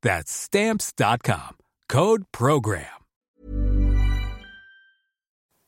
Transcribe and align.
That's 0.00 0.30
Stamps.com. 0.30 1.56
Code 1.88 2.22
PROGRAM. 2.30 2.84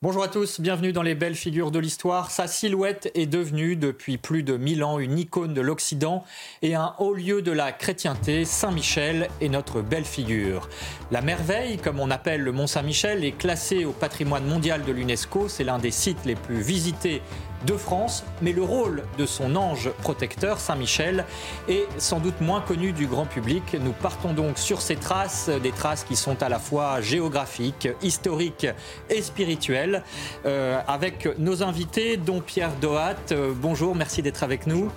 Bonjour 0.03 0.23
à 0.23 0.29
tous, 0.29 0.61
bienvenue 0.61 0.93
dans 0.93 1.03
les 1.03 1.17
belles 1.17 1.35
figures 1.35 1.71
de 1.73 1.79
l'histoire. 1.81 2.31
Sa 2.31 2.47
silhouette 2.47 3.11
est 3.15 3.27
devenue 3.27 3.75
depuis 3.77 4.19
plus 4.19 4.43
de 4.43 4.57
1000 4.57 4.85
ans 4.85 4.99
une 4.99 5.19
icône 5.19 5.53
de 5.53 5.61
l'Occident 5.61 6.25
et 6.63 6.75
un 6.75 6.95
haut 7.01 7.13
lieu 7.13 7.43
de 7.43 7.51
la 7.51 7.73
chrétienté. 7.73 8.45
Saint-Michel 8.45 9.29
est 9.41 9.49
notre 9.49 9.83
belle 9.83 10.07
figure. 10.07 10.71
La 11.11 11.21
merveille, 11.23 11.77
comme 11.77 11.99
on 11.99 12.11
appelle 12.11 12.41
le 12.41 12.53
Mont 12.53 12.69
Saint-Michel, 12.69 13.25
est 13.25 13.37
classée 13.37 13.85
au 13.85 13.93
patrimoine 13.93 14.47
mondial 14.47 14.85
de 14.85 14.93
l'UNESCO. 14.93 15.49
C'est 15.49 15.65
l'un 15.65 15.79
des 15.79 15.91
sites 15.91 16.25
les 16.25 16.37
plus 16.37 16.63
visités 16.63 17.21
de 17.67 17.75
France, 17.75 18.25
mais 18.43 18.53
le 18.53 18.63
rôle 18.63 19.05
de 19.19 19.27
son 19.27 19.57
ange 19.57 19.91
protecteur, 20.03 20.61
Saint-Michel, 20.61 21.25
est 21.69 21.87
sans 21.99 22.21
doute 22.21 22.41
moins 22.41 22.61
connu 22.61 22.93
du 22.93 23.07
grand 23.07 23.27
public. 23.27 23.77
Nous 23.81 23.93
partons 23.93 24.33
donc 24.33 24.59
sur 24.59 24.81
ces 24.81 24.97
traces, 24.97 25.51
des 25.63 25.73
traces 25.73 26.05
qui 26.05 26.17
sont 26.17 26.43
à 26.43 26.49
la 26.49 26.59
fois 26.59 27.01
géographiques, 27.01 27.89
historiques 28.03 28.67
et 29.09 29.23
spirituelles, 29.23 30.03
euh, 30.47 30.81
avec 30.87 31.29
nos 31.39 31.63
invités, 31.63 32.17
dont 32.17 32.41
Pierre 32.41 32.73
Dohat. 32.81 33.17
Euh, 33.33 33.53
bonjour, 33.55 33.95
merci 33.95 34.23
d'être 34.23 34.43
avec 34.43 34.67
nous. 34.67 34.91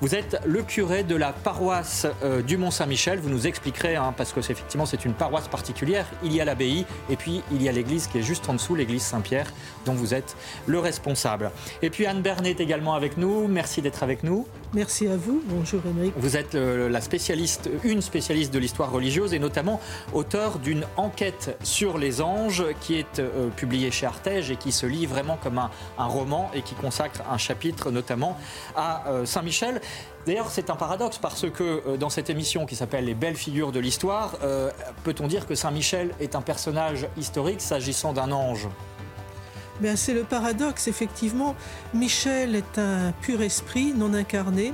Vous 0.00 0.14
êtes 0.14 0.40
le 0.46 0.62
curé 0.62 1.02
de 1.04 1.16
la 1.16 1.32
paroisse 1.32 2.06
euh, 2.22 2.42
du 2.42 2.56
Mont-Saint-Michel. 2.56 3.18
Vous 3.18 3.30
nous 3.30 3.46
expliquerez, 3.46 3.96
hein, 3.96 4.14
parce 4.16 4.32
que 4.32 4.40
c'est 4.40 4.52
effectivement 4.52 4.86
c'est 4.86 5.04
une 5.04 5.14
paroisse 5.14 5.48
particulière. 5.48 6.06
Il 6.22 6.34
y 6.34 6.40
a 6.40 6.44
l'abbaye 6.44 6.86
et 7.10 7.16
puis 7.16 7.42
il 7.50 7.62
y 7.62 7.68
a 7.68 7.72
l'église 7.72 8.06
qui 8.06 8.18
est 8.18 8.22
juste 8.22 8.48
en 8.48 8.54
dessous, 8.54 8.74
l'église 8.74 9.02
Saint-Pierre, 9.02 9.52
dont 9.84 9.94
vous 9.94 10.14
êtes 10.14 10.36
le 10.66 10.78
responsable. 10.78 11.50
Et 11.82 11.90
puis 11.90 12.05
Anne 12.06 12.22
Bernet 12.22 12.50
est 12.50 12.60
également 12.60 12.94
avec 12.94 13.16
nous. 13.16 13.48
Merci 13.48 13.82
d'être 13.82 14.02
avec 14.02 14.22
nous. 14.22 14.46
Merci 14.72 15.08
à 15.08 15.16
vous. 15.16 15.42
Bonjour 15.46 15.80
Émeric. 15.86 16.14
Vous 16.16 16.36
êtes 16.36 16.54
euh, 16.54 16.88
la 16.88 17.00
spécialiste, 17.00 17.68
une 17.82 18.00
spécialiste 18.00 18.52
de 18.54 18.58
l'histoire 18.58 18.92
religieuse 18.92 19.34
et 19.34 19.38
notamment 19.38 19.80
auteur 20.12 20.58
d'une 20.58 20.84
enquête 20.96 21.56
sur 21.62 21.98
les 21.98 22.20
anges 22.20 22.64
qui 22.80 22.94
est 22.96 23.18
euh, 23.18 23.48
publiée 23.48 23.90
chez 23.90 24.06
Artege 24.06 24.50
et 24.50 24.56
qui 24.56 24.72
se 24.72 24.86
lit 24.86 25.06
vraiment 25.06 25.38
comme 25.42 25.58
un, 25.58 25.70
un 25.98 26.06
roman 26.06 26.50
et 26.54 26.62
qui 26.62 26.74
consacre 26.74 27.22
un 27.30 27.38
chapitre 27.38 27.90
notamment 27.90 28.36
à 28.76 29.08
euh, 29.08 29.26
Saint-Michel. 29.26 29.80
D'ailleurs, 30.26 30.50
c'est 30.50 30.70
un 30.70 30.76
paradoxe 30.76 31.18
parce 31.18 31.50
que 31.50 31.82
euh, 31.86 31.96
dans 31.96 32.10
cette 32.10 32.30
émission 32.30 32.66
qui 32.66 32.76
s'appelle 32.76 33.04
Les 33.04 33.14
belles 33.14 33.36
figures 33.36 33.72
de 33.72 33.80
l'histoire, 33.80 34.36
peut-on 35.04 35.26
dire 35.26 35.46
que 35.46 35.54
Saint-Michel 35.54 36.10
est 36.20 36.34
un 36.34 36.42
personnage 36.42 37.06
historique 37.16 37.60
s'agissant 37.60 38.12
d'un 38.12 38.32
ange? 38.32 38.68
Bien, 39.80 39.94
c'est 39.94 40.14
le 40.14 40.24
paradoxe, 40.24 40.88
effectivement. 40.88 41.54
Michel 41.92 42.54
est 42.54 42.78
un 42.78 43.12
pur 43.20 43.42
esprit, 43.42 43.92
non 43.92 44.14
incarné, 44.14 44.72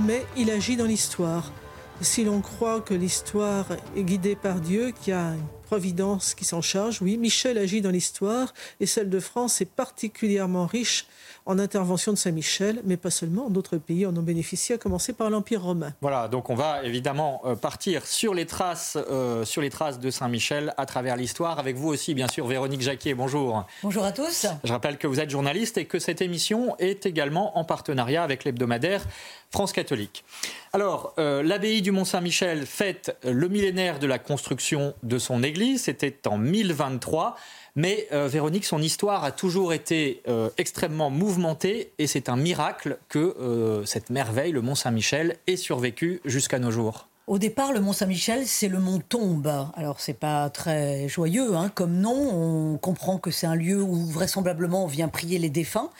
mais 0.00 0.26
il 0.36 0.50
agit 0.50 0.76
dans 0.76 0.86
l'histoire. 0.86 1.52
Si 2.00 2.24
l'on 2.24 2.40
croit 2.40 2.80
que 2.80 2.94
l'histoire 2.94 3.66
est 3.96 4.02
guidée 4.02 4.34
par 4.34 4.60
Dieu, 4.60 4.92
qu'il 5.02 5.12
a 5.12 5.34
une 5.34 5.46
providence 5.66 6.34
qui 6.34 6.44
s'en 6.44 6.62
charge, 6.62 7.00
oui, 7.00 7.16
Michel 7.16 7.58
agit 7.58 7.80
dans 7.80 7.90
l'histoire 7.90 8.52
et 8.80 8.86
celle 8.86 9.08
de 9.08 9.20
France 9.20 9.60
est 9.60 9.70
particulièrement 9.70 10.66
riche 10.66 11.06
en 11.46 11.58
intervention 11.58 12.12
de 12.12 12.18
Saint-Michel, 12.18 12.80
mais 12.84 12.96
pas 12.96 13.10
seulement, 13.10 13.50
d'autres 13.50 13.78
pays 13.78 14.06
en 14.06 14.16
ont 14.16 14.22
bénéficié, 14.22 14.74
à 14.74 14.78
commencer 14.78 15.12
par 15.12 15.30
l'Empire 15.30 15.62
romain. 15.62 15.92
Voilà, 16.00 16.28
donc 16.28 16.50
on 16.50 16.54
va 16.54 16.82
évidemment 16.84 17.42
euh, 17.44 17.54
partir 17.54 18.06
sur 18.06 18.34
les 18.34 18.46
traces, 18.46 18.96
euh, 19.10 19.44
sur 19.44 19.62
les 19.62 19.70
traces 19.70 19.98
de 19.98 20.10
Saint-Michel 20.10 20.74
à 20.76 20.86
travers 20.86 21.16
l'histoire, 21.16 21.58
avec 21.58 21.76
vous 21.76 21.88
aussi, 21.88 22.14
bien 22.14 22.28
sûr, 22.28 22.46
Véronique 22.46 22.82
Jacquier. 22.82 23.14
Bonjour. 23.14 23.64
Bonjour 23.82 24.04
à 24.04 24.12
tous. 24.12 24.46
Je 24.64 24.72
rappelle 24.72 24.98
que 24.98 25.06
vous 25.06 25.20
êtes 25.20 25.30
journaliste 25.30 25.78
et 25.78 25.86
que 25.86 25.98
cette 25.98 26.20
émission 26.20 26.76
est 26.78 27.06
également 27.06 27.58
en 27.58 27.64
partenariat 27.64 28.22
avec 28.22 28.44
l'hebdomadaire 28.44 29.04
France 29.50 29.72
catholique. 29.72 30.24
Alors, 30.72 31.12
euh, 31.18 31.42
l'abbaye 31.42 31.82
du 31.82 31.90
Mont-Saint-Michel 31.90 32.66
fête 32.66 33.16
le 33.24 33.48
millénaire 33.48 33.98
de 33.98 34.06
la 34.06 34.20
construction 34.20 34.94
de 35.02 35.18
son 35.18 35.42
église, 35.42 35.82
c'était 35.84 36.28
en 36.28 36.38
1023. 36.38 37.36
Mais 37.80 38.06
euh, 38.12 38.28
Véronique, 38.28 38.66
son 38.66 38.82
histoire 38.82 39.24
a 39.24 39.32
toujours 39.32 39.72
été 39.72 40.20
euh, 40.28 40.50
extrêmement 40.58 41.08
mouvementée 41.08 41.92
et 41.98 42.06
c'est 42.06 42.28
un 42.28 42.36
miracle 42.36 42.98
que 43.08 43.34
euh, 43.40 43.86
cette 43.86 44.10
merveille, 44.10 44.52
le 44.52 44.60
Mont 44.60 44.74
Saint-Michel, 44.74 45.38
ait 45.46 45.56
survécu 45.56 46.20
jusqu'à 46.26 46.58
nos 46.58 46.70
jours. 46.70 47.08
Au 47.30 47.38
départ, 47.38 47.72
le 47.72 47.78
Mont 47.78 47.92
Saint-Michel, 47.92 48.44
c'est 48.44 48.66
le 48.66 48.80
mont 48.80 48.98
Tombe. 48.98 49.68
Alors, 49.76 50.00
c'est 50.00 50.18
pas 50.18 50.50
très 50.50 51.08
joyeux 51.08 51.54
hein, 51.54 51.70
comme 51.72 51.92
nom. 51.92 52.12
On 52.12 52.76
comprend 52.76 53.18
que 53.18 53.30
c'est 53.30 53.46
un 53.46 53.54
lieu 53.54 53.80
où 53.80 54.04
vraisemblablement 54.06 54.82
on 54.82 54.88
vient 54.88 55.06
prier 55.06 55.38
les 55.38 55.48
défunts 55.48 55.90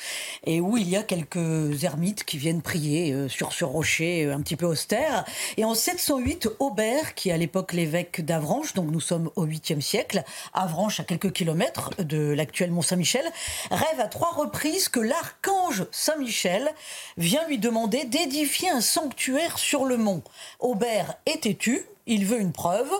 et 0.44 0.60
où 0.60 0.76
il 0.76 0.88
y 0.88 0.96
a 0.96 1.04
quelques 1.04 1.84
ermites 1.84 2.24
qui 2.24 2.36
viennent 2.36 2.62
prier 2.62 3.12
euh, 3.12 3.28
sur 3.28 3.52
ce 3.52 3.64
rocher 3.64 4.24
euh, 4.24 4.34
un 4.34 4.40
petit 4.40 4.56
peu 4.56 4.66
austère. 4.66 5.24
Et 5.56 5.64
en 5.64 5.76
708, 5.76 6.48
Aubert, 6.58 7.14
qui 7.14 7.28
est 7.28 7.32
à 7.32 7.36
l'époque 7.36 7.74
l'évêque 7.74 8.24
d'Avranches, 8.24 8.74
donc 8.74 8.90
nous 8.90 8.98
sommes 8.98 9.30
au 9.36 9.46
8e 9.46 9.80
siècle, 9.80 10.24
Avranches 10.52 10.98
à 10.98 11.04
quelques 11.04 11.30
kilomètres 11.30 11.90
de 12.02 12.32
l'actuel 12.32 12.72
Mont 12.72 12.82
Saint-Michel, 12.82 13.24
rêve 13.70 14.00
à 14.00 14.08
trois 14.08 14.32
reprises 14.32 14.88
que 14.88 14.98
l'archange 14.98 15.86
Saint-Michel 15.92 16.72
vient 17.18 17.46
lui 17.46 17.58
demander 17.58 18.04
d'édifier 18.04 18.70
un 18.70 18.80
sanctuaire 18.80 19.58
sur 19.58 19.84
le 19.84 19.96
mont. 19.96 20.24
Aubert 20.58 21.19
est 21.26 21.42
têtu, 21.42 21.84
il 22.06 22.26
veut 22.26 22.40
une 22.40 22.52
preuve, 22.52 22.90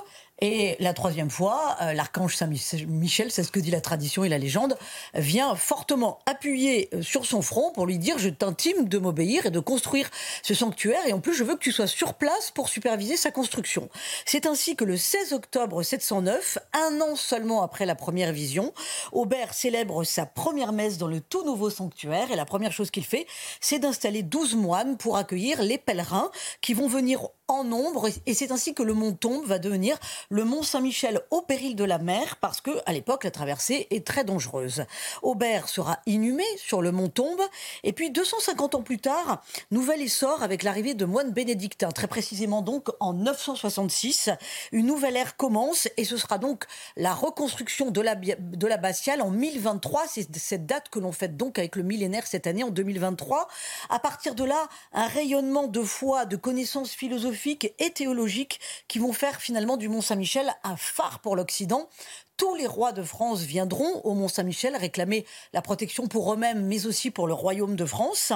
et 0.41 0.77
la 0.81 0.95
troisième 0.95 1.29
fois, 1.29 1.77
euh, 1.83 1.93
l'archange 1.93 2.35
Saint-Michel, 2.35 3.31
c'est 3.31 3.43
ce 3.43 3.53
que 3.53 3.61
dit 3.61 3.71
la 3.71 3.83
tradition 3.83 4.25
et 4.25 4.29
la 4.31 4.39
légende, 4.39 4.79
vient 5.15 5.55
fortement 5.55 6.19
appuyer 6.25 6.89
euh, 6.95 7.03
sur 7.03 7.27
son 7.27 7.43
front 7.43 7.73
pour 7.73 7.87
lui 7.87 7.99
dire 7.99 8.17
Je 8.19 8.31
t'intime 8.31 8.89
de 8.89 8.99
m'obéir 8.99 9.47
et 9.47 9.51
de 9.51 9.61
construire 9.61 10.09
ce 10.43 10.55
sanctuaire, 10.55 11.07
et 11.07 11.13
en 11.13 11.21
plus, 11.21 11.35
je 11.35 11.45
veux 11.45 11.55
que 11.55 11.63
tu 11.63 11.73
sois 11.73 11.87
sur 11.87 12.15
place 12.15 12.51
pour 12.53 12.71
superviser 12.71 13.19
sa 13.19 13.31
construction. 13.31 13.91
C'est 14.25 14.47
ainsi 14.47 14.77
que 14.77 14.85
le 14.85 14.97
16 14.97 15.35
octobre 15.35 15.83
709, 15.83 16.59
un 16.73 17.01
an 17.03 17.17
seulement 17.17 17.63
après 17.63 17.85
la 17.85 17.95
première 17.95 18.33
vision, 18.33 18.73
Aubert 19.13 19.53
célèbre 19.53 20.05
sa 20.05 20.25
première 20.25 20.73
messe 20.73 20.97
dans 20.97 21.09
le 21.09 21.21
tout 21.21 21.45
nouveau 21.45 21.69
sanctuaire, 21.69 22.31
et 22.31 22.37
la 22.37 22.47
première 22.47 22.73
chose 22.73 22.91
qu'il 22.91 23.05
fait, 23.05 23.27
c'est 23.61 23.79
d'installer 23.79 24.23
12 24.23 24.55
moines 24.55 24.97
pour 24.97 25.19
accueillir 25.19 25.63
les 25.63 25.77
pèlerins 25.77 26.31
qui 26.63 26.73
vont 26.73 26.89
venir 26.89 27.29
en 27.51 27.65
nombre, 27.65 28.09
et 28.27 28.35
c'est 28.35 28.53
ainsi 28.53 28.75
que 28.75 28.83
le 28.83 28.95
mont 28.95 29.13
Tombe 29.13 29.45
va 29.45 29.59
devenir 29.59 29.99
le 30.29 30.45
mont 30.45 30.63
Saint-Michel 30.63 31.21
au 31.31 31.43
péril 31.43 31.75
de 31.75 31.83
la 31.83 31.99
mer, 31.99 32.37
parce 32.37 32.61
que 32.61 32.71
à 32.87 32.93
l'époque 32.93 33.25
la 33.25 33.33
traversée 33.33 33.89
est 33.91 34.07
très 34.07 34.23
dangereuse. 34.23 34.85
Aubert 35.23 35.69
sera 35.69 35.99
inhumé 36.07 36.45
sur 36.57 36.81
le 36.81 36.93
mont 36.93 37.09
Tombe, 37.09 37.43
et 37.83 37.93
puis 37.93 38.11
250 38.11 38.77
ans 38.77 38.83
plus 38.83 38.99
tard, 38.99 39.43
nouvel 39.73 40.01
essor 40.01 40.45
avec 40.45 40.63
l'arrivée 40.63 40.95
de 40.95 41.05
moines 41.05 41.33
bénédictins, 41.33 41.91
très 41.91 42.07
précisément 42.07 42.63
donc 42.63 42.89
en 43.01 43.15
966, 43.15 44.31
une 44.71 44.87
nouvelle 44.87 45.17
ère 45.17 45.37
commence, 45.37 45.89
et 45.97 46.05
ce 46.05 46.17
sera 46.17 46.39
donc 46.39 46.65
la 46.97 47.15
reconstruction 47.15 47.91
de 47.91 48.01
la 48.01 48.15
de 48.15 48.67
l'abbatiale 48.67 49.23
en 49.23 49.31
1023, 49.31 50.05
c'est 50.07 50.37
cette 50.37 50.67
date 50.67 50.89
que 50.89 51.01
l'on 51.01 51.13
fête 51.13 51.37
donc 51.37 51.59
avec 51.59 51.75
le 51.75 51.83
millénaire 51.83 52.27
cette 52.27 52.47
année 52.47 52.63
en 52.63 52.71
2023. 52.71 53.49
À 53.89 53.99
partir 53.99 54.35
de 54.35 54.45
là, 54.45 54.69
un 54.93 55.07
rayonnement 55.07 55.67
de 55.67 55.83
foi, 55.83 56.27
de 56.27 56.37
connaissances 56.37 56.91
philosophiques 56.91 57.40
et 57.47 57.91
théologiques 57.91 58.61
qui 58.89 58.99
vont 58.99 59.13
faire 59.13 59.41
finalement 59.41 59.77
du 59.77 59.89
Mont 59.89 60.03
Saint-Michel 60.03 60.53
un 60.63 60.77
phare 60.77 61.21
pour 61.21 61.37
l'Occident. 61.37 61.89
Tous 62.37 62.55
les 62.55 62.67
rois 62.67 62.93
de 62.93 63.03
France 63.03 63.41
viendront 63.41 64.01
au 64.05 64.15
Mont 64.15 64.29
Saint-Michel 64.29 64.77
réclamer 64.77 65.27
la 65.53 65.63
protection 65.63 66.07
pour 66.07 66.33
eux-mêmes, 66.33 66.67
mais 66.67 66.87
aussi 66.87 67.11
pour 67.11 67.27
le 67.27 67.35
royaume 67.35 67.77
de 67.77 67.85
France. 67.85 68.33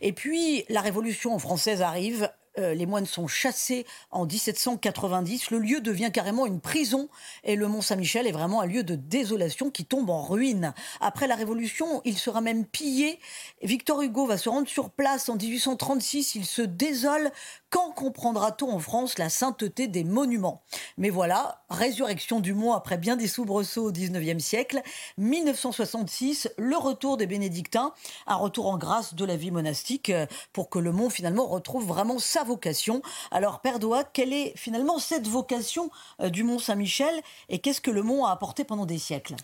Et 0.00 0.12
puis 0.12 0.64
la 0.68 0.80
Révolution 0.80 1.38
française 1.38 1.82
arrive 1.82 2.30
Euh, 2.58 2.74
les 2.74 2.86
moines 2.86 3.06
sont 3.06 3.28
chassés 3.28 3.86
en 4.10 4.26
1790. 4.26 5.50
Le 5.50 5.58
lieu 5.58 5.80
devient 5.80 6.10
carrément 6.12 6.46
une 6.46 6.60
prison 6.60 7.08
et 7.44 7.56
le 7.56 7.68
Mont 7.68 7.82
Saint-Michel 7.82 8.26
est 8.26 8.32
vraiment 8.32 8.60
un 8.60 8.66
lieu 8.66 8.82
de 8.82 8.96
désolation 8.96 9.70
qui 9.70 9.84
tombe 9.84 10.10
en 10.10 10.22
ruine. 10.22 10.74
Après 11.00 11.26
la 11.26 11.36
Révolution, 11.36 12.02
il 12.04 12.18
sera 12.18 12.40
même 12.40 12.64
pillé. 12.64 13.20
Victor 13.62 14.02
Hugo 14.02 14.26
va 14.26 14.38
se 14.38 14.48
rendre 14.48 14.68
sur 14.68 14.90
place 14.90 15.28
en 15.28 15.36
1836. 15.36 16.34
Il 16.34 16.44
se 16.44 16.62
désole. 16.62 17.30
Quand 17.70 17.90
comprendra-t-on 17.90 18.72
en 18.72 18.78
France 18.78 19.18
la 19.18 19.28
sainteté 19.28 19.88
des 19.88 20.02
monuments? 20.02 20.62
Mais 20.96 21.10
voilà, 21.10 21.62
résurrection 21.68 22.40
du 22.40 22.54
mont 22.54 22.72
après 22.72 22.96
bien 22.96 23.14
des 23.14 23.26
soubresauts 23.26 23.88
au 23.88 23.92
19e 23.92 24.38
siècle. 24.38 24.80
1966, 25.18 26.48
le 26.56 26.78
retour 26.78 27.18
des 27.18 27.26
bénédictins, 27.26 27.92
un 28.26 28.36
retour 28.36 28.68
en 28.68 28.78
grâce 28.78 29.12
de 29.12 29.24
la 29.26 29.36
vie 29.36 29.50
monastique 29.50 30.08
euh, 30.08 30.24
pour 30.54 30.70
que 30.70 30.78
le 30.78 30.92
mont 30.92 31.10
finalement 31.10 31.46
retrouve 31.46 31.86
vraiment 31.86 32.18
sa 32.18 32.42
vocation. 32.42 33.02
Alors 33.30 33.60
Père 33.60 33.80
Doigt, 33.80 34.04
quelle 34.04 34.32
est 34.32 34.54
finalement 34.56 34.98
cette 34.98 35.28
vocation 35.28 35.90
euh, 36.20 36.30
du 36.30 36.44
mont 36.44 36.58
Saint-Michel? 36.58 37.20
Et 37.50 37.58
qu'est-ce 37.58 37.82
que 37.82 37.90
le 37.90 38.02
mont 38.02 38.24
a 38.24 38.32
apporté 38.32 38.64
pendant 38.64 38.86
des 38.86 38.98
siècles? 38.98 39.36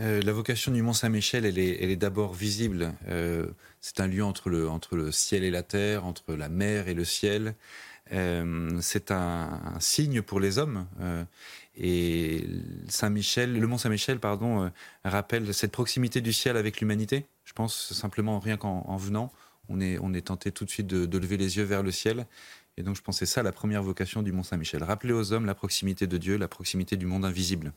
Euh, 0.00 0.20
la 0.22 0.32
vocation 0.32 0.72
du 0.72 0.82
Mont 0.82 0.92
Saint-Michel, 0.92 1.44
elle 1.46 1.58
est, 1.58 1.96
d'abord 1.96 2.34
visible. 2.34 2.94
Euh, 3.08 3.46
c'est 3.80 4.00
un 4.00 4.08
lieu 4.08 4.24
entre 4.24 4.50
le, 4.50 5.12
ciel 5.12 5.44
et 5.44 5.50
la 5.50 5.62
terre, 5.62 6.04
entre 6.04 6.34
la 6.34 6.48
mer 6.48 6.88
et 6.88 6.94
le 6.94 7.04
ciel. 7.04 7.54
Euh, 8.12 8.76
c'est 8.80 9.12
un, 9.12 9.60
signe 9.78 10.20
pour 10.20 10.40
les 10.40 10.58
hommes. 10.58 10.86
et 11.76 12.44
Saint-Michel, 12.88 13.58
le 13.58 13.66
Mont 13.66 13.78
Saint-Michel, 13.78 14.18
pardon, 14.18 14.70
rappelle 15.04 15.54
cette 15.54 15.72
proximité 15.72 16.20
du 16.20 16.32
ciel 16.32 16.56
avec 16.56 16.80
l'humanité. 16.80 17.26
Je 17.44 17.52
pense 17.52 17.92
simplement 17.92 18.40
rien 18.40 18.56
qu'en 18.56 18.96
venant, 18.96 19.32
on 19.68 19.80
est, 19.80 19.98
on 19.98 20.12
est 20.12 20.26
tenté 20.26 20.50
tout 20.50 20.64
de 20.64 20.70
suite 20.70 20.88
de, 20.88 21.06
de, 21.06 21.18
lever 21.18 21.36
les 21.36 21.56
yeux 21.56 21.64
vers 21.64 21.82
le 21.82 21.92
ciel. 21.92 22.26
Et 22.76 22.82
donc 22.82 22.96
je 22.96 23.02
pensais 23.02 23.26
ça 23.26 23.44
la 23.44 23.52
première 23.52 23.82
vocation 23.82 24.22
du 24.22 24.32
Mont 24.32 24.42
Saint-Michel. 24.42 24.82
Rappeler 24.82 25.12
aux 25.12 25.32
hommes 25.32 25.46
la 25.46 25.54
proximité 25.54 26.08
de 26.08 26.18
Dieu, 26.18 26.36
la 26.36 26.48
proximité 26.48 26.96
du 26.96 27.06
monde 27.06 27.24
invisible. 27.24 27.72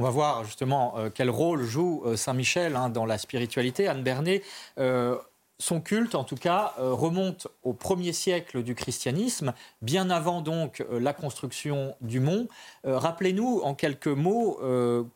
On 0.00 0.02
va 0.02 0.08
voir 0.08 0.44
justement 0.44 0.94
euh, 0.96 1.10
quel 1.14 1.28
rôle 1.28 1.62
joue 1.62 2.02
euh, 2.06 2.16
Saint 2.16 2.32
Michel 2.32 2.74
hein, 2.74 2.88
dans 2.88 3.04
la 3.04 3.18
spiritualité. 3.18 3.86
Anne 3.86 4.02
Bernet, 4.02 4.42
euh, 4.78 5.18
son 5.58 5.82
culte, 5.82 6.14
en 6.14 6.24
tout 6.24 6.36
cas, 6.36 6.72
remonte 6.78 7.48
au 7.64 7.74
premier 7.74 8.14
siècle 8.14 8.62
du 8.62 8.74
christianisme, 8.74 9.52
bien 9.82 10.08
avant 10.08 10.40
donc 10.40 10.82
la 10.90 11.12
construction 11.12 11.94
du 12.00 12.18
mont. 12.18 12.48
Rappelez-nous 12.82 13.60
en 13.62 13.74
quelques 13.74 14.06
mots 14.06 14.58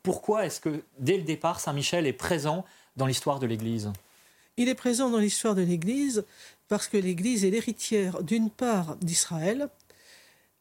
pourquoi 0.02 0.44
est-ce 0.44 0.60
que 0.60 0.82
dès 0.98 1.16
le 1.16 1.22
départ 1.22 1.60
Saint 1.60 1.72
Michel 1.72 2.06
est 2.06 2.12
présent 2.12 2.66
dans 2.96 3.06
l'histoire 3.06 3.38
de 3.38 3.46
l'Église? 3.46 3.90
Il 4.58 4.68
est 4.68 4.74
présent 4.74 5.08
dans 5.08 5.16
l'histoire 5.16 5.54
de 5.54 5.62
l'Église 5.62 6.26
parce 6.68 6.88
que 6.88 6.98
l'Église 6.98 7.46
est 7.46 7.50
l'héritière 7.50 8.22
d'une 8.22 8.50
part 8.50 8.96
d'Israël, 8.96 9.70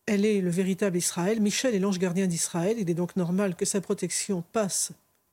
elle 0.05 0.25
est 0.25 0.41
le 0.41 0.49
véritable 0.49 0.97
Israël. 0.97 1.41
Michel 1.41 1.75
est 1.75 1.79
l'ange 1.79 1.99
gardien 1.99 2.27
d'Israël. 2.27 2.77
Il 2.79 2.89
est 2.89 2.95
donc 2.95 3.15
normal 3.15 3.55
que 3.55 3.65
sa 3.65 3.81
protection 3.81 4.43
passe 4.51 4.91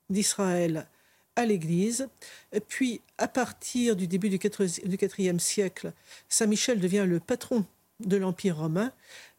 d'Israël 0.09 0.87
à 1.35 1.45
l'Église. 1.45 2.09
Puis, 2.67 3.01
à 3.17 3.27
partir 3.27 3.95
du 3.95 4.07
début 4.07 4.29
du 4.29 4.37
IVe 4.37 5.39
siècle, 5.39 5.93
Saint 6.29 6.47
Michel 6.47 6.79
devient 6.79 7.05
le 7.07 7.19
patron 7.19 7.65
de 7.99 8.17
l'Empire 8.17 8.57
romain 8.57 8.91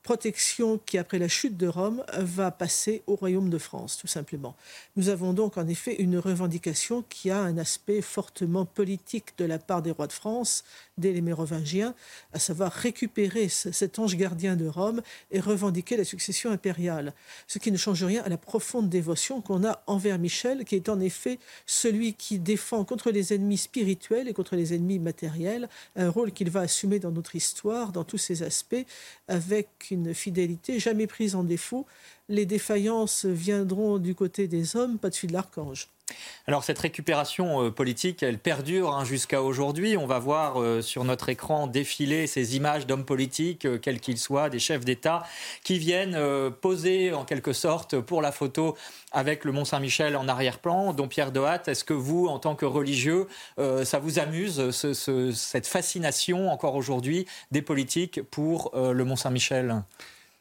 protection 0.03 0.79
qui, 0.85 0.99
après 0.99 1.19
la 1.19 1.29
chute 1.29 1.57
de 1.57 1.69
Rome, 1.69 2.05
va 2.19 2.51
passer 2.51 3.03
au 3.07 3.15
royaume 3.15 3.51
de 3.51 3.59
France, 3.59 3.97
tout 3.97 4.07
simplement. 4.07 4.57
Nous 4.97 5.09
avons 5.09 5.33
donc 5.33 5.57
en 5.57 5.69
effet 5.69 5.95
une 6.01 6.19
revendication 6.19 7.05
qui 7.09 7.31
a 7.31 7.39
un 7.39 7.57
aspect 7.59 8.03
fortement 8.03 8.65
politique 8.65 9.39
de 9.39 9.45
la 9.45 9.59
part 9.59 9.83
des 9.83 9.91
rois 9.91 10.07
de 10.09 10.13
France, 10.13 10.65
dès 10.99 11.13
les 11.13 11.21
Mérovingiens, 11.21 11.95
à 12.33 12.39
savoir 12.39 12.73
récupérer 12.73 13.49
cet 13.49 13.99
ange 13.99 14.17
gardien 14.17 14.57
de 14.57 14.67
Rome 14.67 15.03
et 15.31 15.41
revendiquer 15.41 15.97
la 15.97 16.05
succession 16.05 16.51
impériale. 16.51 17.13
Ce 17.47 17.59
qui 17.59 17.73
ne 17.73 17.77
change 17.77 18.05
rien 18.05 18.23
à 18.25 18.29
la 18.29 18.37
profonde 18.37 18.89
dévotion 18.89 19.41
qu'on 19.41 19.65
a 19.65 19.83
envers 19.87 20.19
Michel, 20.19 20.65
qui 20.65 20.77
est 20.77 20.89
en 20.89 21.01
effet 21.01 21.39
celui 21.67 22.15
qui 22.15 22.39
défend 22.39 22.85
contre 22.85 23.11
les 23.11 23.33
ennemis 23.33 23.59
spirituels 23.59 24.29
et 24.29 24.33
contre 24.33 24.57
les 24.57 24.75
ennemis 24.75 24.99
matériels, 24.99 25.69
un 25.97 26.11
rôle 26.11 26.33
qu'il 26.33 26.51
va 26.51 26.61
assumer 26.61 26.99
dans 26.99 27.11
notre 27.11 27.37
histoire, 27.37 27.93
dans 27.93 28.05
tous 28.05 28.19
ses 28.19 28.43
aspects, 28.43 28.85
avec 29.29 29.92
une 29.93 30.15
fidélité 30.15 30.79
jamais 30.79 31.07
prise 31.07 31.35
en 31.35 31.45
défaut. 31.45 31.87
Les 32.29 32.47
défaillances 32.47 33.25
viendront 33.25 33.99
du 33.99 34.15
côté 34.15 34.49
des 34.49 34.77
hommes, 34.77 34.99
pas 34.99 35.11
de 35.11 35.15
celui 35.15 35.29
de 35.29 35.33
l'archange. 35.35 35.89
Alors 36.49 36.65
cette 36.65 36.79
récupération 36.79 37.67
euh, 37.67 37.71
politique, 37.71 38.23
elle 38.23 38.39
perdure 38.39 38.95
hein, 38.95 39.05
jusqu'à 39.05 39.43
aujourd'hui. 39.43 39.97
On 39.97 40.07
va 40.07 40.19
voir 40.19 40.61
euh, 40.61 40.83
sur 40.83 41.05
notre 41.05 41.29
écran 41.29 41.69
défiler 41.69 42.27
ces 42.27 42.57
images 42.57 42.87
d'hommes 42.87 43.05
politiques, 43.05 43.65
euh, 43.65 43.79
quels 43.79 44.01
qu'ils 44.01 44.19
soient, 44.19 44.51
des 44.51 44.59
chefs 44.59 44.85
d'État, 44.85 45.23
qui 45.63 45.79
viennent 45.79 46.19
poser 46.61 47.13
en 47.13 47.25
quelque 47.25 47.53
sorte 47.53 48.01
pour 48.01 48.23
la 48.23 48.33
photo 48.33 48.77
avec 49.13 49.45
le 49.45 49.53
Mont 49.53 49.65
Saint-Michel 49.65 50.17
en 50.17 50.27
arrière-plan. 50.27 50.93
Dont 50.93 51.07
Pierre 51.07 51.33
Dohat, 51.33 51.63
est-ce 51.67 51.85
que 51.85 51.95
vous, 51.95 52.27
en 52.27 52.39
tant 52.39 52.55
que 52.55 52.65
religieux, 52.65 53.27
ça 53.59 53.99
vous 53.99 54.19
amuse, 54.19 54.71
cette 54.71 55.67
fascination 55.67 56.51
encore 56.51 56.75
aujourd'hui 56.75 57.27
des 57.51 57.63
politiques 57.63 58.23
pour 58.31 58.73
le 58.75 59.05
Mont 59.05 59.17
Saint-Michel 59.17 59.83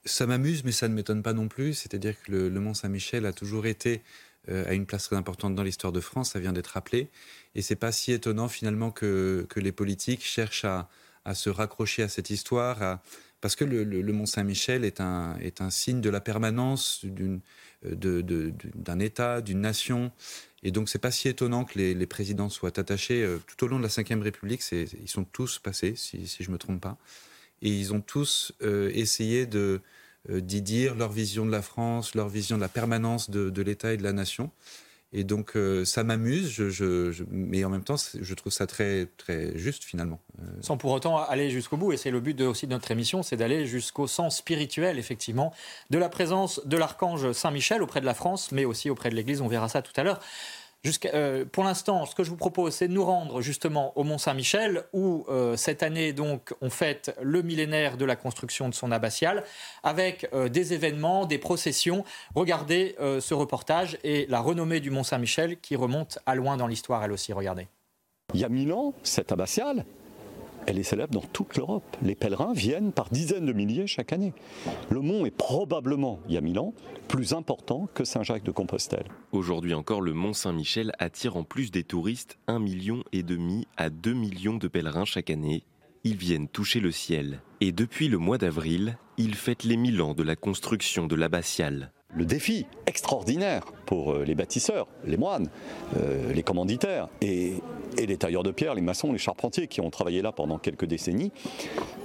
ça 0.03 0.25
m'amuse, 0.25 0.63
mais 0.63 0.71
ça 0.71 0.87
ne 0.87 0.95
m'étonne 0.95 1.21
pas 1.21 1.33
non 1.33 1.47
plus. 1.47 1.75
C'est-à-dire 1.75 2.15
que 2.23 2.31
le 2.31 2.59
Mont 2.59 2.73
Saint-Michel 2.73 3.27
a 3.27 3.33
toujours 3.33 3.67
été 3.67 4.01
a 4.47 4.73
une 4.73 4.85
place 4.85 5.03
très 5.03 5.15
importante 5.15 5.55
dans 5.55 5.63
l'histoire 5.63 5.93
de 5.93 5.99
France, 5.99 6.31
ça 6.31 6.39
vient 6.39 6.53
d'être 6.53 6.67
rappelé. 6.67 7.09
Et 7.55 7.61
c'est 7.61 7.75
pas 7.75 7.91
si 7.91 8.11
étonnant 8.11 8.47
finalement 8.47 8.91
que, 8.91 9.45
que 9.49 9.59
les 9.59 9.71
politiques 9.71 10.23
cherchent 10.23 10.65
à, 10.65 10.89
à, 11.25 11.35
se 11.35 11.49
raccrocher 11.49 12.03
à 12.03 12.09
cette 12.09 12.29
histoire, 12.29 12.99
parce 13.41 13.55
que 13.55 13.65
le, 13.65 13.83
le, 13.83 14.13
Mont 14.13 14.25
Saint-Michel 14.25 14.85
est 14.85 15.01
un, 15.01 15.37
est 15.39 15.61
un 15.61 15.69
signe 15.69 15.99
de 15.99 16.09
la 16.09 16.21
permanence 16.21 17.03
d'un 17.03 17.39
de, 17.83 18.21
de, 18.21 19.01
État, 19.01 19.41
d'une 19.41 19.61
nation. 19.61 20.11
Et 20.63 20.71
donc 20.71 20.89
c'est 20.89 20.99
pas 20.99 21.11
si 21.11 21.27
étonnant 21.27 21.65
que 21.65 21.79
les, 21.79 21.93
les, 21.93 22.05
présidents 22.05 22.49
soient 22.49 22.79
attachés 22.79 23.23
euh, 23.23 23.39
tout 23.47 23.65
au 23.65 23.67
long 23.67 23.79
de 23.79 23.83
la 23.83 23.89
Ve 23.89 24.21
République. 24.21 24.63
Ils 24.71 25.09
sont 25.09 25.23
tous 25.23 25.57
passés, 25.57 25.95
si, 25.95 26.27
si 26.27 26.43
je 26.43 26.51
me 26.51 26.57
trompe 26.57 26.81
pas, 26.81 26.97
et 27.61 27.69
ils 27.69 27.93
ont 27.93 28.01
tous 28.01 28.53
euh, 28.61 28.91
essayé 28.93 29.45
de 29.45 29.59
euh, 29.59 29.79
d'y 30.29 30.61
dire 30.61 30.95
leur 30.95 31.11
vision 31.11 31.45
de 31.45 31.51
la 31.51 31.61
France, 31.61 32.15
leur 32.15 32.29
vision 32.29 32.55
de 32.55 32.61
la 32.61 32.69
permanence 32.69 33.29
de, 33.29 33.61
l'État 33.61 33.93
et 33.93 33.97
de 33.97 34.03
la 34.03 34.13
nation. 34.13 34.51
Et 35.13 35.25
donc 35.25 35.57
euh, 35.57 35.83
ça 35.83 36.05
m'amuse, 36.05 36.61
mais 37.29 37.65
en 37.65 37.69
même 37.69 37.83
temps, 37.83 37.97
je 37.97 38.33
trouve 38.33 38.51
ça 38.51 38.65
très, 38.65 39.07
très 39.17 39.57
juste 39.57 39.83
finalement. 39.83 40.21
Euh, 40.39 40.43
Sans 40.61 40.77
pour 40.77 40.91
autant 40.91 41.17
aller 41.17 41.49
jusqu'au 41.49 41.75
bout, 41.75 41.91
et 41.91 41.97
c'est 41.97 42.11
le 42.11 42.21
but 42.21 42.39
aussi 42.41 42.65
de 42.65 42.71
notre 42.71 42.91
émission, 42.91 43.21
c'est 43.21 43.35
d'aller 43.35 43.65
jusqu'au 43.65 44.07
sens 44.07 44.37
spirituel, 44.37 44.97
effectivement, 44.97 45.53
de 45.89 45.97
la 45.97 46.07
présence 46.07 46.65
de 46.65 46.77
l'archange 46.77 47.33
Saint-Michel 47.33 47.83
auprès 47.83 47.99
de 47.99 48.05
la 48.05 48.13
France, 48.13 48.53
mais 48.53 48.63
aussi 48.63 48.89
auprès 48.89 49.09
de 49.09 49.15
l'Église, 49.15 49.41
on 49.41 49.49
verra 49.49 49.67
ça 49.67 49.81
tout 49.81 49.93
à 49.97 50.03
l'heure. 50.03 50.21
Euh, 51.13 51.45
pour 51.45 51.63
l'instant, 51.63 52.05
ce 52.05 52.15
que 52.15 52.23
je 52.23 52.29
vous 52.29 52.37
propose, 52.37 52.73
c'est 52.73 52.87
de 52.87 52.93
nous 52.93 53.05
rendre 53.05 53.41
justement 53.41 53.95
au 53.97 54.03
Mont 54.03 54.17
Saint-Michel, 54.17 54.83
où 54.93 55.25
euh, 55.29 55.55
cette 55.55 55.83
année, 55.83 56.13
donc, 56.13 56.53
on 56.61 56.69
fête 56.69 57.15
le 57.21 57.41
millénaire 57.43 57.97
de 57.97 58.05
la 58.05 58.15
construction 58.15 58.67
de 58.67 58.73
son 58.73 58.91
abbatiale, 58.91 59.43
avec 59.83 60.27
euh, 60.33 60.49
des 60.49 60.73
événements, 60.73 61.25
des 61.25 61.37
processions. 61.37 62.03
Regardez 62.35 62.95
ce 63.19 63.33
reportage 63.33 63.97
et 64.03 64.25
la 64.27 64.39
renommée 64.39 64.79
du 64.79 64.89
Mont 64.89 65.03
Saint-Michel 65.03 65.59
qui 65.59 65.75
remonte 65.75 66.19
à 66.25 66.35
loin 66.35 66.57
dans 66.57 66.67
l'histoire, 66.67 67.03
elle 67.03 67.11
aussi. 67.11 67.33
Regardez. 67.33 67.67
Il 68.33 68.39
y 68.39 68.45
a 68.45 68.49
mille 68.49 68.71
ans, 68.73 68.93
cette 69.03 69.31
abbatiale, 69.31 69.85
elle 70.67 70.79
est 70.79 70.83
célèbre 70.83 71.13
dans 71.13 71.21
toute 71.21 71.57
l'Europe. 71.57 71.97
Les 72.01 72.15
pèlerins 72.15 72.53
viennent 72.53 72.91
par 72.91 73.09
dizaines 73.09 73.45
de 73.45 73.53
milliers 73.53 73.87
chaque 73.87 74.13
année. 74.13 74.33
Le 74.89 75.01
mont 75.01 75.25
est 75.25 75.35
probablement, 75.35 76.19
il 76.27 76.33
y 76.33 76.37
a 76.37 76.41
mille 76.41 76.59
ans, 76.59 76.73
plus 77.07 77.33
important 77.33 77.89
que 77.93 78.03
Saint-Jacques 78.03 78.43
de 78.43 78.51
Compostelle. 78.51 79.05
Aujourd'hui 79.31 79.73
encore, 79.73 80.01
le 80.01 80.13
mont 80.13 80.33
Saint-Michel 80.33 80.91
attire 80.99 81.35
en 81.35 81.43
plus 81.43 81.71
des 81.71 81.83
touristes 81.83 82.37
1,5 82.47 82.59
million 82.59 83.03
et 83.11 83.23
demi 83.23 83.67
à 83.77 83.89
2 83.89 84.13
millions 84.13 84.57
de 84.57 84.67
pèlerins 84.67 85.05
chaque 85.05 85.29
année. 85.29 85.63
Ils 86.03 86.17
viennent 86.17 86.47
toucher 86.47 86.79
le 86.79 86.91
ciel. 86.91 87.41
Et 87.59 87.71
depuis 87.71 88.07
le 88.07 88.17
mois 88.17 88.37
d'avril, 88.37 88.97
ils 89.17 89.35
fêtent 89.35 89.63
les 89.63 89.77
mille 89.77 90.01
ans 90.01 90.13
de 90.13 90.23
la 90.23 90.35
construction 90.35 91.05
de 91.05 91.15
l'abbatiale 91.15 91.91
le 92.15 92.25
défi 92.25 92.65
extraordinaire 92.85 93.63
pour 93.85 94.13
euh, 94.13 94.23
les 94.23 94.35
bâtisseurs, 94.35 94.87
les 95.05 95.17
moines, 95.17 95.49
euh, 95.97 96.33
les 96.33 96.43
commanditaires 96.43 97.07
et, 97.21 97.55
les 97.97 98.17
tailleurs 98.17 98.43
de 98.43 98.51
pierre, 98.51 98.73
les 98.73 98.81
maçons, 98.81 99.11
les 99.11 99.17
charpentiers 99.17 99.67
qui 99.67 99.81
ont 99.81 99.89
travaillé 99.89 100.21
là 100.21 100.31
pendant 100.31 100.57
quelques 100.57 100.85
décennies, 100.85 101.31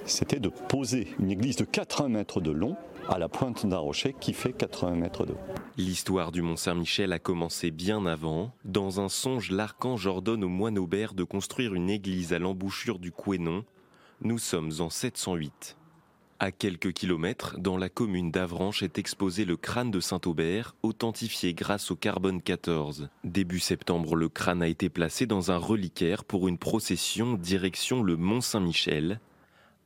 c'était 0.05 0.41
de 0.41 0.49
poser 0.49 1.09
une 1.21 1.31
église 1.31 1.57
de 1.57 1.65
80 1.65 2.09
mètres 2.09 2.41
de 2.41 2.51
long 2.51 2.77
à 3.09 3.19
la 3.19 3.29
pointe 3.29 3.67
d'un 3.67 3.79
rocher 3.79 4.15
qui 4.19 4.33
fait 4.33 4.53
80 4.53 4.97
mètres 4.97 5.25
d'eau. 5.25 5.37
L'histoire 5.77 6.33
du 6.33 6.43
Mont 6.43 6.57
Saint-Michel 6.57 7.13
a 7.13 7.19
commencé 7.19 7.71
bien 7.71 8.05
avant. 8.05 8.51
Dans 8.65 9.01
un 9.01 9.09
songe, 9.09 9.51
l'archange 9.51 10.07
ordonne 10.07 10.43
au 10.43 10.49
moine 10.49 10.79
Aubert 10.79 11.15
de 11.15 11.25
construire 11.25 11.75
une 11.75 11.89
église 11.89 12.33
à 12.33 12.39
l'embouchure 12.39 12.99
du 12.99 13.13
Couesnon. 13.13 13.65
Nous 14.23 14.39
sommes 14.39 14.73
en 14.81 14.91
708. 14.91 15.77
À 16.38 16.52
quelques 16.52 16.93
kilomètres, 16.93 17.59
dans 17.59 17.78
la 17.78 17.88
commune 17.88 18.31
d'Avranches 18.31 18.83
est 18.83 18.99
exposé 18.99 19.47
le 19.47 19.57
crâne 19.57 19.90
de 19.90 20.00
Saint-Aubert, 20.00 20.76
authentifié 20.83 21.55
grâce 21.55 21.90
au 21.90 21.97
carbone 21.97 22.43
14. 22.43 23.09
Début 23.25 23.59
septembre, 23.59 24.16
le 24.16 24.28
crâne 24.28 24.62
a 24.62 24.69
été 24.69 24.90
placé 24.90 25.25
dans 25.25 25.50
un 25.50 25.57
reliquaire 25.57 26.25
pour 26.25 26.47
une 26.47 26.59
procession 26.59 27.35
direction 27.35 28.02
le 28.02 28.19
Mont 28.19 28.43
Saint-Michel. 28.43 29.19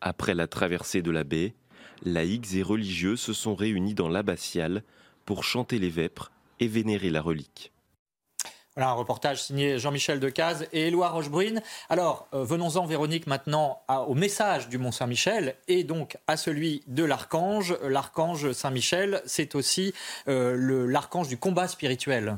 Après 0.01 0.35
la 0.35 0.49
traversée 0.49 1.03
de 1.03 1.13
la 1.13 1.23
baie, 1.23 1.55
laïcs 2.03 2.57
et 2.57 2.65
religieux 2.65 3.15
se 3.15 3.33
sont 3.33 3.55
réunis 3.55 3.95
dans 3.95 4.09
l'abbatiale 4.09 4.83
pour 5.27 5.45
chanter 5.45 5.79
les 5.79 5.91
vêpres 5.91 6.33
et 6.59 6.67
vénérer 6.67 7.11
la 7.11 7.23
relique. 7.23 7.71
Voilà 8.77 8.91
un 8.91 8.95
reportage 8.95 9.43
signé 9.43 9.81
Jean-Michel 9.81 10.21
Decaze 10.21 10.69
et 10.73 10.87
Éloi 10.87 11.09
Rochebrune. 11.09 11.61
Alors, 11.89 12.29
euh, 12.35 12.45
venons-en, 12.45 12.87
Véronique, 12.87 13.27
maintenant 13.27 13.83
au 14.07 14.15
message 14.15 14.69
du 14.69 14.79
Mont 14.79 14.93
Saint-Michel 14.93 15.57
et 15.67 15.83
donc 15.83 16.19
à 16.29 16.37
celui 16.37 16.85
de 16.87 17.03
l'archange. 17.03 17.77
L'archange 17.83 18.53
Saint-Michel, 18.53 19.23
c'est 19.27 19.57
aussi 19.57 19.93
euh, 20.29 20.87
l'archange 20.89 21.27
du 21.27 21.37
combat 21.37 21.67
spirituel. 21.67 22.37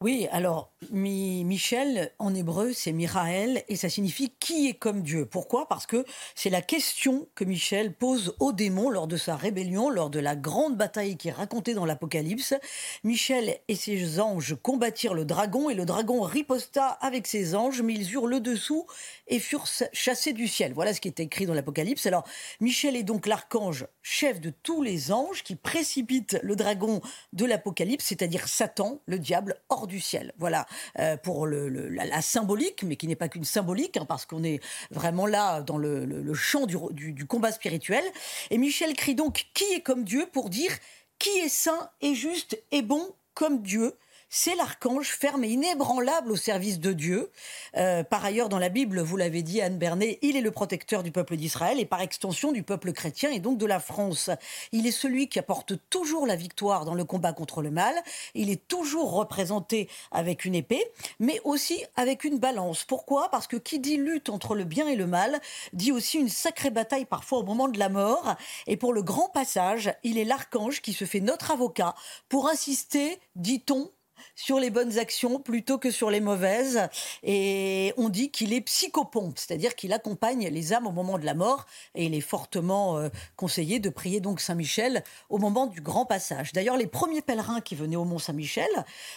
Oui, 0.00 0.28
alors 0.30 0.70
Michel 0.92 2.12
en 2.20 2.32
hébreu 2.32 2.72
c'est 2.72 2.92
Miraël 2.92 3.64
et 3.66 3.74
ça 3.74 3.88
signifie 3.88 4.32
qui 4.38 4.68
est 4.68 4.74
comme 4.74 5.02
Dieu. 5.02 5.26
Pourquoi? 5.26 5.66
Parce 5.66 5.86
que 5.86 6.04
c'est 6.36 6.50
la 6.50 6.62
question 6.62 7.26
que 7.34 7.42
Michel 7.42 7.92
pose 7.92 8.36
aux 8.38 8.52
démons 8.52 8.90
lors 8.90 9.08
de 9.08 9.16
sa 9.16 9.34
rébellion, 9.34 9.90
lors 9.90 10.08
de 10.08 10.20
la 10.20 10.36
grande 10.36 10.76
bataille 10.76 11.16
qui 11.16 11.26
est 11.26 11.32
racontée 11.32 11.74
dans 11.74 11.84
l'Apocalypse. 11.84 12.54
Michel 13.02 13.58
et 13.66 13.74
ses 13.74 14.20
anges 14.20 14.54
combattirent 14.62 15.14
le 15.14 15.24
dragon 15.24 15.68
et 15.68 15.74
le 15.74 15.84
dragon 15.84 16.20
riposta 16.20 16.86
avec 17.00 17.26
ses 17.26 17.56
anges, 17.56 17.82
mais 17.82 17.94
ils 17.94 18.12
eurent 18.12 18.28
le 18.28 18.38
dessous 18.38 18.86
et 19.26 19.40
furent 19.40 19.66
chassés 19.92 20.32
du 20.32 20.46
ciel. 20.46 20.74
Voilà 20.74 20.94
ce 20.94 21.00
qui 21.00 21.08
est 21.08 21.18
écrit 21.18 21.46
dans 21.46 21.54
l'Apocalypse. 21.54 22.06
Alors 22.06 22.22
Michel 22.60 22.94
est 22.94 23.02
donc 23.02 23.26
l'archange 23.26 23.84
chef 24.02 24.40
de 24.40 24.50
tous 24.62 24.80
les 24.80 25.10
anges 25.10 25.42
qui 25.42 25.56
précipite 25.56 26.38
le 26.44 26.54
dragon 26.54 27.00
de 27.32 27.44
l'Apocalypse, 27.44 28.04
c'est-à-dire 28.04 28.46
Satan, 28.46 29.00
le 29.06 29.18
diable, 29.18 29.56
hors 29.68 29.87
du 29.88 30.00
ciel. 30.00 30.32
Voilà 30.38 30.66
euh, 30.98 31.16
pour 31.16 31.46
la, 31.46 32.22
symbolique, 32.22 32.84
mais 32.84 32.96
qui 32.96 33.08
n'est 33.08 33.16
pas 33.16 33.28
qu'une 33.28 33.44
symbolique, 33.44 33.96
hein, 33.96 34.06
parce 34.06 34.26
qu'on 34.26 34.44
est 34.44 34.60
vraiment 34.90 35.26
là 35.26 35.62
dans 35.62 35.78
le, 35.78 36.34
champ 36.34 36.66
du 36.66 37.26
combat 37.26 37.50
spirituel. 37.50 38.04
Et 38.50 38.58
Michel 38.58 38.94
crie 38.94 39.14
donc 39.14 39.46
Qui 39.54 39.64
est 39.74 39.80
comme 39.80 40.04
Dieu? 40.04 40.26
pour 40.32 40.50
dire 40.50 40.70
qui 41.18 41.30
est 41.30 41.48
saint 41.48 41.90
et 42.00 42.14
juste 42.14 42.62
et 42.70 42.82
bon 42.82 43.02
comme 43.34 43.62
Dieu? 43.62 43.94
C'est 44.30 44.54
l'archange 44.54 45.08
ferme 45.08 45.44
et 45.44 45.48
inébranlable 45.48 46.32
au 46.32 46.36
service 46.36 46.80
de 46.80 46.92
Dieu. 46.92 47.30
Euh, 47.76 48.04
par 48.04 48.24
ailleurs, 48.24 48.48
dans 48.48 48.58
la 48.58 48.68
Bible, 48.68 49.00
vous 49.00 49.16
l'avez 49.16 49.42
dit, 49.42 49.60
Anne 49.60 49.78
Bernet, 49.78 50.18
il 50.22 50.36
est 50.36 50.40
le 50.40 50.50
protecteur 50.50 51.02
du 51.02 51.10
peuple 51.10 51.36
d'Israël 51.36 51.80
et 51.80 51.86
par 51.86 52.00
extension 52.00 52.52
du 52.52 52.62
peuple 52.62 52.92
chrétien 52.92 53.30
et 53.30 53.40
donc 53.40 53.58
de 53.58 53.66
la 53.66 53.80
France. 53.80 54.30
Il 54.72 54.86
est 54.86 54.92
celui 54.92 55.28
qui 55.28 55.38
apporte 55.38 55.74
toujours 55.90 56.26
la 56.26 56.36
victoire 56.36 56.84
dans 56.84 56.94
le 56.94 57.04
combat 57.04 57.32
contre 57.32 57.62
le 57.62 57.70
mal. 57.70 57.94
Il 58.34 58.50
est 58.50 58.68
toujours 58.68 59.12
représenté 59.12 59.88
avec 60.10 60.44
une 60.44 60.54
épée, 60.54 60.84
mais 61.18 61.40
aussi 61.44 61.82
avec 61.96 62.24
une 62.24 62.38
balance. 62.38 62.84
Pourquoi? 62.84 63.30
Parce 63.30 63.46
que 63.46 63.56
qui 63.56 63.78
dit 63.78 63.96
lutte 63.96 64.28
entre 64.28 64.54
le 64.54 64.64
bien 64.64 64.88
et 64.88 64.96
le 64.96 65.06
mal 65.06 65.40
dit 65.72 65.92
aussi 65.92 66.18
une 66.18 66.28
sacrée 66.28 66.70
bataille 66.70 67.04
parfois 67.04 67.38
au 67.38 67.44
moment 67.44 67.68
de 67.68 67.78
la 67.78 67.88
mort. 67.88 68.34
Et 68.66 68.76
pour 68.76 68.92
le 68.92 69.02
grand 69.02 69.28
passage, 69.28 69.92
il 70.02 70.18
est 70.18 70.24
l'archange 70.24 70.80
qui 70.82 70.92
se 70.92 71.04
fait 71.04 71.20
notre 71.20 71.50
avocat 71.50 71.94
pour 72.28 72.48
insister, 72.48 73.18
dit-on, 73.36 73.90
sur 74.38 74.60
les 74.60 74.70
bonnes 74.70 74.98
actions 74.98 75.40
plutôt 75.40 75.78
que 75.78 75.90
sur 75.90 76.10
les 76.10 76.20
mauvaises. 76.20 76.88
Et 77.24 77.92
on 77.96 78.08
dit 78.08 78.30
qu'il 78.30 78.52
est 78.52 78.60
psychopompe, 78.60 79.36
c'est-à-dire 79.36 79.74
qu'il 79.74 79.92
accompagne 79.92 80.46
les 80.46 80.72
âmes 80.72 80.86
au 80.86 80.92
moment 80.92 81.18
de 81.18 81.26
la 81.26 81.34
mort. 81.34 81.66
Et 81.96 82.06
il 82.06 82.14
est 82.14 82.20
fortement 82.20 82.98
euh, 82.98 83.08
conseillé 83.34 83.80
de 83.80 83.90
prier 83.90 84.20
donc 84.20 84.40
Saint-Michel 84.40 85.02
au 85.28 85.38
moment 85.38 85.66
du 85.66 85.80
grand 85.80 86.06
passage. 86.06 86.52
D'ailleurs, 86.52 86.76
les 86.76 86.86
premiers 86.86 87.20
pèlerins 87.20 87.60
qui 87.60 87.74
venaient 87.74 87.96
au 87.96 88.04
Mont 88.04 88.20
Saint-Michel 88.20 88.70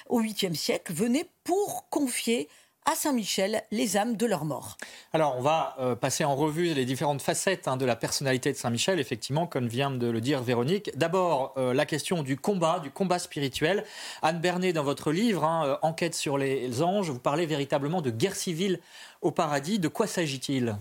au 0.10 0.24
8e 0.24 0.56
siècle 0.56 0.92
venaient 0.92 1.30
pour 1.44 1.88
confier 1.90 2.50
à 2.86 2.96
Saint-Michel 2.96 3.64
les 3.72 3.98
âmes 3.98 4.16
de 4.16 4.26
leurs 4.26 4.46
morts. 4.46 4.78
Alors, 5.14 5.36
on 5.38 5.42
va 5.42 5.76
euh, 5.80 5.96
passer 5.96 6.24
en 6.24 6.36
revue 6.36 6.74
les 6.74 6.86
différentes 6.86 7.22
facettes 7.22 7.68
hein, 7.68 7.78
de 7.78 7.86
la 7.86 7.96
personnalité 7.96 8.52
de 8.52 8.58
Saint-Michel, 8.58 9.00
effectivement, 9.00 9.48
comme 9.48 9.68
vient 9.68 9.92
de 9.92 10.08
le 10.08 10.22
dire 10.22 10.42
Véronique. 10.42 10.92
D'abord, 10.98 11.54
euh, 11.58 11.74
la 11.74 11.86
question 11.86 12.24
du 12.24 12.38
combat, 12.38 12.80
du 12.80 12.90
combat 12.90 13.20
spirituel. 13.20 13.84
Anne 14.22 14.40
Bernet, 14.40 14.74
dans 14.74 14.84
votre 14.84 15.12
livre, 15.12 15.44
hein, 15.44 15.66
euh, 15.66 15.78
Enquête 15.82 16.16
sur 16.16 16.38
les 16.38 16.82
anges, 16.82 17.10
vous 17.10 17.20
parlez 17.20 17.46
véritablement 17.46 18.02
de 18.02 18.10
guerre 18.10 18.36
civile 18.36 18.80
au 19.22 19.32
paradis. 19.32 19.80
De 19.80 19.88
quoi 19.88 20.08
s'agit-il? 20.08 20.76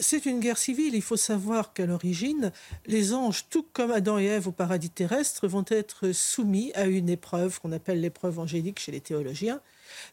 C'est 0.00 0.24
une 0.24 0.40
guerre 0.40 0.56
civile. 0.56 0.94
Il 0.94 1.02
faut 1.02 1.16
savoir 1.16 1.74
qu'à 1.74 1.84
l'origine, 1.84 2.52
les 2.86 3.12
anges, 3.12 3.44
tout 3.50 3.66
comme 3.74 3.90
Adam 3.90 4.18
et 4.18 4.24
Ève 4.24 4.48
au 4.48 4.52
paradis 4.52 4.88
terrestre, 4.88 5.46
vont 5.46 5.64
être 5.68 6.12
soumis 6.12 6.72
à 6.74 6.86
une 6.86 7.10
épreuve 7.10 7.60
qu'on 7.60 7.72
appelle 7.72 8.00
l'épreuve 8.00 8.38
angélique 8.38 8.80
chez 8.80 8.92
les 8.92 9.00
théologiens. 9.00 9.60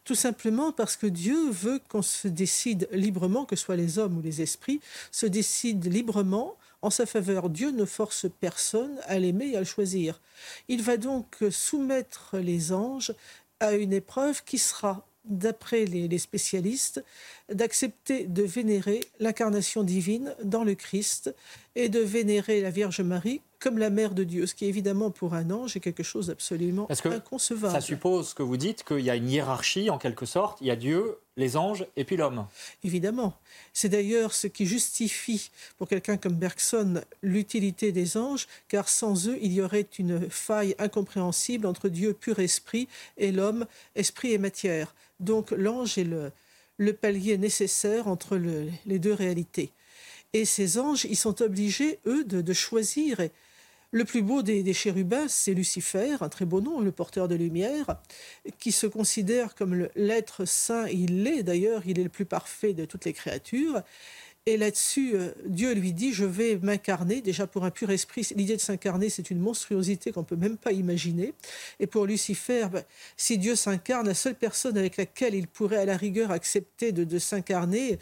Tout 0.04 0.16
simplement 0.16 0.72
parce 0.72 0.98
que 0.98 1.08
Dieu 1.08 1.50
veut 1.50 1.80
qu'on 1.90 2.02
se 2.02 2.28
décide 2.28 2.88
librement, 2.92 3.46
que 3.46 3.56
ce 3.56 3.64
soit 3.64 3.76
les 3.76 4.00
hommes 4.00 4.18
ou 4.18 4.22
les 4.22 4.42
esprits, 4.42 4.82
se 5.12 5.26
décident 5.26 5.90
librement 5.90 6.58
en 6.82 6.90
sa 6.90 7.06
faveur. 7.06 7.50
Dieu 7.50 7.72
ne 7.72 7.86
force 7.86 8.28
personne 8.40 9.00
à 9.06 9.20
l'aimer 9.20 9.50
et 9.50 9.56
à 9.56 9.60
le 9.60 9.66
choisir. 9.66 10.20
Il 10.68 10.82
va 10.82 10.98
donc 10.98 11.38
soumettre 11.50 12.38
les 12.38 12.74
anges 12.74 13.14
à 13.60 13.74
une 13.74 13.94
épreuve 13.94 14.44
qui 14.44 14.58
sera, 14.58 15.06
d'après 15.26 15.86
les, 15.86 16.18
spécialistes, 16.18 17.04
d'accepter 17.52 18.26
de 18.26 18.42
vénérer 18.44 19.02
l'incarnation 19.20 19.84
divine 19.84 20.36
dans 20.44 20.64
le 20.64 20.74
Christ 20.74 21.34
et 21.76 21.90
de 21.90 22.00
vénérer 22.00 22.62
la 22.62 22.72
Vierge 22.72 23.02
Marie 23.02 23.42
comme 23.62 23.78
la 23.78 23.90
mère 23.90 24.14
de 24.14 24.24
Dieu, 24.24 24.48
ce 24.48 24.56
qui 24.56 24.66
évidemment 24.66 25.12
pour 25.12 25.34
un 25.34 25.52
ange 25.52 25.78
est 25.78 25.80
quelque 25.80 26.04
chose 26.04 26.28
d'absolument 26.28 26.88
inconcevable. 26.90 27.74
Ça 27.74 27.82
suppose 27.82 28.34
que 28.34 28.44
vous 28.44 28.58
dites 28.58 28.84
qu'il 28.84 29.02
y 29.02 29.10
a 29.10 29.16
une 29.16 29.30
hiérarchie 29.30 29.90
en 29.90 29.98
quelque 29.98 30.26
sorte, 30.26 30.60
il 30.62 30.68
y 30.68 30.72
a 30.72 30.76
Dieu, 30.76 31.18
les 31.38 31.56
anges 31.56 31.86
et 31.96 32.04
puis 32.04 32.18
l'homme. 32.18 32.48
Évidemment. 32.84 33.34
C'est 33.72 33.90
d'ailleurs 33.90 34.34
ce 34.34 34.48
qui 34.48 34.66
justifie 34.66 35.52
pour 35.78 35.88
quelqu'un 35.88 36.18
comme 36.18 36.34
Bergson 36.34 37.02
l'utilité 37.22 37.92
des 37.92 38.18
anges, 38.18 38.48
car 38.68 38.90
sans 38.90 39.28
eux, 39.28 39.38
il 39.42 39.54
y 39.54 39.62
aurait 39.62 39.88
une 40.00 40.30
faille 40.30 40.76
incompréhensible 40.80 41.68
entre 41.68 41.88
Dieu 41.88 42.14
pur 42.14 42.40
esprit 42.40 42.88
et 43.18 43.32
l'homme 43.32 43.66
esprit 43.96 44.34
et 44.34 44.38
matière. 44.38 44.94
Donc 45.20 45.52
l'ange 45.52 45.98
est 45.98 46.04
le, 46.04 46.32
le 46.78 46.94
palier 46.94 47.38
nécessaire 47.38 48.08
entre 48.08 48.38
les 48.86 49.00
deux 49.00 49.14
réalités. 49.14 49.72
Et 50.34 50.46
ces 50.46 50.80
anges, 50.80 51.06
ils 51.06 51.18
sont 51.18 51.42
obligés, 51.42 52.00
eux, 52.06 52.24
de, 52.24 52.54
choisir. 52.54 53.20
Le 53.92 54.06
plus 54.06 54.22
beau 54.22 54.42
des, 54.42 54.74
chérubins, 54.74 55.28
c'est 55.28 55.54
Lucifer, 55.54 56.18
un 56.22 56.30
très 56.30 56.46
beau 56.46 56.62
nom, 56.62 56.80
le 56.80 56.92
porteur 56.92 57.28
de 57.28 57.36
lumière, 57.36 57.98
qui 58.58 58.72
se 58.72 58.88
considère 58.88 59.54
comme 59.54 59.90
l'être 59.96 60.46
saint. 60.46 60.88
Il 60.88 61.24
l'est 61.24 61.44
d'ailleurs, 61.44 61.84
il 61.86 62.00
est 62.00 62.04
le 62.04 62.10
plus 62.10 62.26
parfait 62.26 62.74
de 62.74 62.86
toutes 62.86 63.06
les 63.06 63.14
créatures. 63.14 63.82
Et 64.48 64.58
là-dessus, 64.58 65.12
euh, 65.14 65.32
Dieu 65.46 65.74
lui 65.74 65.94
dit, 65.94 66.14
je 66.14 66.26
vais 66.26 66.58
m'incarner. 66.58 67.22
Déjà, 67.22 67.46
pour 67.46 67.64
un 67.64 67.70
pur 67.70 67.92
esprit, 67.92 68.28
l'idée 68.36 68.56
de 68.56 68.62
s'incarner, 68.62 69.10
c'est 69.10 69.30
une 69.30 69.40
monstruosité 69.40 70.12
qu'on 70.12 70.22
ne 70.22 70.26
peut 70.26 70.36
même 70.36 70.58
pas 70.58 70.72
imaginer. 70.72 71.36
Et 71.80 71.86
pour 71.86 72.08
Lucifer, 72.08 72.68
ben, 72.72 72.84
si 73.18 73.38
Dieu 73.38 73.56
s'incarne, 73.56 74.08
la 74.08 74.16
seule 74.16 74.34
personne 74.34 74.80
avec 74.80 74.98
laquelle 74.98 75.36
il 75.36 75.48
pourrait 75.48 75.78
à 75.78 75.86
la 75.86 75.96
rigueur 75.96 76.32
accepter 76.32 76.92
de, 76.92 77.20
s'incarner, 77.20 78.00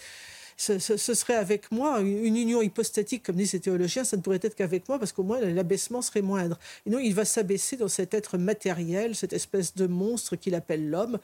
ce, 0.59 1.13
serait 1.13 1.35
avec 1.35 1.71
moi, 1.71 2.01
une 2.01 2.35
union 2.35 2.61
hypostatique, 2.61 3.23
comme 3.23 3.37
disent 3.37 3.53
les 3.53 3.61
théologiens, 3.61 4.03
ça 4.03 4.17
ne 4.17 4.21
pourrait 4.21 4.39
être 4.41 4.55
qu'avec 4.55 4.89
moi, 4.89 4.99
parce 4.99 5.13
qu'au 5.13 5.23
moins 5.23 5.39
l'abaissement 5.39 6.01
serait 6.01 6.21
moindre. 6.21 6.59
Et 6.85 6.89
non, 6.89 6.99
il 6.99 7.15
va 7.15 7.23
s'abaisser 7.23 7.77
dans 7.77 7.87
cet 7.87 8.13
être 8.13 8.37
matériel, 8.37 9.15
cette 9.15 9.33
espèce 9.33 9.75
de 9.75 9.87
monstre 9.87 10.35
qu'il 10.35 10.55
appelle 10.55 10.89
l'homme. 10.89 11.17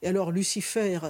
Et 0.00 0.08
alors 0.08 0.32
Lucifer, 0.32 1.00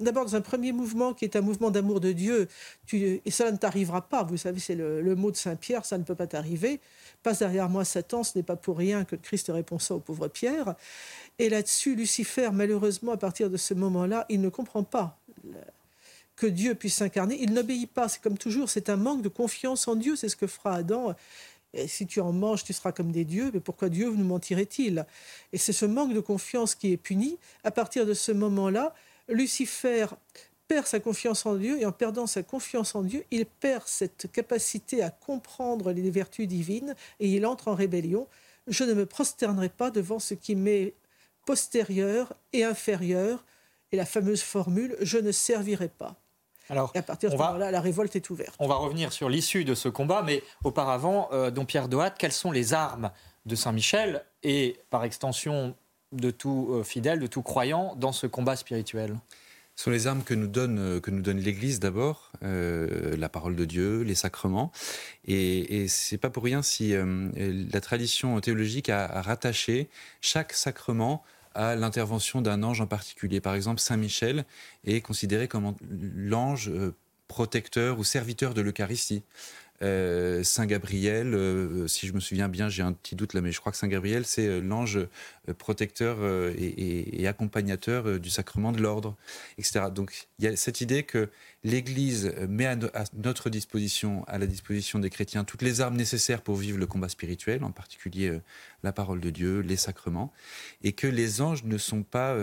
d'abord 0.00 0.24
dans 0.24 0.36
un 0.36 0.40
premier 0.40 0.72
mouvement 0.72 1.12
qui 1.12 1.26
est 1.26 1.36
un 1.36 1.42
mouvement 1.42 1.70
d'amour 1.70 2.00
de 2.00 2.12
Dieu, 2.12 2.48
tu, 2.86 3.20
et 3.22 3.30
ça 3.30 3.50
ne 3.50 3.58
t'arrivera 3.58 4.08
pas, 4.08 4.22
vous 4.22 4.38
savez, 4.38 4.58
c'est 4.58 4.74
le, 4.74 5.14
mot 5.16 5.30
de 5.30 5.36
Saint 5.36 5.56
Pierre, 5.56 5.84
ça 5.84 5.98
ne 5.98 6.02
peut 6.02 6.14
pas 6.14 6.26
t'arriver. 6.26 6.80
Passe 7.22 7.40
derrière 7.40 7.68
moi 7.68 7.84
Satan, 7.84 8.22
ce 8.22 8.38
n'est 8.38 8.44
pas 8.44 8.56
pour 8.56 8.78
rien 8.78 9.04
que 9.04 9.16
Christ 9.16 9.50
répond 9.52 9.78
ça 9.78 9.94
au 9.94 10.00
pauvre 10.00 10.28
Pierre. 10.28 10.76
Et 11.38 11.50
là-dessus, 11.50 11.94
Lucifer, 11.94 12.48
malheureusement, 12.54 13.12
à 13.12 13.18
partir 13.18 13.50
de 13.50 13.58
ce 13.58 13.74
moment-là, 13.74 14.24
il 14.30 14.40
ne 14.40 14.48
comprend 14.48 14.82
pas 14.82 15.18
que 16.36 16.46
Dieu 16.46 16.74
puisse 16.74 16.94
s'incarner. 16.94 17.38
Il 17.40 17.52
n'obéit 17.52 17.90
pas, 17.90 18.08
c'est 18.08 18.22
comme 18.22 18.38
toujours, 18.38 18.68
c'est 18.68 18.88
un 18.88 18.96
manque 18.96 19.22
de 19.22 19.28
confiance 19.28 19.88
en 19.88 19.96
Dieu, 19.96 20.16
c'est 20.16 20.28
ce 20.28 20.36
que 20.36 20.46
fera 20.46 20.74
Adam. 20.74 21.14
Si 21.86 22.06
tu 22.06 22.20
en 22.20 22.32
manges, 22.32 22.64
tu 22.64 22.72
seras 22.72 22.92
comme 22.92 23.10
des 23.10 23.24
dieux, 23.24 23.50
mais 23.52 23.60
pourquoi 23.60 23.88
Dieu 23.88 24.10
nous 24.10 24.24
mentirait-il? 24.24 25.04
Et 25.52 25.58
c'est 25.58 25.72
ce 25.72 25.84
manque 25.84 26.14
de 26.14 26.20
confiance 26.20 26.74
qui 26.74 26.92
est 26.92 26.96
puni. 26.96 27.38
À 27.64 27.70
partir 27.70 28.06
de 28.06 28.14
ce 28.14 28.32
moment-là, 28.32 28.94
Lucifer 29.28 30.06
perd 30.68 30.86
sa 30.86 31.00
confiance 31.00 31.46
en 31.46 31.56
Dieu 31.56 31.78
et 31.80 31.86
en 31.86 31.92
perdant 31.92 32.26
sa 32.26 32.42
confiance 32.42 32.94
en 32.94 33.02
Dieu, 33.02 33.24
il 33.30 33.46
perd 33.46 33.82
cette 33.86 34.30
capacité 34.32 35.02
à 35.02 35.10
comprendre 35.10 35.92
les 35.92 36.10
vertus 36.10 36.48
divines 36.48 36.94
et 37.20 37.28
il 37.28 37.44
entre 37.46 37.68
en 37.68 37.74
rébellion. 37.74 38.26
Je 38.66 38.84
ne 38.84 38.94
me 38.94 39.06
prosternerai 39.06 39.68
pas 39.68 39.90
devant 39.90 40.18
ce 40.18 40.34
qui 40.34 40.56
m'est 40.56 40.94
postérieur 41.44 42.34
et 42.52 42.64
inférieur. 42.64 43.44
Et 43.92 43.96
la 43.96 44.06
fameuse 44.06 44.42
formule, 44.42 44.96
je 45.00 45.18
ne 45.18 45.30
servirai 45.30 45.88
pas. 45.88 46.16
Alors, 46.68 46.90
et 46.94 46.98
à 46.98 47.02
partir 47.02 47.30
de 47.30 47.36
ce 47.36 47.40
moment-là, 47.40 47.70
la 47.70 47.80
révolte 47.80 48.16
est 48.16 48.30
ouverte. 48.30 48.54
On 48.58 48.66
va 48.66 48.74
revenir 48.74 49.12
sur 49.12 49.28
l'issue 49.28 49.64
de 49.64 49.74
ce 49.74 49.88
combat, 49.88 50.22
mais 50.22 50.42
auparavant, 50.64 51.28
euh, 51.32 51.50
Don 51.50 51.64
Pierre 51.64 51.88
Doat, 51.88 52.10
quelles 52.10 52.32
sont 52.32 52.50
les 52.50 52.74
armes 52.74 53.10
de 53.46 53.54
Saint-Michel 53.54 54.24
et 54.42 54.80
par 54.90 55.04
extension 55.04 55.76
de 56.12 56.30
tout 56.30 56.68
euh, 56.70 56.82
fidèle, 56.82 57.20
de 57.20 57.26
tout 57.26 57.42
croyant 57.42 57.94
dans 57.96 58.12
ce 58.12 58.26
combat 58.26 58.56
spirituel? 58.56 59.16
Ce 59.76 59.84
sont 59.84 59.90
les 59.90 60.06
armes 60.06 60.22
que 60.24 60.34
nous 60.34 60.46
donne, 60.46 60.78
euh, 60.78 61.00
que 61.00 61.10
nous 61.10 61.20
donne 61.22 61.38
l'Église 61.38 61.78
d'abord. 61.78 62.32
la 62.42 63.28
parole 63.28 63.54
de 63.54 63.64
Dieu, 63.64 64.02
les 64.02 64.14
sacrements. 64.14 64.72
Et, 65.24 65.82
et 65.82 65.88
c'est 65.88 66.18
pas 66.18 66.30
pour 66.30 66.42
rien 66.42 66.62
si 66.62 66.94
la 67.34 67.80
tradition 67.80 68.40
théologique 68.40 68.88
a, 68.88 69.22
rattaché 69.22 69.88
chaque 70.20 70.52
sacrement 70.52 71.22
à 71.56 71.74
l'intervention 71.74 72.42
d'un 72.42 72.62
ange 72.62 72.80
en 72.80 72.86
particulier. 72.86 73.40
Par 73.40 73.54
exemple, 73.54 73.80
Saint 73.80 73.96
Michel 73.96 74.44
est 74.84 75.00
considéré 75.00 75.48
comme 75.48 75.74
l'ange 75.90 76.70
protecteur 77.28 77.98
ou 77.98 78.04
serviteur 78.04 78.54
de 78.54 78.60
l'Eucharistie. 78.60 79.22
Euh, 79.82 80.42
Saint 80.42 80.66
Gabriel, 80.66 81.34
euh, 81.34 81.86
si 81.86 82.06
je 82.06 82.14
me 82.14 82.20
souviens 82.20 82.48
bien, 82.48 82.68
j'ai 82.68 82.82
un 82.82 82.92
petit 82.92 83.14
doute 83.14 83.34
là, 83.34 83.40
mais 83.40 83.52
je 83.52 83.60
crois 83.60 83.72
que 83.72 83.78
Saint 83.78 83.88
Gabriel, 83.88 84.24
c'est 84.24 84.46
euh, 84.46 84.60
l'ange 84.60 84.98
protecteur 85.58 86.18
et, 86.58 87.26
accompagnateur 87.28 88.18
du 88.18 88.30
sacrement 88.30 88.72
de 88.72 88.80
l'ordre, 88.80 89.16
etc. 89.58 89.86
Donc 89.94 90.26
il 90.38 90.44
y 90.44 90.48
a 90.48 90.56
cette 90.56 90.80
idée 90.80 91.04
que 91.04 91.28
l'Église 91.62 92.32
met 92.48 92.66
à, 92.66 92.76
notre 93.14 93.48
disposition, 93.48 94.24
à 94.26 94.38
la 94.38 94.46
disposition 94.46 94.98
des 94.98 95.10
chrétiens, 95.10 95.44
toutes 95.44 95.62
les 95.62 95.80
armes 95.80 95.96
nécessaires 95.96 96.42
pour 96.42 96.56
vivre 96.56 96.78
le 96.78 96.86
combat 96.86 97.08
spirituel, 97.08 97.62
en 97.62 97.70
particulier 97.70 98.40
la 98.82 98.92
parole 98.92 99.20
de 99.20 99.30
Dieu, 99.30 99.60
les 99.60 99.76
sacrements, 99.76 100.32
et 100.82 100.92
que 100.92 101.06
les 101.06 101.40
anges 101.40 101.62
ne 101.62 101.78
sont 101.78 102.02
pas, 102.02 102.36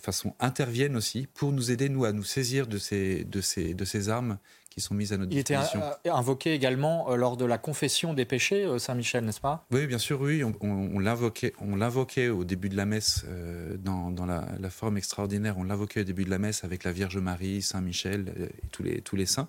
façon, 0.00 0.34
interviennent 0.40 0.96
aussi 0.96 1.28
pour 1.34 1.52
nous 1.52 1.70
aider 1.70 1.90
nous 1.90 2.06
à 2.06 2.12
nous 2.12 2.24
saisir 2.24 2.66
de 2.66 2.78
ces, 2.78 3.24
de 3.24 3.42
ces, 3.42 3.74
de 3.74 3.84
ces 3.84 4.08
armes 4.08 4.38
qui 4.72 4.80
sont 4.80 4.94
mises 4.94 5.12
à 5.12 5.18
notre 5.18 5.30
disposition. 5.30 5.80
Il 5.80 5.98
était 6.00 6.10
invoqué 6.10 6.52
également 6.52 7.10
euh, 7.10 7.16
lors 7.16 7.36
de 7.36 7.44
la 7.44 7.58
confession 7.58 8.14
des 8.14 8.24
péchés, 8.24 8.64
euh, 8.64 8.78
Saint 8.78 8.94
Michel, 8.94 9.24
n'est-ce 9.24 9.40
pas? 9.40 9.66
Oui, 9.70 9.86
bien 9.86 9.98
sûr, 9.98 10.20
oui. 10.20 10.42
On, 10.42 10.54
on, 10.60 10.98
l'invoquait 10.98 12.28
au 12.28 12.44
début 12.44 12.68
de 12.68 12.76
la 12.76 12.86
messe, 12.86 13.24
euh, 13.28 13.76
dans, 13.76 14.26
la, 14.26 14.70
forme 14.70 14.96
extraordinaire, 14.96 15.58
on 15.58 15.64
l'invoquait 15.64 16.00
au 16.00 16.04
début 16.04 16.24
de 16.24 16.30
la 16.30 16.38
messe 16.38 16.64
avec 16.64 16.84
la 16.84 16.92
Vierge 16.92 17.18
Marie, 17.18 17.62
Saint 17.62 17.80
Michel 17.80 18.32
et 18.38 18.68
tous 18.68 18.82
les, 18.82 19.00
tous 19.02 19.16
les 19.16 19.26
saints. 19.26 19.48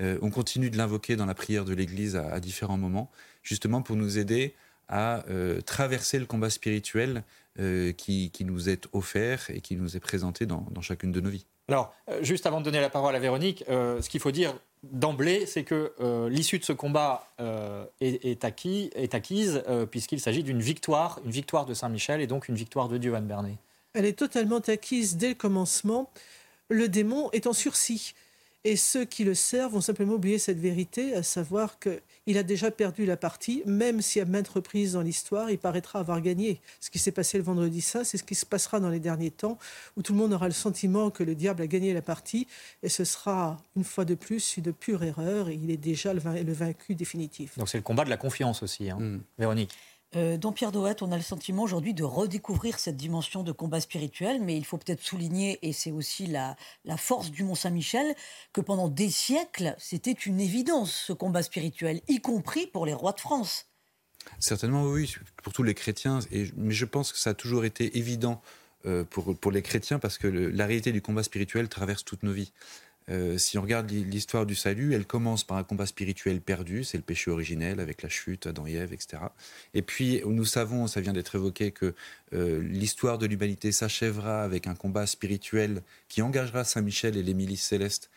on 0.00 0.30
continue 0.30 0.70
de 0.70 0.78
l'invoquer 0.78 1.16
dans 1.16 1.26
la 1.26 1.34
prière 1.34 1.64
de 1.64 1.74
l'Église 1.74 2.16
à, 2.16 2.40
différents 2.40 2.78
moments, 2.78 3.10
justement 3.42 3.82
pour 3.82 3.96
nous 3.96 4.18
aider 4.18 4.54
à 4.88 5.24
traverser 5.66 6.18
le 6.18 6.26
combat 6.26 6.50
spirituel 6.50 7.24
qui, 7.58 8.32
nous 8.40 8.68
est 8.68 8.88
offert 8.92 9.50
et 9.50 9.60
qui 9.60 9.76
nous 9.76 9.96
est 9.96 10.00
présenté 10.00 10.46
dans 10.46 10.80
chacune 10.80 11.12
de 11.12 11.20
nos 11.20 11.30
vies. 11.30 11.46
Alors, 11.68 11.92
euh, 12.08 12.22
juste 12.22 12.46
avant 12.46 12.60
de 12.60 12.64
donner 12.64 12.80
la 12.80 12.90
parole 12.90 13.14
à 13.16 13.18
Véronique, 13.18 13.64
euh, 13.68 14.00
ce 14.00 14.08
qu'il 14.08 14.20
faut 14.20 14.30
dire 14.30 14.54
d'emblée, 14.84 15.46
c'est 15.46 15.64
que 15.64 15.92
euh, 16.00 16.28
l'issue 16.28 16.60
de 16.60 16.64
ce 16.64 16.72
combat 16.72 17.26
est, 18.00 18.44
acquis, 18.44 18.90
est, 18.94 19.14
acquise 19.14 19.62
puisqu'il 19.90 20.20
s'agit 20.20 20.44
d'une 20.44 20.60
victoire, 20.60 21.20
une 21.24 21.32
victoire 21.32 21.66
de 21.66 21.74
Saint-Michel 21.74 22.20
et 22.20 22.26
donc 22.26 22.48
une 22.48 22.54
victoire 22.54 22.88
de 22.88 22.98
Dieu, 22.98 23.14
Anne 23.14 23.26
Bernet. 23.26 23.56
Elle 23.94 24.04
est 24.04 24.18
totalement 24.18 24.58
acquise 24.58 25.16
dès 25.16 25.30
le 25.30 25.34
commencement. 25.34 26.10
Le 26.68 26.88
démon 26.88 27.30
est 27.32 27.46
en 27.46 27.52
sursis. 27.52 28.14
Et 28.66 28.74
ceux 28.74 29.04
qui 29.04 29.22
le 29.22 29.34
servent 29.34 29.74
vont 29.74 29.80
simplement 29.80 30.14
oublier 30.14 30.40
cette 30.40 30.58
vérité, 30.58 31.14
à 31.14 31.22
savoir 31.22 31.78
qu'il 31.78 32.36
a 32.36 32.42
déjà 32.42 32.72
perdu 32.72 33.06
la 33.06 33.16
partie, 33.16 33.62
même 33.64 34.02
si 34.02 34.20
à 34.20 34.24
maintes 34.24 34.48
reprises 34.48 34.94
dans 34.94 35.02
l'histoire, 35.02 35.52
il 35.52 35.58
paraîtra 35.58 36.00
avoir 36.00 36.20
gagné. 36.20 36.60
Ce 36.80 36.90
qui 36.90 36.98
s'est 36.98 37.12
passé 37.12 37.38
le 37.38 37.44
vendredi 37.44 37.80
saint, 37.80 38.02
c'est 38.02 38.18
ce 38.18 38.24
qui 38.24 38.34
se 38.34 38.44
passera 38.44 38.80
dans 38.80 38.88
les 38.88 38.98
derniers 38.98 39.30
temps, 39.30 39.56
où 39.96 40.02
tout 40.02 40.14
le 40.14 40.18
monde 40.18 40.32
aura 40.32 40.48
le 40.48 40.52
sentiment 40.52 41.10
que 41.10 41.22
le 41.22 41.36
diable 41.36 41.62
a 41.62 41.68
gagné 41.68 41.94
la 41.94 42.02
partie, 42.02 42.48
et 42.82 42.88
ce 42.88 43.04
sera, 43.04 43.56
une 43.76 43.84
fois 43.84 44.04
de 44.04 44.16
plus, 44.16 44.56
une 44.56 44.72
pure 44.72 45.04
erreur, 45.04 45.48
et 45.48 45.54
il 45.54 45.70
est 45.70 45.76
déjà 45.76 46.12
le, 46.12 46.20
vaincu 46.52 46.96
définitif. 46.96 47.56
Donc 47.58 47.68
c'est 47.68 47.78
le 47.78 47.84
combat 47.84 48.04
de 48.04 48.10
la 48.10 48.16
confiance 48.16 48.64
aussi, 48.64 48.90
hein. 48.90 48.98
mm. 48.98 49.20
Véronique. 49.38 49.78
Euh, 50.16 50.38
dans 50.38 50.52
Pierre 50.52 50.72
Dohat, 50.72 50.96
on 51.02 51.12
a 51.12 51.16
le 51.16 51.22
sentiment 51.22 51.62
aujourd'hui 51.62 51.92
de 51.92 52.02
redécouvrir 52.02 52.78
cette 52.78 52.96
dimension 52.96 53.42
de 53.42 53.52
combat 53.52 53.80
spirituel, 53.80 54.40
mais 54.40 54.56
il 54.56 54.64
faut 54.64 54.78
peut-être 54.78 55.02
souligner, 55.02 55.58
et 55.60 55.74
c'est 55.74 55.90
aussi 55.90 56.26
la, 56.26 56.56
force 56.96 57.30
du 57.30 57.44
Mont-Saint-Michel, 57.44 58.14
que 58.54 58.62
pendant 58.62 58.88
des 58.88 59.10
siècles, 59.10 59.74
c'était 59.78 60.12
une 60.12 60.40
évidence, 60.40 60.92
ce 60.92 61.12
combat 61.12 61.42
spirituel, 61.42 62.00
y 62.08 62.20
compris 62.20 62.66
pour 62.66 62.86
les 62.86 62.94
rois 62.94 63.12
de 63.12 63.20
France. 63.20 63.66
Certainement, 64.38 64.84
oui, 64.84 65.14
pour 65.42 65.52
tous 65.52 65.62
les 65.62 65.74
chrétiens, 65.74 66.20
mais 66.56 66.74
je 66.74 66.84
pense 66.86 67.12
que 67.12 67.18
ça 67.18 67.30
a 67.30 67.34
toujours 67.34 67.64
été 67.64 67.98
évident 67.98 68.40
euh, 68.86 69.04
pour, 69.04 69.36
pour 69.36 69.52
les 69.52 69.62
chrétiens, 69.62 69.98
parce 69.98 70.16
que 70.16 70.28
la 70.28 70.66
réalité 70.66 70.92
du 70.92 71.02
combat 71.02 71.24
spirituel 71.24 71.68
traverse 71.68 72.04
toutes 72.04 72.22
nos 72.22 72.32
vies. 72.32 72.52
Euh, 73.08 73.38
si 73.38 73.56
on 73.56 73.62
regarde 73.62 73.90
l'histoire 73.90 74.46
du 74.46 74.54
salut, 74.56 74.94
elle 74.94 75.06
commence 75.06 75.44
par 75.44 75.56
un 75.56 75.64
combat 75.64 75.86
spirituel 75.86 76.40
perdu, 76.40 76.82
c'est 76.82 76.96
le 76.96 77.04
péché 77.04 77.30
originel 77.30 77.78
avec 77.78 78.02
la 78.02 78.08
chute, 78.08 78.46
Adam 78.46 78.66
et 78.66 78.74
Ève, 78.74 78.92
etc. 78.92 79.18
Et 79.74 79.82
puis 79.82 80.22
nous 80.26 80.44
savons, 80.44 80.88
ça 80.88 81.00
vient 81.00 81.12
d'être 81.12 81.36
évoqué, 81.36 81.70
que 81.70 81.94
euh, 82.32 82.60
l'histoire 82.62 83.18
de 83.18 83.26
l'humanité 83.26 83.70
s'achèvera 83.70 84.42
avec 84.42 84.66
un 84.66 84.74
combat 84.74 85.06
spirituel 85.06 85.82
qui 86.08 86.20
engagera 86.20 86.64
Saint 86.64 86.82
Michel 86.82 87.16
et 87.16 87.22
les 87.22 87.34
milices 87.34 87.64
célestes. 87.64 88.10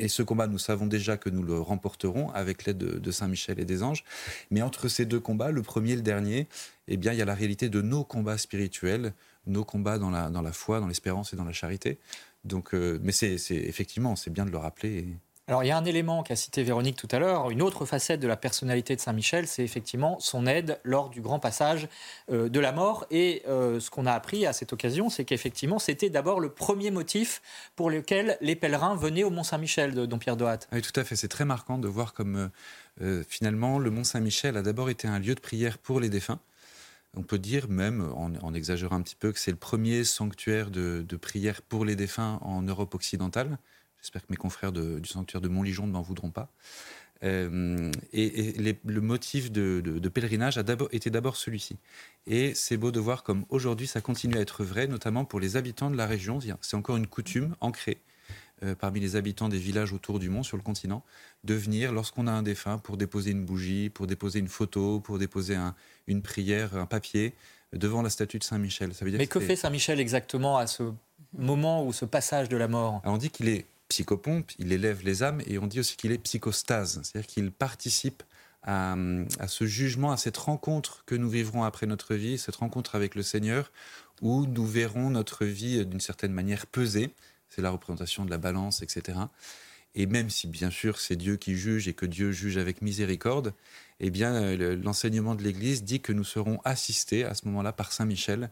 Et 0.00 0.08
ce 0.08 0.22
combat, 0.22 0.46
nous 0.46 0.58
savons 0.58 0.86
déjà 0.86 1.18
que 1.18 1.28
nous 1.28 1.42
le 1.42 1.60
remporterons 1.60 2.30
avec 2.30 2.64
l'aide 2.64 2.78
de, 2.78 3.10
Saint 3.10 3.28
Michel 3.28 3.60
et 3.60 3.66
des 3.66 3.82
anges. 3.82 4.02
Mais 4.50 4.62
entre 4.62 4.88
ces 4.88 5.04
deux 5.04 5.20
combats, 5.20 5.50
le 5.50 5.62
premier 5.62 5.92
et 5.92 5.96
le 5.96 6.02
dernier, 6.02 6.48
eh 6.88 6.96
bien, 6.96 7.12
il 7.12 7.18
y 7.18 7.22
a 7.22 7.26
la 7.26 7.34
réalité 7.34 7.68
de 7.68 7.82
nos 7.82 8.02
combats 8.02 8.38
spirituels, 8.38 9.12
nos 9.46 9.62
combats 9.62 9.98
dans 9.98 10.08
la, 10.10 10.30
dans 10.30 10.40
la 10.40 10.52
foi, 10.52 10.80
dans 10.80 10.86
l'espérance 10.86 11.34
et 11.34 11.36
dans 11.36 11.44
la 11.44 11.52
charité. 11.52 11.98
Donc, 12.44 12.72
euh, 12.72 12.98
mais 13.02 13.12
c'est 13.12 13.36
effectivement, 13.50 14.16
c'est 14.16 14.30
bien 14.30 14.46
de 14.46 14.50
le 14.50 14.56
rappeler. 14.56 15.06
Alors 15.50 15.64
il 15.64 15.66
y 15.66 15.72
a 15.72 15.76
un 15.76 15.84
élément 15.84 16.22
qu'a 16.22 16.36
cité 16.36 16.62
Véronique 16.62 16.94
tout 16.94 17.08
à 17.10 17.18
l'heure, 17.18 17.50
une 17.50 17.60
autre 17.60 17.84
facette 17.84 18.20
de 18.20 18.28
la 18.28 18.36
personnalité 18.36 18.94
de 18.94 19.00
Saint-Michel, 19.00 19.48
c'est 19.48 19.64
effectivement 19.64 20.20
son 20.20 20.46
aide 20.46 20.78
lors 20.84 21.10
du 21.10 21.20
grand 21.20 21.40
passage 21.40 21.88
euh, 22.30 22.48
de 22.48 22.60
la 22.60 22.70
mort. 22.70 23.04
Et 23.10 23.42
euh, 23.48 23.80
ce 23.80 23.90
qu'on 23.90 24.06
a 24.06 24.12
appris 24.12 24.46
à 24.46 24.52
cette 24.52 24.72
occasion, 24.72 25.10
c'est 25.10 25.24
qu'effectivement 25.24 25.80
c'était 25.80 26.08
d'abord 26.08 26.38
le 26.38 26.50
premier 26.50 26.92
motif 26.92 27.42
pour 27.74 27.90
lequel 27.90 28.38
les 28.40 28.54
pèlerins 28.54 28.94
venaient 28.94 29.24
au 29.24 29.30
Mont 29.30 29.42
Saint-Michel 29.42 29.92
de 29.92 30.06
Don 30.06 30.18
Pierre 30.20 30.36
Dohat. 30.36 30.60
Oui, 30.70 30.82
tout 30.82 31.00
à 31.00 31.02
fait. 31.02 31.16
C'est 31.16 31.26
très 31.26 31.44
marquant 31.44 31.78
de 31.78 31.88
voir 31.88 32.14
comme 32.14 32.50
finalement 33.28 33.80
le 33.80 33.90
Mont 33.90 34.04
Saint-Michel 34.04 34.56
a 34.56 34.62
d'abord 34.62 34.88
été 34.88 35.08
un 35.08 35.18
lieu 35.18 35.34
de 35.34 35.40
prière 35.40 35.78
pour 35.78 35.98
les 35.98 36.10
défunts. 36.10 36.38
On 37.16 37.22
peut 37.22 37.38
dire 37.38 37.68
même, 37.68 38.08
en, 38.14 38.54
exagérant 38.54 38.94
un 38.94 39.02
petit 39.02 39.16
peu, 39.16 39.32
que 39.32 39.40
c'est 39.40 39.50
le 39.50 39.56
premier 39.56 40.04
sanctuaire 40.04 40.70
de, 40.70 41.04
prière 41.20 41.60
pour 41.62 41.84
les 41.84 41.96
défunts 41.96 42.38
en 42.42 42.62
Europe 42.62 42.94
occidentale. 42.94 43.58
J'espère 44.02 44.22
que 44.22 44.28
mes 44.30 44.36
confrères 44.36 44.72
du 44.72 45.06
sanctuaire 45.08 45.40
de 45.40 45.48
Montligeon 45.48 45.86
ne 45.86 45.92
m'en 45.92 46.02
voudront 46.02 46.30
pas. 46.30 46.50
Euh, 47.22 47.92
et, 48.12 48.54
le 48.84 49.00
motif 49.00 49.52
de, 49.52 50.08
pèlerinage 50.08 50.58
a 50.58 50.64
été 50.92 51.10
d'abord 51.10 51.36
celui-ci. 51.36 51.76
Et 52.26 52.54
c'est 52.54 52.76
beau 52.76 52.90
de 52.90 53.00
voir 53.00 53.22
comme 53.22 53.44
aujourd'hui 53.50 53.86
ça 53.86 54.00
continue 54.00 54.36
à 54.36 54.40
être 54.40 54.64
vrai, 54.64 54.86
notamment 54.86 55.24
pour 55.24 55.40
les 55.40 55.56
habitants 55.56 55.90
de 55.90 55.96
la 55.96 56.06
région. 56.06 56.38
C'est 56.60 56.76
encore 56.76 56.96
une 56.96 57.06
coutume 57.06 57.56
ancrée 57.60 57.98
euh, 58.62 58.74
parmi 58.74 59.00
les 59.00 59.16
habitants 59.16 59.48
des 59.48 59.58
villages 59.58 59.92
autour 59.92 60.18
du 60.18 60.30
mont, 60.30 60.42
sur 60.42 60.56
le 60.56 60.62
continent, 60.62 61.02
de 61.44 61.54
venir 61.54 61.92
lorsqu'on 61.92 62.26
a 62.26 62.32
un 62.32 62.42
défunt 62.42 62.78
pour 62.78 62.96
déposer 62.96 63.32
une 63.32 63.44
bougie, 63.44 63.90
pour 63.90 64.06
déposer 64.06 64.38
une 64.38 64.48
photo, 64.48 65.00
pour 65.00 65.18
déposer 65.18 65.56
une 66.06 66.22
prière, 66.22 66.76
un 66.76 66.86
papier 66.86 67.34
devant 67.72 68.02
la 68.02 68.10
statue 68.10 68.38
de 68.38 68.44
Saint-Michel. 68.44 68.90
Mais 69.02 69.26
que, 69.26 69.40
fait 69.40 69.56
Saint-Michel 69.56 70.00
exactement 70.00 70.58
à 70.58 70.66
ce 70.66 70.92
moment 71.32 71.86
ou 71.86 71.92
ce 71.92 72.04
passage 72.04 72.48
de 72.48 72.56
la 72.56 72.68
mort? 72.68 73.00
On 73.04 73.16
dit 73.16 73.30
qu'il 73.30 73.48
est 73.48 73.66
psychopompe, 73.90 74.52
il 74.58 74.72
élève 74.72 75.04
les 75.04 75.22
âmes, 75.22 75.42
et 75.46 75.58
on 75.58 75.66
dit 75.66 75.80
aussi 75.80 75.96
qu'il 75.96 76.12
est 76.12 76.18
psychostase, 76.18 77.00
c'est-à-dire 77.02 77.28
qu'il 77.28 77.52
participe 77.52 78.22
à, 78.62 78.96
ce 79.46 79.66
jugement, 79.66 80.12
à 80.12 80.16
cette 80.16 80.36
rencontre 80.36 81.04
que 81.06 81.14
nous 81.14 81.28
vivrons 81.28 81.64
après 81.64 81.86
notre 81.86 82.14
vie, 82.14 82.38
cette 82.38 82.56
rencontre 82.56 82.94
avec 82.94 83.14
le 83.14 83.22
Seigneur, 83.22 83.72
où 84.22 84.46
nous 84.46 84.66
verrons 84.66 85.10
notre 85.10 85.44
vie 85.44 85.84
d'une 85.86 86.00
certaine 86.00 86.32
manière 86.32 86.66
peser, 86.66 87.14
c'est 87.48 87.62
la 87.62 87.70
représentation 87.70 88.24
de 88.24 88.30
la 88.30 88.38
balance, 88.38 88.82
etc. 88.82 89.18
Et 89.94 90.06
même 90.06 90.30
si, 90.30 90.46
bien 90.46 90.70
sûr, 90.70 91.00
c'est 91.00 91.16
Dieu 91.16 91.36
qui 91.36 91.56
juge 91.56 91.88
et 91.88 91.94
que 91.94 92.06
Dieu 92.06 92.30
juge 92.30 92.58
avec 92.58 92.80
miséricorde, 92.80 93.54
eh 93.98 94.10
bien, 94.10 94.56
l'enseignement 94.56 95.34
de 95.34 95.42
l'Église 95.42 95.82
dit 95.82 96.00
que 96.00 96.12
nous 96.12 96.24
serons 96.24 96.60
assistés 96.64 97.24
à 97.24 97.34
ce 97.34 97.46
moment-là 97.46 97.72
par 97.72 97.92
Saint 97.92 98.04
Michel, 98.04 98.50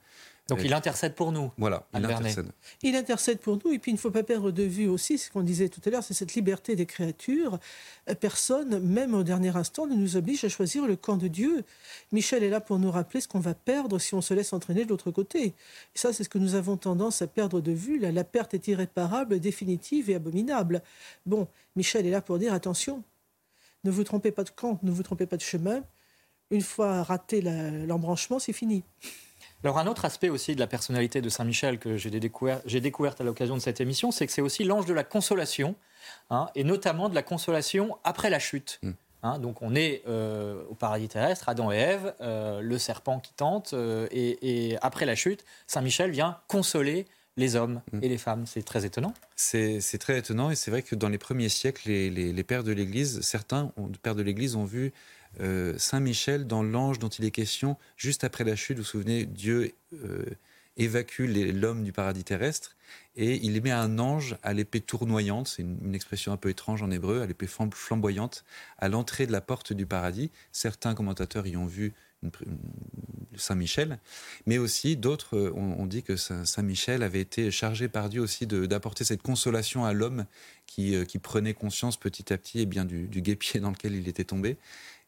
donc 0.48 0.60
il 0.64 0.72
intercède 0.72 1.14
pour 1.14 1.30
nous. 1.30 1.52
Voilà, 1.58 1.86
il 1.94 2.04
intercède. 2.04 2.50
Il 2.82 2.96
intercède 2.96 3.38
pour 3.38 3.58
nous, 3.62 3.72
et 3.72 3.78
puis 3.78 3.90
il 3.90 3.94
ne 3.94 3.98
faut 3.98 4.10
pas 4.10 4.22
perdre 4.22 4.50
de 4.50 4.62
vue 4.62 4.88
aussi 4.88 5.18
ce 5.18 5.30
qu'on 5.30 5.42
disait 5.42 5.68
tout 5.68 5.82
à 5.84 5.90
l'heure, 5.90 6.02
c'est 6.02 6.14
cette 6.14 6.34
liberté 6.34 6.74
des 6.74 6.86
créatures. 6.86 7.58
Euh, 8.08 8.14
personne, 8.14 8.78
même 8.80 9.14
au 9.14 9.22
dernier 9.22 9.54
instant, 9.54 9.86
ne 9.86 9.94
nous 9.94 10.16
oblige 10.16 10.44
à 10.44 10.48
choisir 10.48 10.86
le 10.86 10.96
camp 10.96 11.18
de 11.18 11.28
Dieu. 11.28 11.64
Michel 12.12 12.42
est 12.42 12.48
là 12.48 12.62
pour 12.62 12.78
nous 12.78 12.90
rappeler 12.90 13.20
ce 13.20 13.28
qu'on 13.28 13.40
va 13.40 13.52
perdre 13.52 13.98
si 13.98 14.14
on 14.14 14.22
se 14.22 14.32
laisse 14.32 14.54
entraîner 14.54 14.84
de 14.84 14.88
l'autre 14.88 15.10
côté. 15.10 15.44
Et 15.44 15.54
ça, 15.94 16.14
c'est 16.14 16.24
ce 16.24 16.30
que 16.30 16.38
nous 16.38 16.54
avons 16.54 16.78
tendance 16.78 17.20
à 17.20 17.26
perdre 17.26 17.60
de 17.60 17.72
vue. 17.72 17.98
la 17.98 18.24
perte 18.24 18.54
est 18.54 18.68
irréparable, 18.68 19.40
définitive 19.40 20.08
et 20.08 20.14
abominable. 20.14 20.82
Bon, 21.26 21.46
Michel 21.76 22.06
est 22.06 22.10
là 22.10 22.22
pour 22.22 22.38
dire 22.38 22.54
attention, 22.54 23.02
ne 23.84 23.90
vous 23.90 24.02
trompez 24.02 24.32
pas 24.32 24.44
de 24.44 24.50
camp, 24.50 24.78
ne 24.82 24.90
vous 24.90 25.02
trompez 25.02 25.26
pas 25.26 25.36
de 25.36 25.42
chemin. 25.42 25.82
Une 26.50 26.62
fois 26.62 27.02
raté 27.02 27.42
l'embranchement, 27.42 28.38
c'est 28.38 28.54
fini. 28.54 28.82
Alors 29.64 29.78
un 29.78 29.86
autre 29.86 30.04
aspect 30.04 30.28
aussi 30.28 30.54
de 30.54 30.60
la 30.60 30.66
personnalité 30.66 31.20
de 31.20 31.28
Saint-Michel 31.28 31.78
que 31.78 31.96
j'ai 31.96 32.10
découvert, 32.10 32.60
découverte 32.64 33.20
à 33.20 33.24
l'occasion 33.24 33.56
de 33.56 33.60
cette 33.60 33.80
émission, 33.80 34.12
c'est 34.12 34.26
que 34.26 34.32
c'est 34.32 34.42
aussi 34.42 34.62
l'ange 34.64 34.86
de 34.86 34.94
la 34.94 35.04
consolation, 35.04 35.74
hein, 36.30 36.48
et 36.54 36.62
notamment 36.62 37.08
de 37.08 37.14
la 37.14 37.22
consolation 37.22 37.98
après 38.04 38.30
la 38.30 38.38
chute. 38.38 38.78
Mm. 38.82 38.90
Hein. 39.24 39.40
donc 39.40 39.62
on 39.62 39.74
est 39.74 40.02
euh, 40.06 40.62
au 40.70 40.74
paradis 40.74 41.08
terrestre, 41.08 41.48
Adam 41.48 41.72
et 41.72 41.76
Ève, 41.76 42.14
euh, 42.20 42.60
le 42.60 42.78
serpent 42.78 43.18
qui 43.18 43.32
tente, 43.32 43.72
euh, 43.74 44.06
et, 44.12 44.76
après 44.80 45.06
la 45.06 45.16
chute, 45.16 45.44
Saint 45.66 45.80
Michel 45.80 46.12
vient 46.12 46.38
consoler 46.46 47.06
les 47.36 47.56
hommes 47.56 47.82
mm. 47.92 47.98
et 48.02 48.08
les 48.08 48.18
femmes. 48.18 48.46
C'est 48.46 48.62
très 48.62 48.84
étonnant. 48.84 49.12
C'est 49.34 49.80
très 49.98 50.18
étonnant 50.18 50.50
et 50.50 50.54
c'est 50.54 50.70
vrai 50.70 50.82
que 50.82 50.94
dans 50.94 51.08
les 51.08 51.18
premiers 51.18 51.48
siècles, 51.48 51.90
les, 51.90 52.44
pères 52.44 52.62
de 52.62 52.70
l'Église, 52.72 53.20
certains 53.22 53.72
ont, 53.76 53.90
pères 54.02 54.14
de 54.14 54.22
l'Église 54.22 54.54
ont 54.54 54.64
vu 54.64 54.92
euh, 55.40 55.76
Saint 55.78 56.00
Michel 56.00 56.46
dans 56.46 56.62
l'ange 56.62 56.98
dont 56.98 57.08
il 57.08 57.24
est 57.24 57.30
question 57.30 57.76
juste 57.96 58.24
après 58.24 58.44
la 58.44 58.56
chute. 58.56 58.76
Vous 58.76 58.82
vous 58.82 58.88
souvenez, 58.88 59.24
Dieu 59.24 59.72
euh, 60.04 60.24
évacue 60.76 61.26
l'homme 61.52 61.84
du 61.84 61.92
paradis 61.92 62.24
terrestre 62.24 62.76
et 63.16 63.36
il 63.44 63.56
émet 63.56 63.70
un 63.70 63.98
ange 63.98 64.36
à 64.42 64.52
l'épée 64.52 64.80
tournoyante, 64.80 65.48
c'est 65.48 65.62
une, 65.62 65.94
expression 65.94 66.32
un 66.32 66.36
peu 66.36 66.48
étrange 66.50 66.82
en 66.82 66.90
hébreu, 66.90 67.20
à 67.20 67.26
l'épée 67.26 67.48
flamboyante, 67.48 68.44
à 68.78 68.88
l'entrée 68.88 69.26
de 69.26 69.32
la 69.32 69.40
porte 69.40 69.72
du 69.72 69.86
paradis. 69.86 70.30
Certains 70.52 70.94
commentateurs 70.94 71.46
y 71.46 71.56
ont 71.56 71.66
vu 71.66 71.94
Saint 73.36 73.54
Michel, 73.54 73.98
mais 74.46 74.58
aussi 74.58 74.96
d'autres 74.96 75.36
euh, 75.36 75.52
ont, 75.54 75.86
dit 75.86 76.02
que 76.02 76.16
Saint, 76.16 76.62
Michel 76.62 77.02
avait 77.02 77.20
été 77.20 77.50
chargé 77.50 77.88
par 77.88 78.08
Dieu 78.08 78.20
aussi 78.20 78.46
d'apporter 78.46 79.04
cette 79.04 79.22
consolation 79.22 79.84
à 79.84 79.92
l'homme 79.92 80.26
qui, 80.66 80.96
prenait 81.22 81.54
conscience 81.54 81.96
petit 81.96 82.32
à 82.32 82.38
petit 82.38 82.58
et 82.58 82.62
eh 82.62 82.66
bien, 82.66 82.84
du, 82.84 83.06
du 83.06 83.20
guépier 83.20 83.60
dans 83.60 83.70
lequel 83.70 83.94
il 83.94 84.08
était 84.08 84.24
tombé. 84.24 84.56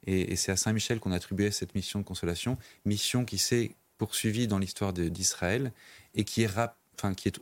Et, 0.06 0.36
c'est 0.36 0.52
à 0.52 0.56
Saint 0.56 0.72
Michel 0.72 1.00
qu'on 1.00 1.12
attribuait 1.12 1.50
cette 1.50 1.74
mission 1.74 1.98
de 1.98 2.04
consolation, 2.04 2.56
mission 2.84 3.24
qui 3.24 3.38
s'est 3.38 3.74
poursuivie 3.98 4.46
dans 4.46 4.58
l'histoire 4.58 4.92
d'Israël 4.92 5.72
et 6.14 6.24
qui 6.24 6.42
est, 6.42 6.50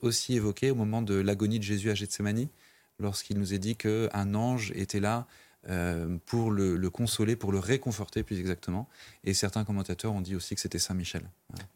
aussi 0.02 0.34
évoquée 0.34 0.70
au 0.70 0.74
moment 0.74 1.02
de 1.02 1.14
l'agonie 1.14 1.58
de 1.58 1.64
Jésus 1.64 1.90
à 1.90 1.94
Gethsemane, 1.94 2.48
lorsqu'il 2.98 3.38
nous 3.38 3.54
est 3.54 3.58
dit 3.58 3.76
qu'un 3.76 4.34
ange 4.34 4.72
était 4.74 5.00
là 5.00 5.26
euh, 5.68 6.16
pour 6.26 6.50
le, 6.50 6.88
consoler, 6.88 7.36
pour 7.36 7.52
le 7.52 7.58
réconforter 7.58 8.22
plus 8.22 8.38
exactement. 8.38 8.88
Et 9.24 9.34
certains 9.34 9.64
commentateurs 9.64 10.12
ont 10.12 10.20
dit 10.20 10.34
aussi 10.34 10.54
que 10.54 10.60
c'était 10.60 10.78
Saint 10.78 10.94
Michel. 10.94 11.22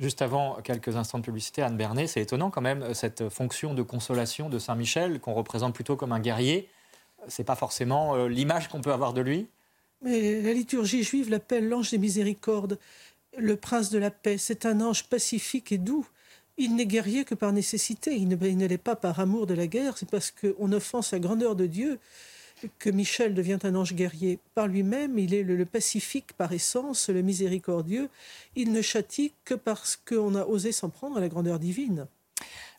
Juste 0.00 0.22
avant 0.22 0.60
quelques 0.62 0.96
instants 0.96 1.18
de 1.18 1.24
publicité, 1.24 1.62
Anne 1.62 1.76
Bernet, 1.76 2.06
c'est 2.06 2.20
étonnant 2.20 2.50
quand 2.50 2.60
même 2.60 2.94
cette 2.94 3.28
fonction 3.28 3.74
de 3.74 3.82
consolation 3.82 4.48
de 4.48 4.58
Saint 4.58 4.76
Michel 4.76 5.20
qu'on 5.20 5.34
représente 5.34 5.74
plutôt 5.74 5.96
comme 5.96 6.12
un 6.12 6.20
guerrier. 6.20 6.68
C'est 7.28 7.44
pas 7.44 7.56
forcément 7.56 8.14
euh, 8.14 8.28
l'image 8.28 8.68
qu'on 8.68 8.80
peut 8.80 8.92
avoir 8.92 9.12
de 9.12 9.20
lui. 9.20 9.48
Mais 10.02 10.42
la 10.42 10.52
liturgie 10.52 11.02
juive 11.02 11.30
l'appelle 11.30 11.68
l'ange 11.68 11.90
des 11.90 11.98
miséricordes, 11.98 12.78
le 13.38 13.56
prince 13.56 13.90
de 13.90 13.98
la 13.98 14.10
paix. 14.10 14.36
C'est 14.38 14.66
un 14.66 14.80
ange 14.80 15.04
pacifique 15.04 15.72
et 15.72 15.78
doux. 15.78 16.06
Il 16.58 16.74
n'est 16.76 16.86
guerrier 16.86 17.24
que 17.24 17.34
par 17.34 17.52
nécessité. 17.52 18.14
Il 18.14 18.28
ne, 18.28 18.66
l'est 18.66 18.78
pas 18.78 18.96
par 18.96 19.20
amour 19.20 19.46
de 19.46 19.54
la 19.54 19.66
guerre. 19.66 19.96
C'est 19.96 20.10
parce 20.10 20.30
qu'on 20.30 20.72
offense 20.72 21.12
la 21.12 21.18
grandeur 21.18 21.56
de 21.56 21.66
Dieu 21.66 21.98
que 22.78 22.90
Michel 22.90 23.34
devient 23.34 23.58
un 23.62 23.74
ange 23.74 23.94
guerrier. 23.94 24.38
Par 24.54 24.68
lui-même, 24.68 25.18
il 25.18 25.34
est 25.34 25.42
le, 25.42 25.64
pacifique 25.64 26.32
par 26.34 26.52
essence, 26.52 27.08
le 27.08 27.22
miséricordieux. 27.22 28.08
Il 28.54 28.72
ne 28.72 28.82
châtie 28.82 29.32
que 29.44 29.54
parce 29.54 29.96
qu'on 29.96 30.34
a 30.34 30.44
osé 30.44 30.72
s'en 30.72 30.88
prendre 30.90 31.16
à 31.16 31.20
la 31.20 31.28
grandeur 31.28 31.58
divine. 31.58 32.06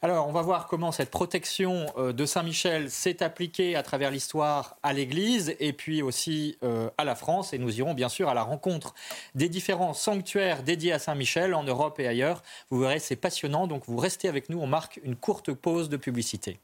Alors, 0.03 0.27
on 0.27 0.33
va 0.33 0.41
voir 0.41 0.67
comment 0.67 0.91
cette 0.91 1.09
protection 1.09 1.85
euh, 1.97 2.11
de 2.11 2.25
Saint-Michel 2.25 2.91
s'est 2.91 3.23
appliquée 3.23 3.77
à 3.77 3.83
travers 3.83 4.11
l'histoire 4.11 4.75
à 4.83 4.91
l'Église 4.91 5.55
et 5.61 5.71
puis 5.71 6.01
aussi 6.01 6.57
euh, 6.61 6.89
à 6.97 7.05
la 7.05 7.15
France. 7.15 7.53
Et 7.53 7.57
nous 7.57 7.79
irons 7.79 7.93
bien 7.93 8.09
sûr 8.09 8.27
à 8.27 8.33
la 8.33 8.43
rencontre 8.43 8.93
des 9.33 9.47
différents 9.47 9.93
sanctuaires 9.93 10.63
dédiés 10.63 10.91
à 10.91 10.99
Saint-Michel 10.99 11.53
en 11.53 11.63
Europe 11.63 12.01
et 12.01 12.07
ailleurs. 12.07 12.43
Vous 12.69 12.79
verrez, 12.79 12.99
c'est 12.99 13.15
passionnant. 13.15 13.65
Donc, 13.65 13.83
vous 13.87 13.95
restez 13.95 14.27
avec 14.27 14.49
nous. 14.49 14.59
On 14.59 14.67
marque 14.67 14.99
une 15.03 15.15
courte 15.15 15.53
pause 15.53 15.87
de 15.87 15.95
publicité. 15.95 16.59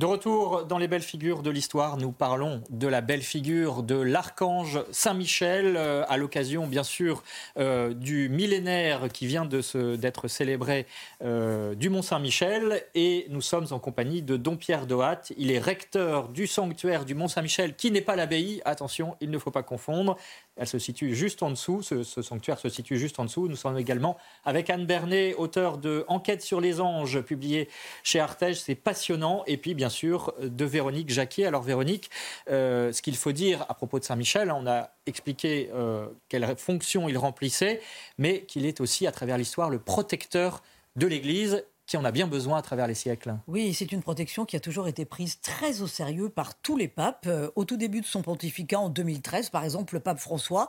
De 0.00 0.06
retour 0.06 0.64
dans 0.64 0.78
les 0.78 0.88
belles 0.88 1.02
figures 1.02 1.42
de 1.42 1.50
l'histoire, 1.50 1.98
nous 1.98 2.10
parlons 2.10 2.62
de 2.70 2.88
la 2.88 3.02
belle 3.02 3.20
figure 3.20 3.82
de 3.82 3.96
l'archange 3.96 4.82
Saint-Michel, 4.92 5.76
euh, 5.76 6.04
à 6.08 6.16
l'occasion 6.16 6.66
bien 6.66 6.84
sûr 6.84 7.22
euh, 7.58 7.92
du 7.92 8.30
millénaire 8.30 9.10
qui 9.12 9.26
vient 9.26 9.44
d'être 9.44 10.26
célébré 10.26 10.86
euh, 11.22 11.74
du 11.74 11.90
Mont 11.90 12.00
Saint-Michel. 12.00 12.82
Et 12.94 13.26
nous 13.28 13.42
sommes 13.42 13.66
en 13.72 13.78
compagnie 13.78 14.22
de 14.22 14.38
Don 14.38 14.56
Pierre 14.56 14.86
Dohat. 14.86 15.20
Il 15.36 15.50
est 15.50 15.58
recteur 15.58 16.30
du 16.30 16.46
sanctuaire 16.46 17.04
du 17.04 17.14
Mont 17.14 17.28
Saint-Michel, 17.28 17.76
qui 17.76 17.90
n'est 17.90 18.00
pas 18.00 18.16
l'abbaye. 18.16 18.62
Attention, 18.64 19.16
il 19.20 19.28
ne 19.28 19.36
faut 19.36 19.50
pas 19.50 19.62
confondre. 19.62 20.16
Elle 20.60 20.66
se 20.66 20.78
situe 20.78 21.14
juste 21.14 21.42
en 21.42 21.48
dessous, 21.48 21.80
ce, 21.80 22.02
sanctuaire 22.02 22.58
se 22.58 22.68
situe 22.68 22.98
juste 22.98 23.18
en 23.18 23.24
dessous. 23.24 23.48
Nous 23.48 23.56
sommes 23.56 23.78
également 23.78 24.18
avec 24.44 24.68
Anne 24.68 24.84
Bernet, 24.84 25.34
auteur 25.34 25.78
de 25.78 26.04
Enquête 26.06 26.42
sur 26.42 26.60
les 26.60 26.82
anges, 26.82 27.22
publié 27.22 27.70
chez 28.02 28.20
Artege. 28.20 28.60
C'est 28.60 28.74
passionnant. 28.74 29.42
Et 29.46 29.56
puis, 29.56 29.72
bien 29.72 29.88
sûr, 29.88 30.34
de 30.42 30.64
Véronique 30.66 31.08
Jacquier. 31.08 31.46
Alors, 31.46 31.62
Véronique, 31.62 32.10
euh, 32.50 32.92
ce 32.92 33.00
qu'il 33.00 33.16
faut 33.16 33.32
dire 33.32 33.64
à 33.70 33.74
propos 33.74 33.98
de 33.98 34.04
Saint-Michel, 34.04 34.52
on 34.52 34.66
a 34.66 34.90
expliqué 35.06 35.70
euh, 35.72 36.06
quelle 36.28 36.54
fonction 36.58 37.08
il 37.08 37.16
remplissait, 37.16 37.80
mais 38.18 38.42
qu'il 38.42 38.66
est 38.66 38.82
aussi, 38.82 39.06
à 39.06 39.12
travers 39.12 39.38
l'histoire, 39.38 39.70
le 39.70 39.78
protecteur 39.78 40.62
de 40.96 41.06
l'Église 41.06 41.64
qui 41.90 41.96
en 41.96 42.04
a 42.04 42.12
bien 42.12 42.28
besoin 42.28 42.58
à 42.58 42.62
travers 42.62 42.86
les 42.86 42.94
siècles. 42.94 43.34
Oui, 43.48 43.74
c'est 43.74 43.90
une 43.90 44.00
protection 44.00 44.44
qui 44.44 44.54
a 44.54 44.60
toujours 44.60 44.86
été 44.86 45.04
prise 45.04 45.40
très 45.40 45.82
au 45.82 45.88
sérieux 45.88 46.28
par 46.28 46.54
tous 46.54 46.76
les 46.76 46.86
papes. 46.86 47.26
Euh, 47.26 47.50
au 47.56 47.64
tout 47.64 47.76
début 47.76 48.00
de 48.00 48.06
son 48.06 48.22
pontificat 48.22 48.78
en 48.78 48.90
2013, 48.90 49.50
par 49.50 49.64
exemple, 49.64 49.94
le 49.94 50.00
pape 50.00 50.20
François 50.20 50.68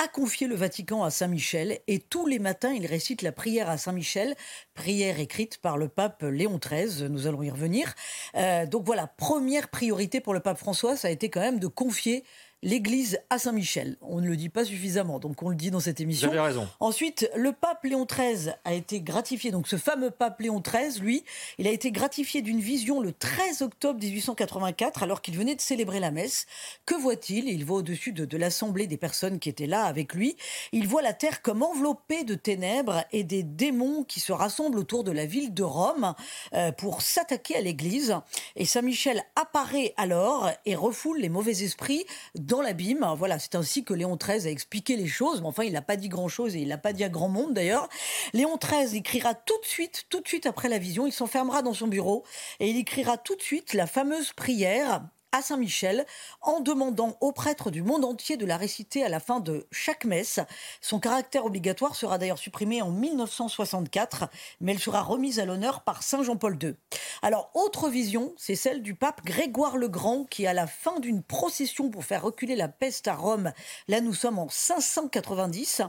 a 0.00 0.06
confié 0.06 0.46
le 0.46 0.54
Vatican 0.54 1.02
à 1.02 1.10
Saint-Michel 1.10 1.80
et 1.88 1.98
tous 1.98 2.24
les 2.24 2.38
matins, 2.38 2.70
il 2.70 2.86
récite 2.86 3.22
la 3.22 3.32
prière 3.32 3.68
à 3.68 3.78
Saint-Michel, 3.78 4.36
prière 4.74 5.18
écrite 5.18 5.58
par 5.58 5.76
le 5.76 5.88
pape 5.88 6.22
Léon 6.22 6.60
XIII. 6.64 7.08
Nous 7.10 7.26
allons 7.26 7.42
y 7.42 7.50
revenir. 7.50 7.92
Euh, 8.36 8.64
donc 8.64 8.84
voilà, 8.86 9.08
première 9.08 9.70
priorité 9.70 10.20
pour 10.20 10.34
le 10.34 10.40
pape 10.40 10.58
François, 10.58 10.94
ça 10.94 11.08
a 11.08 11.10
été 11.10 11.30
quand 11.30 11.40
même 11.40 11.58
de 11.58 11.66
confier 11.66 12.22
l'église 12.62 13.18
à 13.30 13.38
Saint-Michel. 13.38 13.96
On 14.02 14.20
ne 14.20 14.26
le 14.26 14.36
dit 14.36 14.48
pas 14.48 14.64
suffisamment, 14.64 15.18
donc 15.18 15.42
on 15.42 15.48
le 15.48 15.56
dit 15.56 15.70
dans 15.70 15.80
cette 15.80 16.00
émission. 16.00 16.28
Vous 16.28 16.34
avez 16.34 16.46
raison. 16.46 16.68
Ensuite, 16.78 17.30
le 17.34 17.52
pape 17.52 17.84
Léon 17.84 18.06
XIII 18.06 18.52
a 18.64 18.74
été 18.74 19.00
gratifié, 19.00 19.50
donc 19.50 19.66
ce 19.66 19.76
fameux 19.76 20.10
pape 20.10 20.40
Léon 20.40 20.60
XIII, 20.60 21.00
lui, 21.00 21.24
il 21.58 21.66
a 21.66 21.70
été 21.70 21.90
gratifié 21.90 22.42
d'une 22.42 22.60
vision 22.60 23.00
le 23.00 23.12
13 23.12 23.62
octobre 23.62 23.98
1884, 24.00 25.02
alors 25.02 25.22
qu'il 25.22 25.36
venait 25.36 25.54
de 25.54 25.60
célébrer 25.60 26.00
la 26.00 26.10
messe. 26.10 26.46
Que 26.84 26.94
voit-il? 26.94 27.48
Il 27.48 27.64
voit 27.64 27.78
au-dessus 27.78 28.12
de, 28.12 28.36
l'assemblée 28.36 28.86
des 28.86 28.96
personnes 28.96 29.38
qui 29.38 29.48
étaient 29.48 29.66
là 29.66 29.84
avec 29.84 30.14
lui, 30.14 30.36
il 30.72 30.86
voit 30.86 31.02
la 31.02 31.12
terre 31.12 31.42
comme 31.42 31.62
enveloppée 31.62 32.24
de 32.24 32.34
ténèbres 32.34 33.04
et 33.12 33.24
des 33.24 33.42
démons 33.42 34.04
qui 34.04 34.20
se 34.20 34.32
rassemblent 34.32 34.78
autour 34.78 35.04
de 35.04 35.12
la 35.12 35.26
ville 35.26 35.52
de 35.54 35.62
Rome 35.62 36.14
euh, 36.54 36.72
pour 36.72 37.02
s'attaquer 37.02 37.56
à 37.56 37.60
l'église. 37.60 38.16
Et 38.56 38.64
Saint-Michel 38.64 39.22
apparaît 39.36 39.94
alors 39.96 40.50
et 40.66 40.74
refoule 40.74 41.18
les 41.18 41.28
mauvais 41.28 41.62
esprits 41.62 42.04
dans 42.50 42.60
l'abîme. 42.60 43.06
Voilà, 43.16 43.38
c'est 43.38 43.54
ainsi 43.54 43.84
que 43.84 43.94
Léon 43.94 44.16
XIII 44.16 44.46
a 44.46 44.50
expliqué 44.50 44.96
les 44.96 45.06
choses. 45.06 45.40
Mais 45.40 45.46
enfin, 45.46 45.62
il 45.62 45.72
n'a 45.72 45.82
pas 45.82 45.96
dit 45.96 46.08
grand-chose 46.08 46.56
et 46.56 46.60
il 46.60 46.68
n'a 46.68 46.78
pas 46.78 46.92
dit 46.92 47.04
à 47.04 47.08
grand 47.08 47.28
monde 47.28 47.54
d'ailleurs. 47.54 47.88
Léon 48.34 48.58
XIII 48.58 48.98
écrira 48.98 49.34
tout 49.34 49.58
de 49.62 49.66
suite, 49.66 50.06
tout 50.10 50.20
de 50.20 50.28
suite 50.28 50.46
après 50.46 50.68
la 50.68 50.78
vision, 50.78 51.06
il 51.06 51.12
s'enfermera 51.12 51.62
dans 51.62 51.72
son 51.72 51.86
bureau 51.86 52.24
et 52.58 52.68
il 52.68 52.76
écrira 52.76 53.16
tout 53.16 53.36
de 53.36 53.42
suite 53.42 53.72
la 53.72 53.86
fameuse 53.86 54.32
prière 54.32 55.02
à 55.32 55.42
Saint-Michel 55.42 56.06
en 56.40 56.60
demandant 56.60 57.16
aux 57.20 57.32
prêtres 57.32 57.70
du 57.70 57.82
monde 57.82 58.04
entier 58.04 58.36
de 58.36 58.46
la 58.46 58.56
réciter 58.56 59.04
à 59.04 59.08
la 59.08 59.20
fin 59.20 59.40
de 59.40 59.66
chaque 59.70 60.04
messe. 60.04 60.40
Son 60.80 60.98
caractère 60.98 61.44
obligatoire 61.44 61.94
sera 61.94 62.18
d'ailleurs 62.18 62.38
supprimé 62.38 62.82
en 62.82 62.90
1964, 62.90 64.28
mais 64.60 64.72
elle 64.72 64.78
sera 64.78 65.02
remise 65.02 65.38
à 65.38 65.44
l'honneur 65.44 65.82
par 65.82 66.02
Saint 66.02 66.22
Jean-Paul 66.22 66.58
II. 66.62 66.74
Alors, 67.22 67.50
autre 67.54 67.88
vision, 67.88 68.32
c'est 68.36 68.56
celle 68.56 68.82
du 68.82 68.94
pape 68.94 69.24
Grégoire 69.24 69.76
le 69.76 69.88
Grand 69.88 70.24
qui, 70.24 70.46
à 70.46 70.52
la 70.52 70.66
fin 70.66 70.98
d'une 71.00 71.22
procession 71.22 71.90
pour 71.90 72.04
faire 72.04 72.22
reculer 72.22 72.56
la 72.56 72.68
peste 72.68 73.08
à 73.08 73.14
Rome, 73.14 73.52
là 73.88 74.00
nous 74.00 74.14
sommes 74.14 74.38
en 74.38 74.48
590, 74.48 75.82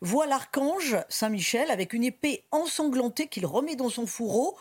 voit 0.00 0.26
l'archange 0.26 0.96
Saint-Michel 1.08 1.70
avec 1.70 1.92
une 1.92 2.04
épée 2.04 2.44
ensanglantée 2.50 3.28
qu'il 3.28 3.46
remet 3.46 3.76
dans 3.76 3.88
son 3.88 4.06
fourreau 4.06 4.56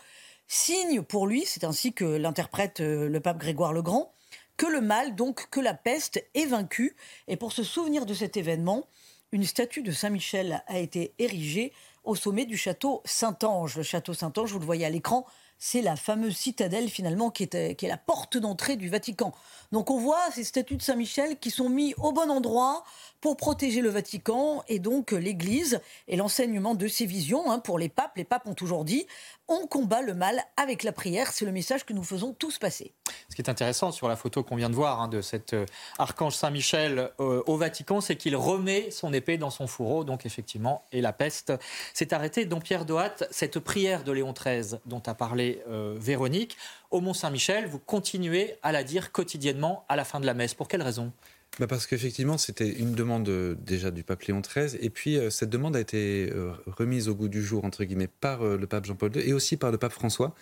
signe 0.48 1.02
pour 1.02 1.28
lui, 1.28 1.46
c'est 1.46 1.64
ainsi 1.64 1.94
que 1.94 2.06
l'interprète 2.06 2.80
euh, 2.80 3.10
le 3.10 3.20
pape 3.20 3.38
Grégoire 3.38 3.74
le 3.74 3.82
Grand, 3.82 4.14
que 4.58 4.66
le 4.66 4.82
mal, 4.82 5.16
donc 5.16 5.50
que 5.50 5.60
la 5.60 5.74
peste, 5.74 6.24
est 6.34 6.46
vaincue. 6.46 6.96
Et 7.28 7.38
pour 7.38 7.52
se 7.52 7.64
souvenir 7.64 8.06
de 8.06 8.14
cet 8.14 8.38
événement, 8.38 8.88
une 9.32 9.46
statue 9.46 9.82
de 9.82 9.92
Saint-Michel 9.92 10.64
a 10.68 10.80
été 10.80 11.14
érigée 11.18 11.74
au 12.04 12.16
sommet 12.16 12.46
du 12.46 12.58
château 12.58 13.02
Saint-Ange. 13.06 13.78
Le 13.78 13.84
château 13.84 14.14
Saint-Ange, 14.14 14.52
vous 14.52 14.60
le 14.60 14.66
voyez 14.66 14.86
à 14.86 14.90
l'écran, 14.90 15.26
c'est 15.58 15.82
la 15.82 15.96
fameuse 15.96 16.36
citadelle 16.36 16.90
finalement 16.90 17.32
qui 17.32 17.44
est, 17.44 17.76
qui 17.76 17.86
est 17.86 17.90
la 17.90 17.98
porte 17.98 18.38
d'entrée 18.38 18.76
du 18.76 18.90
Vatican. 18.90 19.34
Donc 19.72 19.90
on 19.90 19.98
voit 19.98 20.30
ces 20.32 20.44
statues 20.44 20.76
de 20.76 20.82
Saint-Michel 20.82 21.40
qui 21.40 21.52
sont 21.52 21.70
mis 21.70 21.94
au 21.98 22.12
bon 22.12 22.30
endroit 22.30 22.84
pour 23.24 23.38
protéger 23.38 23.80
le 23.80 23.88
Vatican 23.88 24.66
et 24.68 24.80
donc 24.80 25.14
l'Église 25.14 25.80
et 26.10 26.18
l'enseignement 26.18 26.76
de 26.76 26.90
ses 26.90 27.06
visions 27.06 27.50
hein, 27.50 27.60
pour 27.60 27.80
les 27.80 27.88
papes. 27.88 28.18
Les 28.18 28.26
papes 28.26 28.46
ont 28.48 28.54
toujours 28.54 28.84
dit 28.84 29.08
on 29.48 29.66
combat 29.66 30.02
le 30.02 30.14
mal 30.14 30.44
avec 30.58 30.84
la 30.84 30.92
prière. 30.92 31.32
C'est 31.32 31.46
le 31.46 31.54
message 31.54 31.86
que 31.86 31.94
nous 31.94 32.04
faisons 32.04 32.34
tous 32.34 32.58
passer. 32.58 32.92
Ce 33.30 33.36
qui 33.38 33.42
est 33.42 33.50
intéressant 33.50 33.94
sur 33.94 34.10
la 34.10 34.18
photo 34.18 34.44
qu'on 34.44 34.58
vient 34.58 34.70
de 34.70 34.76
voir 34.76 35.00
hein, 35.00 35.08
de 35.08 35.22
cet 35.22 35.54
euh, 35.54 35.66
archange 36.00 36.36
Saint-Michel 36.36 37.12
euh, 37.22 37.42
au 37.46 37.56
Vatican, 37.56 38.02
c'est 38.02 38.18
qu'il 38.18 38.36
remet 38.36 38.92
son 38.92 39.14
épée 39.14 39.38
dans 39.38 39.52
son 39.52 39.68
fourreau. 39.68 40.04
Donc 40.04 40.26
effectivement, 40.26 40.84
et 40.92 41.00
la 41.00 41.14
peste 41.14 41.54
s'est 41.94 42.14
arrêtée. 42.14 42.44
Don 42.44 42.60
Pierre 42.60 42.84
Dohat, 42.84 43.16
cette 43.32 43.60
prière 43.60 44.04
de 44.04 44.12
Léon 44.12 44.34
XIII 44.34 44.80
dont 44.86 45.02
a 45.06 45.14
parlé 45.14 45.62
euh, 45.70 45.96
Véronique, 45.98 46.58
au 46.92 47.00
Mont 47.00 47.14
Saint-Michel, 47.14 47.68
vous 47.68 47.80
continuez 47.80 48.58
à 48.64 48.74
la 48.74 48.84
dire 48.84 49.14
quotidiennement 49.14 49.86
à 49.88 49.96
la 49.96 50.04
fin 50.04 50.20
de 50.20 50.26
la 50.26 50.34
messe. 50.34 50.54
Pour 50.54 50.68
quelle 50.68 50.84
raison? 50.84 51.14
Bah 51.60 51.68
Parce 51.68 51.86
qu'effectivement, 51.86 52.40
c'était 52.40 52.70
une 52.70 52.94
demande 52.94 53.30
euh, 53.30 53.54
déjà 53.54 53.92
du 53.92 54.04
pape 54.04 54.24
Léon 54.24 54.42
XIII, 54.42 54.76
et 54.82 54.90
puis 54.90 55.18
euh, 55.18 55.30
cette 55.30 55.52
demande 55.52 55.76
a 55.76 55.80
été 55.80 56.32
euh, 56.34 56.52
remise 56.66 57.10
au 57.10 57.16
goût 57.16 57.28
du 57.28 57.44
jour, 57.44 57.64
entre 57.64 57.84
guillemets, 57.84 58.08
par 58.08 58.44
le 58.44 58.66
pape 58.66 58.86
Jean-Paul 58.86 59.16
II 59.16 59.22
et 59.22 59.34
aussi 59.34 59.56
par 59.56 59.72
le 59.72 59.78
pape 59.78 59.92
François, 59.92 60.34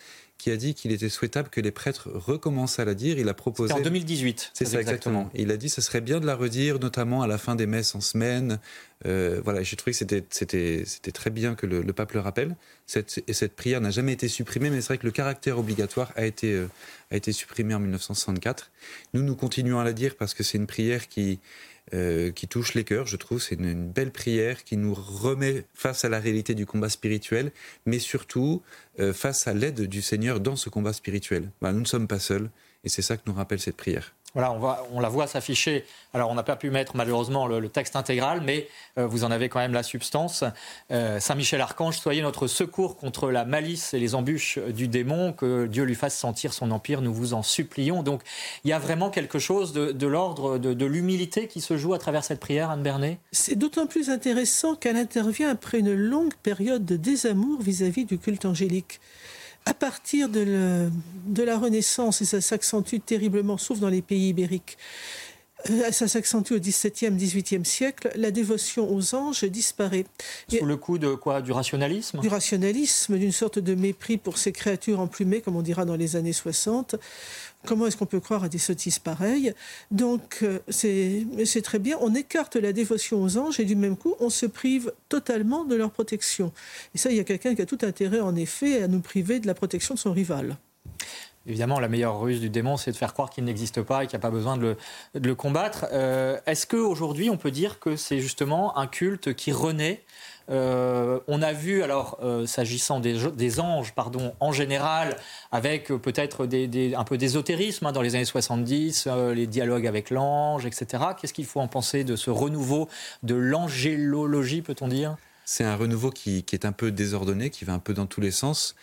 qui 0.42 0.50
a 0.50 0.58
dit 0.58 0.74
qu'il 0.74 0.92
était 0.92 1.08
souhaitable 1.08 1.50
que 1.50 1.62
les 1.62 1.70
prêtres 1.70 2.10
recommencent 2.12 2.80
à 2.80 2.86
la 2.86 2.96
dire. 2.96 3.20
Il 3.20 3.30
a 3.30 3.36
proposé. 3.36 3.72
en 3.74 3.80
2018. 3.80 4.50
C'est 4.56 4.66
ça, 4.66 4.82
exactement. 4.82 5.30
il 5.36 5.52
a 5.52 5.58
dit 5.58 5.68
que 5.68 5.74
ce 5.74 5.82
serait 5.82 6.02
bien 6.02 6.20
de 6.20 6.26
la 6.26 6.36
redire, 6.36 6.80
notamment 6.80 7.22
à 7.22 7.28
la 7.28 7.38
fin 7.38 7.56
des 7.56 7.68
messes 7.68 7.94
en 7.94 8.02
semaine. 8.02 8.60
Euh, 9.06 9.40
voilà, 9.44 9.62
j'ai 9.62 9.76
trouvé 9.76 9.92
que 9.92 9.98
c'était, 10.00 11.12
très 11.14 11.30
bien 11.30 11.54
que 11.54 11.68
le, 11.68 11.94
pape 11.94 12.14
le 12.14 12.22
rappelle. 12.22 12.56
Cette, 12.88 13.24
et 13.28 13.34
cette 13.34 13.56
prière 13.56 13.82
n'a 13.82 13.92
jamais 13.92 14.14
été 14.14 14.28
supprimée, 14.28 14.72
mais 14.72 14.82
c'est 14.82 14.88
vrai 14.88 14.98
que 14.98 15.06
le 15.06 15.12
caractère 15.12 15.60
obligatoire 15.60 16.12
a 16.16 16.26
été, 16.26 16.54
euh, 16.54 16.68
a 17.12 17.18
été 17.18 17.34
supprimé 17.34 17.76
en 17.76 17.80
1964. 17.80 18.72
Nous, 19.14 19.22
nous 19.22 19.36
continuons 19.36 19.80
à 19.80 19.84
la 19.84 19.94
dire 19.94 20.16
parce 20.16 20.34
que 20.34 20.42
c'est 20.42 20.58
une 20.58 20.66
prière 20.66 21.08
qui, 21.08 21.40
euh, 21.94 22.32
qui 22.32 22.48
touche 22.48 22.74
les 22.74 22.84
cœurs, 22.84 23.08
je 23.08 23.18
trouve. 23.18 23.42
C'est 23.42 23.56
une, 23.56 23.92
belle 23.92 24.12
prière 24.12 24.64
qui 24.64 24.78
nous 24.78 24.94
remet 24.94 25.66
face 25.74 26.06
à 26.06 26.10
la 26.10 26.20
réalité 26.20 26.56
du 26.56 26.66
combat 26.66 26.90
spirituel, 26.90 27.52
mais 27.86 28.00
surtout 28.00 28.62
euh, 29.00 29.14
face 29.14 29.48
à 29.48 29.54
l'aide 29.54 29.82
du 29.82 30.02
Seigneur 30.02 30.40
dans 30.40 30.56
ce 30.56 30.70
combat 30.70 30.94
spirituel. 30.94 31.52
nous 31.62 31.80
ne 31.80 31.86
sommes 31.86 32.08
pas 32.08 32.20
seuls, 32.20 32.50
et 32.84 32.90
c'est 32.90 33.02
ça 33.02 33.18
que 33.18 33.24
nous 33.26 33.34
rappelle 33.34 33.60
cette 33.60 33.78
prière. 33.78 34.14
Voilà, 34.34 34.54
on, 34.54 34.60
va, 34.60 34.88
la 35.02 35.10
voit 35.10 35.28
s'afficher. 35.28 35.84
Alors, 36.14 36.30
on 36.30 36.36
n'a 36.36 36.44
pas 36.44 36.56
pu 36.56 36.70
mettre 36.70 36.96
malheureusement 36.96 37.48
le, 37.48 37.68
texte 37.68 37.98
intégral, 37.98 38.42
mais 38.42 38.68
euh, 38.98 39.06
vous 39.06 39.26
en 39.26 39.32
avez 39.32 39.50
quand 39.50 39.60
même 39.60 39.74
la 39.74 39.84
substance. 39.84 40.46
Euh, 40.92 41.20
Saint 41.20 41.36
Michel 41.36 41.60
Archange, 41.60 41.98
soyez 41.98 42.22
notre 42.22 42.48
secours 42.48 42.96
contre 42.96 43.30
la 43.30 43.44
malice 43.44 43.94
et 43.94 44.00
les 44.00 44.16
embûches 44.16 44.58
du 44.58 44.88
démon, 44.88 45.34
que 45.34 45.68
Dieu 45.68 45.84
lui 45.84 45.96
fasse 45.96 46.18
sentir 46.18 46.54
son 46.54 46.72
empire, 46.72 47.02
nous 47.02 47.14
vous 47.14 47.34
en 47.34 47.44
supplions. 47.44 48.04
Donc, 48.04 48.22
il 48.64 48.70
y 48.70 48.74
a 48.74 48.80
vraiment 48.80 49.10
quelque 49.10 49.40
chose 49.40 49.74
de, 49.74 50.08
l'ordre 50.08 50.58
de, 50.58 50.86
l'humilité 50.86 51.48
qui 51.48 51.60
se 51.60 51.78
joue 51.78 51.94
à 51.94 52.00
travers 52.00 52.24
cette 52.24 52.40
prière, 52.40 52.70
Anne 52.70 52.84
Bernet? 52.84 53.20
C'est 53.34 53.56
d'autant 53.56 53.86
plus 53.86 54.10
intéressant 54.10 54.76
qu'elle 54.76 54.98
intervient 54.98 55.50
après 55.50 55.80
une 55.80 55.94
longue 55.94 56.34
période 56.36 56.86
de 56.86 56.96
désamour 56.96 57.62
vis 57.62 57.84
à 57.84 57.90
-vis 57.90 58.06
du 58.06 58.18
culte 58.18 58.46
angélique 58.46 59.00
à 59.66 59.74
partir 59.74 60.30
de, 60.30 60.90
la 61.38 61.58
Renaissance, 61.58 62.22
et 62.22 62.26
ça 62.26 62.42
s'accentue 62.42 62.98
terriblement, 63.06 63.58
sauf 63.58 63.80
dans 63.80 63.90
les 63.90 64.02
pays 64.02 64.30
ibériques, 64.30 64.78
euh, 65.70 65.92
ça 65.92 66.08
s'accentue 66.08 66.54
au 66.54 66.60
XVIIe, 66.60 67.12
XVIIIe 67.12 67.66
siècle, 67.66 68.12
la 68.16 68.32
dévotion 68.32 68.92
aux 68.92 69.14
anges 69.14 69.44
disparaît. 69.44 70.06
Sous 70.50 70.66
le 70.66 70.78
coup 70.78 70.98
de 70.98 71.14
quoi? 71.14 71.42
Du 71.42 71.52
rationalisme? 71.52 72.20
Du 72.20 72.28
rationalisme, 72.28 73.18
d'une 73.18 73.32
sorte 73.32 73.60
de 73.60 73.76
mépris 73.76 74.18
pour 74.18 74.40
ces 74.40 74.52
créatures 74.52 75.00
emplumées, 75.00 75.42
comme 75.42 75.56
on 75.56 75.62
dira 75.62 75.86
dans 75.86 75.96
les 75.96 76.16
années 76.16 76.34
60. 76.34 76.96
Comment 77.66 77.88
est-ce 77.88 77.98
qu'on 77.98 78.06
peut 78.06 78.20
croire 78.20 78.44
à 78.44 78.50
des 78.50 78.58
sottises 78.58 79.00
pareilles? 79.00 79.54
Donc, 79.92 80.40
euh, 80.42 80.60
c'est 80.70 81.62
très 81.64 81.80
bien. 81.80 81.98
On 82.02 82.16
écarte 82.16 82.56
la 82.56 82.74
dévotion 82.74 83.22
aux 83.22 83.38
anges 83.38 83.60
et 83.60 83.66
du 83.66 83.76
même 83.76 83.96
coup, 83.96 84.16
on 84.20 84.30
se 84.30 84.46
prive 84.46 84.92
totalement 85.10 85.64
de 85.64 85.76
leur 85.76 85.92
protection. 85.92 86.52
Et 86.96 86.98
ça, 86.98 87.12
il 87.12 87.18
y 87.18 87.20
a 87.20 87.24
quelqu'un 87.24 87.54
qui 87.54 87.62
a 87.62 87.66
tout 87.66 87.80
intérêt, 87.84 88.20
en 88.20 88.36
effet, 88.36 88.82
à 88.82 88.88
nous 88.88 89.00
priver 89.00 89.40
de 89.40 89.48
la 89.48 89.54
protection 89.54 89.94
de 89.94 90.00
son 90.00 90.12
rival. 90.12 90.58
Évidemment, 91.48 91.80
la 91.80 91.88
meilleure 91.88 92.20
ruse 92.20 92.40
du 92.40 92.52
démon, 92.52 92.78
c'est 92.78 92.92
de 92.92 92.98
faire 92.98 93.14
croire 93.14 93.32
qu'il 93.32 93.44
n'existe 93.44 93.82
pas 93.82 94.04
et 94.04 94.08
qu'il 94.08 94.16
n'y 94.16 94.22
a 94.22 94.28
pas 94.28 94.32
besoin 94.32 94.58
de 94.58 94.76
le, 95.16 95.36
combattre. 95.36 95.88
Euh, 95.92 96.40
est-ce 96.46 96.68
qu'aujourd'hui, 96.68 97.32
on 97.32 97.38
peut 97.38 97.50
dire 97.50 97.80
que 97.80 97.96
c'est 97.96 98.20
justement 98.20 98.78
un 98.78 98.86
culte 98.86 99.34
qui 99.34 99.52
renaît 99.52 100.04
euh, 100.50 101.20
on 101.28 101.42
a 101.42 101.54
vu, 101.54 101.84
alors, 101.84 102.18
euh, 102.24 102.46
s'agissant 102.46 103.00
des, 103.00 103.60
anges, 103.60 103.94
pardon, 103.94 104.34
en 104.40 104.52
général, 104.52 105.16
avec 105.52 105.88
peut-être 105.88 106.48
un 106.48 107.04
peu 107.04 107.18
d'ésotérisme 107.18 107.86
hein, 107.86 107.92
dans 107.92 108.02
les 108.02 108.16
années 108.16 108.26
70, 108.26 109.08
les 109.34 109.48
dialogues 109.48 109.88
avec 109.88 110.10
l'ange, 110.10 110.66
etc. 110.66 111.04
Qu'est-ce 111.20 111.34
qu'il 111.34 111.46
faut 111.46 111.60
en 111.60 111.68
penser 111.68 112.04
de 112.04 112.16
ce 112.16 112.30
renouveau 112.30 112.88
de 113.24 113.36
l'angélologie, 113.36 114.62
peut-on 114.62 114.88
dire? 114.88 115.16
C'est 115.52 115.66
un 115.66 115.76
renouveau 115.76 116.12
qui, 116.12 116.46
est 116.50 116.64
un 116.64 116.72
peu 116.72 116.94
désordonné, 116.94 117.50
qui 117.50 117.66
va 117.66 117.74
un 117.74 117.80
peu 117.80 117.94
dans 117.94 118.06
tous 118.06 118.22
les 118.22 118.32
sens, 118.32 118.74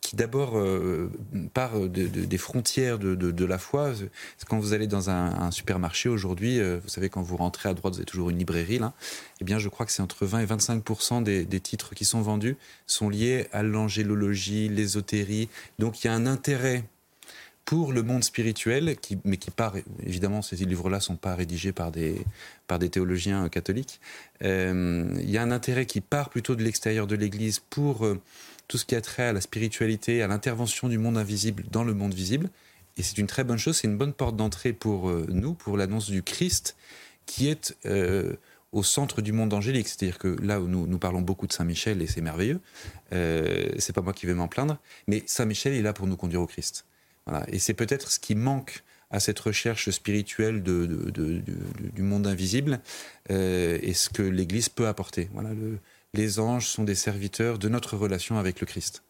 qui 0.00 0.16
d'abord 0.16 0.58
euh, 0.58 1.08
part 1.54 1.78
des 1.88 2.36
frontières 2.36 2.98
de, 2.98 3.44
la 3.44 3.58
foi. 3.58 3.92
Quand 4.48 4.58
vous 4.58 4.72
allez 4.72 4.88
dans 4.88 5.08
un, 5.08 5.52
supermarché 5.52 6.08
aujourd'hui, 6.08 6.58
euh, 6.58 6.80
vous 6.82 6.88
savez, 6.88 7.10
quand 7.10 7.22
vous 7.22 7.36
rentrez 7.36 7.68
à 7.68 7.74
droite, 7.74 7.94
vous 7.94 8.00
avez 8.00 8.06
toujours 8.06 8.30
une 8.30 8.38
librairie, 8.38 8.80
là. 8.80 8.92
Eh 9.40 9.44
bien, 9.44 9.60
je 9.60 9.68
crois 9.68 9.86
que 9.86 9.92
c'est 9.92 10.02
entre 10.02 10.26
20 10.26 10.40
et 10.40 10.46
25 10.46 11.22
des, 11.22 11.44
des, 11.44 11.60
titres 11.60 11.94
qui 11.94 12.04
sont 12.04 12.22
vendus 12.22 12.56
sont 12.88 13.08
liés 13.08 13.46
à 13.52 13.62
l'angélologie, 13.62 14.68
l'ésotérie. 14.68 15.48
Donc, 15.78 16.02
il 16.02 16.08
y 16.08 16.10
a 16.10 16.12
un 16.12 16.26
intérêt 16.26 16.82
pour 17.70 17.92
le 17.92 18.02
monde 18.02 18.24
spirituel, 18.24 18.96
mais 19.24 19.36
qui 19.36 19.50
part, 19.52 19.76
évidemment, 20.04 20.42
ces 20.42 20.56
livres-là 20.56 20.96
ne 20.96 21.02
sont 21.02 21.14
pas 21.14 21.36
rédigés 21.36 21.70
par 21.70 21.92
des, 21.92 22.16
théologiens 22.90 23.48
catholiques. 23.48 24.00
Euh, 24.42 25.08
il 25.20 25.30
y 25.30 25.38
a 25.38 25.42
un 25.44 25.52
intérêt 25.52 25.86
qui 25.86 26.00
part 26.00 26.30
plutôt 26.30 26.56
de 26.56 26.64
l'extérieur 26.64 27.06
de 27.06 27.14
l'Église 27.14 27.60
pour 27.60 28.04
euh, 28.04 28.20
tout 28.66 28.76
ce 28.76 28.84
qui 28.84 28.96
a 28.96 29.00
trait 29.00 29.22
à 29.22 29.32
la 29.32 29.40
spiritualité, 29.40 30.20
à 30.20 30.26
l'intervention 30.26 30.88
du 30.88 30.98
monde 30.98 31.16
invisible 31.16 31.62
dans 31.70 31.84
le 31.84 31.94
monde 31.94 32.12
visible. 32.12 32.50
Et 32.96 33.04
c'est 33.04 33.18
une 33.18 33.28
très 33.28 33.44
bonne 33.44 33.58
chose, 33.58 33.76
c'est 33.76 33.86
une 33.86 33.96
bonne 33.96 34.14
porte 34.14 34.34
d'entrée 34.34 34.72
pour 34.72 35.08
euh, 35.08 35.24
nous, 35.28 35.54
pour 35.54 35.76
l'annonce 35.76 36.10
du 36.10 36.24
Christ, 36.24 36.74
qui 37.24 37.46
est 37.46 37.76
au 38.72 38.82
centre 38.82 39.22
du 39.22 39.30
monde 39.30 39.54
angélique. 39.54 39.86
C'est-à-dire 39.86 40.18
que 40.18 40.36
là 40.42 40.60
où 40.60 40.66
nous, 40.66 40.88
nous 40.88 40.98
parlons 40.98 41.20
beaucoup 41.20 41.46
de 41.46 41.52
Saint-Michel, 41.52 42.02
et 42.02 42.08
c'est 42.08 42.20
merveilleux, 42.20 42.58
c'est 43.12 43.92
pas 43.94 44.02
moi 44.02 44.12
qui 44.12 44.26
vais 44.26 44.34
m'en 44.34 44.48
plaindre, 44.48 44.76
mais 45.06 45.22
Saint-Michel 45.26 45.74
est 45.74 45.82
là 45.82 45.92
pour 45.92 46.08
nous 46.08 46.16
conduire 46.16 46.40
au 46.40 46.48
Christ. 46.48 46.84
Et 47.48 47.58
c'est 47.58 47.74
peut-être 47.74 48.10
ce 48.10 48.18
qui 48.18 48.34
manque 48.34 48.82
à 49.10 49.20
cette 49.20 49.40
recherche 49.40 49.90
spirituelle 49.90 50.62
de, 50.62 50.86
du 51.92 52.02
monde 52.02 52.26
invisible 52.26 52.80
euh, 53.30 53.78
et 53.82 53.92
ce 53.92 54.08
que 54.08 54.22
l'Église 54.22 54.68
peut 54.68 54.86
apporter. 54.86 55.28
Voilà, 55.32 55.50
les 56.14 56.38
anges 56.38 56.66
sont 56.66 56.84
des 56.84 56.94
serviteurs 56.94 57.58
de 57.58 57.68
notre 57.68 57.96
relation 57.96 58.38
avec 58.38 58.60
le 58.60 58.66
Christ. 58.66 59.02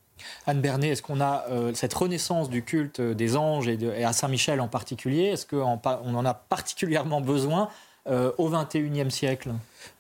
Anne 0.47 0.61
Bernet, 0.61 0.89
est-ce 0.89 1.03
qu'on 1.03 1.21
a 1.21 1.47
euh, 1.51 1.73
cette 1.75 1.95
renaissance 1.95 2.51
du 2.51 2.63
culte 2.63 3.01
des 3.01 3.37
anges 3.37 3.69
et, 3.69 4.05
à 4.05 4.13
Saint-Michel 4.13 4.61
en 4.61 4.69
particulier 4.69 5.25
Est-ce 5.25 5.47
qu'on 5.47 5.65
en 5.65 6.25
a 6.25 6.35
particulièrement 6.35 7.23
besoin 7.23 7.71
euh, 8.07 8.31
au 8.37 8.51
XXIe 8.51 9.11
siècle? 9.11 9.51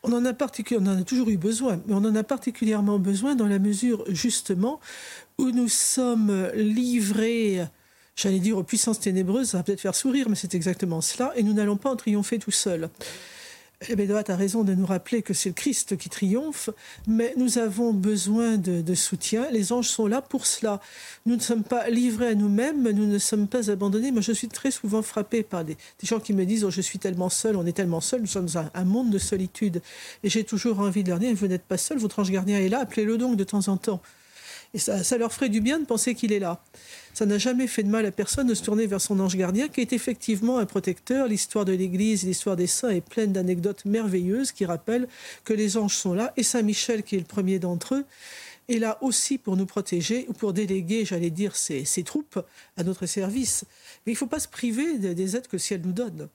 On 0.02 0.12
en, 0.12 0.24
a 0.26 0.32
on 0.32 0.86
en 0.86 1.00
a 1.00 1.02
toujours 1.04 1.28
eu 1.28 1.38
besoin, 1.38 1.80
mais 1.86 1.94
on 1.94 2.04
en 2.04 2.14
a 2.14 2.22
particulièrement 2.22 2.98
besoin 2.98 3.34
dans 3.34 3.46
la 3.46 3.58
mesure 3.58 4.04
justement 4.08 4.80
où 5.38 5.50
nous 5.50 5.68
sommes 5.68 6.50
livrés 6.54 7.66
j'allais 8.20 8.38
dire 8.38 8.58
aux 8.58 8.62
puissances 8.62 9.00
ténébreuses, 9.00 9.50
ça 9.50 9.58
va 9.58 9.62
peut-être 9.62 9.80
faire 9.80 9.94
sourire, 9.94 10.28
mais 10.28 10.36
c'est 10.36 10.54
exactement 10.54 11.00
cela, 11.00 11.32
et 11.36 11.42
nous 11.42 11.52
n'allons 11.52 11.76
pas 11.76 11.90
en 11.90 11.96
triompher 11.96 12.38
tout 12.38 12.50
seuls. 12.50 12.90
Bédoat 13.88 14.24
a 14.28 14.36
raison 14.36 14.62
de 14.62 14.74
nous 14.74 14.84
rappeler 14.84 15.22
que 15.22 15.32
c'est 15.32 15.48
le 15.48 15.54
Christ 15.54 15.96
qui 15.96 16.10
triomphe, 16.10 16.68
mais 17.06 17.32
nous 17.38 17.56
avons 17.56 17.94
besoin 17.94 18.58
de, 18.58 18.94
soutien. 18.94 19.50
Les 19.50 19.72
anges 19.72 19.88
sont 19.88 20.06
là 20.06 20.20
pour 20.20 20.44
cela. 20.44 20.82
Nous 21.24 21.34
ne 21.34 21.40
sommes 21.40 21.62
pas 21.62 21.88
livrés 21.88 22.28
à 22.28 22.34
nous-mêmes, 22.34 22.82
nous 22.90 23.06
ne 23.06 23.18
sommes 23.18 23.48
pas 23.48 23.70
abandonnés. 23.70 24.12
Moi, 24.12 24.20
je 24.20 24.32
suis 24.32 24.48
très 24.48 24.70
souvent 24.70 25.00
frappée 25.00 25.42
par 25.42 25.64
des, 25.64 25.78
gens 26.02 26.20
qui 26.20 26.34
me 26.34 26.44
disent 26.44 26.64
oh, 26.64 26.70
Je 26.70 26.82
suis 26.82 26.98
tellement 26.98 27.30
seul, 27.30 27.56
on 27.56 27.64
est 27.64 27.72
tellement 27.72 28.02
seul, 28.02 28.20
nous 28.20 28.26
sommes 28.26 28.48
un, 28.54 28.70
un 28.74 28.84
monde 28.84 29.08
de 29.08 29.18
solitude. 29.18 29.80
Et 30.24 30.28
j'ai 30.28 30.44
toujours 30.44 30.80
envie 30.80 31.02
de 31.02 31.08
leur 31.08 31.18
dire 31.18 31.34
Vous 31.34 31.46
n'êtes 31.46 31.64
pas 31.64 31.78
seul, 31.78 31.96
votre 31.96 32.18
ange 32.18 32.30
gardien 32.30 32.58
est 32.58 32.68
là, 32.68 32.80
appelez-le 32.80 33.16
donc 33.16 33.36
de 33.36 33.44
temps 33.44 33.68
en 33.68 33.78
temps. 33.78 34.02
Et 34.72 34.78
ça, 34.78 35.18
leur 35.18 35.32
ferait 35.32 35.48
du 35.48 35.60
bien 35.60 35.80
de 35.80 35.84
penser 35.84 36.14
qu'il 36.14 36.32
est 36.32 36.38
là. 36.38 36.62
Ça 37.12 37.26
n'a 37.26 37.38
jamais 37.38 37.66
fait 37.66 37.82
de 37.82 37.88
mal 37.88 38.06
à 38.06 38.12
personne 38.12 38.46
de 38.46 38.54
se 38.54 38.62
tourner 38.62 38.86
vers 38.86 39.00
son 39.00 39.18
ange 39.18 39.36
gardien, 39.36 39.68
qui 39.68 39.80
est 39.80 39.92
effectivement 39.92 40.58
un 40.58 40.66
protecteur. 40.66 41.26
L'histoire 41.26 41.64
de 41.64 41.72
l'Église, 41.72 42.22
l'histoire 42.22 42.54
des 42.54 42.68
saints 42.68 42.90
est 42.90 43.00
pleine 43.00 43.32
d'anecdotes 43.32 43.84
merveilleuses 43.84 44.52
qui 44.52 44.64
rappellent 44.64 45.08
que 45.44 45.52
les 45.52 45.76
anges 45.76 45.96
sont 45.96 46.14
là. 46.14 46.32
Et 46.36 46.44
Saint 46.44 46.62
Michel, 46.62 47.02
qui 47.02 47.16
est 47.16 47.20
le 47.20 47.24
premier 47.24 47.58
d'entre 47.58 47.96
eux, 47.96 48.04
est 48.68 48.78
là 48.78 48.98
aussi 49.00 49.38
pour 49.38 49.56
nous 49.56 49.66
protéger 49.66 50.26
ou 50.28 50.32
pour 50.32 50.52
déléguer, 50.52 51.04
j'allais 51.04 51.30
dire, 51.30 51.56
ses, 51.56 51.84
troupes 52.04 52.38
à 52.76 52.84
notre 52.84 53.06
service. 53.06 53.64
Mais 54.06 54.12
il 54.12 54.14
ne 54.14 54.18
faut 54.18 54.26
pas 54.26 54.38
se 54.38 54.48
priver 54.48 54.98
des 54.98 55.36
aides 55.36 55.48
que 55.48 55.56
le 55.56 55.58
ciel 55.58 55.80
nous 55.84 55.92
donne. 55.92 56.28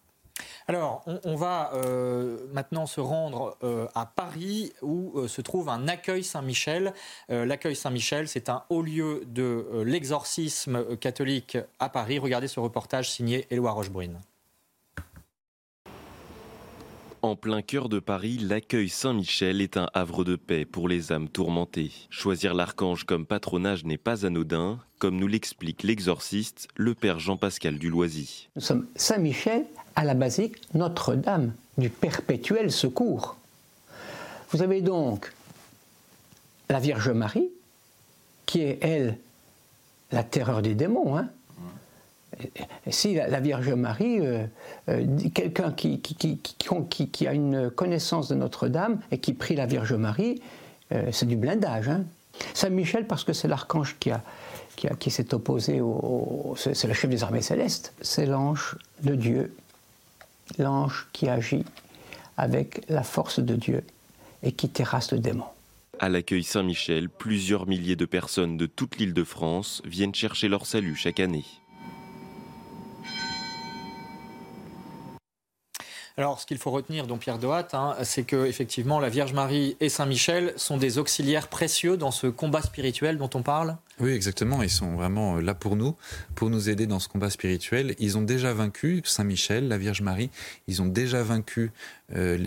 Alors, 0.68 1.04
on, 1.24 1.36
va 1.36 1.72
euh, 1.76 2.38
maintenant 2.52 2.88
se 2.88 3.00
rendre 3.00 3.58
euh, 3.64 3.88
à 3.94 4.06
Paris 4.06 4.74
où 4.82 5.20
euh, 5.20 5.28
se 5.28 5.42
trouve 5.42 5.70
un 5.70 5.88
accueil 5.88 6.24
Saint-Michel. 6.24 6.94
L'accueil 7.30 7.76
Saint-Michel, 7.76 8.28
c'est 8.28 8.50
un 8.50 8.64
haut 8.70 8.82
lieu 8.82 9.24
de 9.28 9.84
l'exorcisme 9.86 10.98
catholique 10.98 11.58
à 11.80 11.90
Paris. 11.90 12.20
Regardez 12.20 12.48
ce 12.48 12.60
reportage 12.60 13.12
signé 13.12 13.48
Éloi 13.52 13.72
Rochebrune. 13.72 14.20
En 17.22 17.36
plein 17.36 17.64
cœur 17.64 17.90
de 17.90 17.98
Paris, 17.98 18.38
l'accueil 18.38 18.88
Saint-Michel 18.88 19.60
est 19.60 19.78
un 19.78 19.88
havre 19.96 20.24
de 20.24 20.36
paix 20.36 20.64
pour 20.64 20.88
les 20.88 21.12
âmes 21.12 21.28
tourmentées. 21.28 21.92
Choisir 22.12 22.54
l'archange 22.54 23.04
comme 23.04 23.26
patronage 23.26 23.84
n'est 23.84 23.98
pas 23.98 24.28
anodin, 24.28 24.80
comme 25.00 25.18
nous 25.18 25.26
l'explique 25.26 25.82
l'exorciste, 25.82 26.68
le 26.76 26.94
père 26.94 27.20
Jean-Pascal 27.20 27.80
Duloisy. 27.80 28.50
Nous 28.56 28.62
sommes 28.62 28.88
Saint-Michel 28.96 29.66
à 29.96 30.04
la 30.04 30.14
basique 30.14 30.58
Notre-Dame 30.74 31.54
du 31.78 31.90
perpétuel 31.90 32.72
secours. 32.72 33.38
Vous 34.52 34.62
avez 34.62 34.82
donc 34.82 35.34
la 36.70 36.80
Vierge 36.80 37.10
Marie, 37.10 37.50
qui 38.46 38.62
est, 38.62 38.80
elle, 38.82 39.18
la 40.12 40.24
terreur 40.24 40.62
des 40.62 40.76
démons. 40.76 41.18
Hein. 41.18 41.30
si 42.90 43.16
la, 43.16 43.40
Vierge 43.40 43.70
Marie, 43.70 44.20
euh, 44.20 44.46
euh, 44.90 45.06
quelqu'un 45.34 45.72
qui, 45.72 46.00
qui, 46.00 47.28
a 47.28 47.34
une 47.34 47.70
connaissance 47.70 48.30
de 48.30 48.36
Notre-Dame 48.36 49.00
et 49.12 49.20
qui 49.20 49.34
prie 49.34 49.56
la 49.56 49.66
Vierge 49.66 49.94
Marie, 49.94 50.42
c'est 51.12 51.26
du 51.26 51.36
blindage. 51.36 51.90
Hein. 51.90 52.06
Saint 52.54 52.70
Michel, 52.70 53.08
parce 53.08 53.24
que 53.24 53.34
c'est 53.34 53.48
l'archange 53.48 53.98
qui, 54.00 54.12
a, 54.12 54.22
qui, 54.76 55.12
s'est 55.12 55.34
opposé 55.34 55.82
au. 55.82 56.56
c'est 56.58 56.88
le 56.88 56.94
chef 56.94 57.10
des 57.10 57.24
armées 57.24 57.42
célestes. 57.42 57.94
C'est 58.02 58.26
l'ange 58.26 58.78
de 59.02 59.16
Dieu, 59.16 59.56
l'ange 60.58 61.08
qui 61.14 61.28
agit 61.30 61.64
avec 62.38 62.82
la 62.90 63.04
force 63.04 63.40
de 63.40 63.56
Dieu 63.56 63.84
et 64.44 64.52
qui 64.52 64.70
terrasse 64.70 65.12
le 65.12 65.20
démon. 65.20 65.46
À 66.00 66.10
l'accueil 66.10 66.44
Saint-Michel, 66.44 67.10
plusieurs 67.10 67.68
milliers 67.68 67.96
de 67.96 68.06
personnes 68.06 68.58
de 68.58 68.66
toute 68.66 68.98
l'île 68.98 69.14
de 69.14 69.24
France 69.24 69.82
viennent 69.86 70.14
chercher 70.14 70.50
leur 70.50 70.66
salut 70.66 70.96
chaque 70.96 71.20
année. 71.20 71.46
Alors, 76.18 76.40
ce 76.40 76.46
qu'il 76.46 76.58
faut 76.58 76.72
retenir, 76.72 77.08
dont 77.08 77.18
Pierre 77.18 77.40
Dohat, 77.40 77.68
hein, 77.74 77.94
c'est 78.04 78.24
que 78.24 78.46
effectivement, 78.46 79.02
la 79.02 79.10
Vierge 79.10 79.34
Marie 79.34 79.76
et 79.82 79.90
Saint 79.90 80.06
Michel 80.06 80.54
sont 80.56 80.78
des 80.78 80.98
auxiliaires 80.98 81.50
précieux 81.50 81.98
dans 81.98 82.12
ce 82.12 82.28
combat 82.28 82.62
spirituel 82.62 83.18
dont 83.18 83.30
on 83.34 83.42
parle. 83.42 83.76
Oui, 84.00 84.12
exactement. 84.12 84.64
Ils 84.64 84.70
sont 84.70 84.96
vraiment 84.96 85.36
là 85.36 85.54
pour 85.54 85.76
nous, 85.76 85.94
pour 86.34 86.50
nous 86.50 86.70
aider 86.70 86.88
dans 86.88 87.00
ce 87.00 87.10
combat 87.10 87.30
spirituel. 87.30 87.96
Ils 88.00 88.18
ont 88.18 88.22
déjà 88.22 88.54
vaincu 88.54 89.02
Saint 89.04 89.26
Michel, 89.26 89.68
la 89.68 89.78
Vierge 89.78 90.02
Marie. 90.02 90.30
Ils 90.70 90.82
ont 90.82 90.86
déjà 90.86 91.22
vaincu 91.22 91.74
euh, 92.16 92.38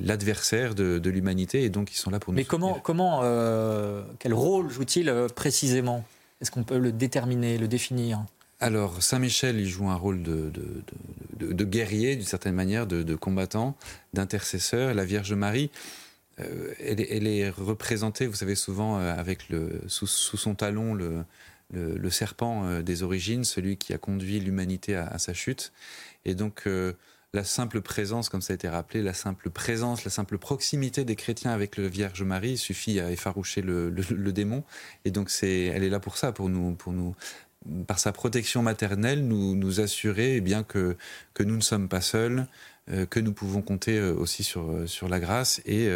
l'adversaire 0.00 0.74
de, 0.74 1.10
l'humanité, 1.10 1.64
et 1.64 1.68
donc 1.68 1.92
ils 1.92 1.98
sont 1.98 2.10
là 2.10 2.20
pour 2.20 2.32
nous. 2.32 2.38
Mais 2.38 2.44
comment, 2.44 2.80
comment, 2.82 3.20
euh, 3.22 4.02
quel 4.18 4.32
rôle 4.32 4.70
jouent-ils 4.70 5.10
euh, 5.10 5.28
précisément? 5.28 6.04
Est-ce 6.40 6.50
qu'on 6.50 6.62
peut 6.62 6.78
le 6.78 6.92
déterminer, 6.92 7.58
le 7.58 7.68
définir? 7.68 8.24
Alors, 8.60 9.02
Saint-Michel, 9.02 9.60
il 9.60 9.68
joue 9.68 9.88
un 9.88 9.94
rôle 9.94 10.22
de, 10.22 11.64
guerrier, 11.64 12.16
d'une 12.16 12.26
certaine 12.26 12.54
manière, 12.54 12.88
de, 12.88 13.14
combattant, 13.14 13.76
d'intercesseur. 14.14 14.94
La 14.94 15.04
Vierge 15.04 15.32
Marie, 15.32 15.70
euh, 16.40 16.74
elle, 16.80 17.26
est 17.26 17.50
représentée, 17.50 18.26
vous 18.26 18.34
savez, 18.34 18.56
souvent 18.56 18.98
euh, 18.98 19.14
avec 19.14 19.48
le, 19.48 19.80
sous, 19.86 20.06
son 20.06 20.54
talon 20.56 20.94
le, 20.94 21.24
serpent 22.10 22.64
euh, 22.64 22.82
des 22.82 23.04
origines, 23.04 23.44
celui 23.44 23.76
qui 23.76 23.92
a 23.92 23.98
conduit 23.98 24.40
l'humanité 24.40 24.96
à, 24.96 25.18
sa 25.18 25.34
chute. 25.34 25.72
Et 26.24 26.34
donc, 26.34 26.68
la 27.34 27.44
simple 27.44 27.80
présence, 27.80 28.28
comme 28.28 28.42
ça 28.42 28.52
a 28.52 28.56
été 28.56 28.68
rappelé, 28.68 29.02
la 29.02 29.14
simple 29.14 29.50
présence, 29.50 30.04
la 30.04 30.10
simple 30.10 30.38
proximité 30.38 31.04
des 31.04 31.14
chrétiens 31.14 31.52
avec 31.52 31.76
le 31.76 31.86
Vierge 31.86 32.22
Marie 32.22 32.58
suffit 32.58 33.00
à 33.00 33.10
effaroucher 33.10 33.62
le, 33.62 33.92
démon. 34.32 34.64
Et 35.04 35.10
donc, 35.10 35.30
elle 35.42 35.84
est 35.84 35.90
là 35.90 36.00
pour 36.00 36.16
ça, 36.16 36.32
pour 36.32 36.48
nous, 36.48 36.74
pour 36.74 36.92
nous 36.92 37.14
par 37.86 37.98
sa 37.98 38.12
protection 38.12 38.62
maternelle, 38.62 39.26
nous, 39.26 39.54
nous 39.54 39.80
assurer 39.80 40.36
eh 40.36 40.40
bien, 40.40 40.62
que, 40.62 40.96
que 41.34 41.42
nous 41.42 41.56
ne 41.56 41.62
sommes 41.62 41.88
pas 41.88 42.00
seuls, 42.00 42.46
euh, 42.90 43.06
que 43.06 43.20
nous 43.20 43.32
pouvons 43.32 43.62
compter 43.62 43.98
euh, 43.98 44.14
aussi 44.14 44.42
sur, 44.44 44.70
euh, 44.70 44.86
sur 44.86 45.08
la 45.08 45.20
grâce 45.20 45.60
et, 45.66 45.88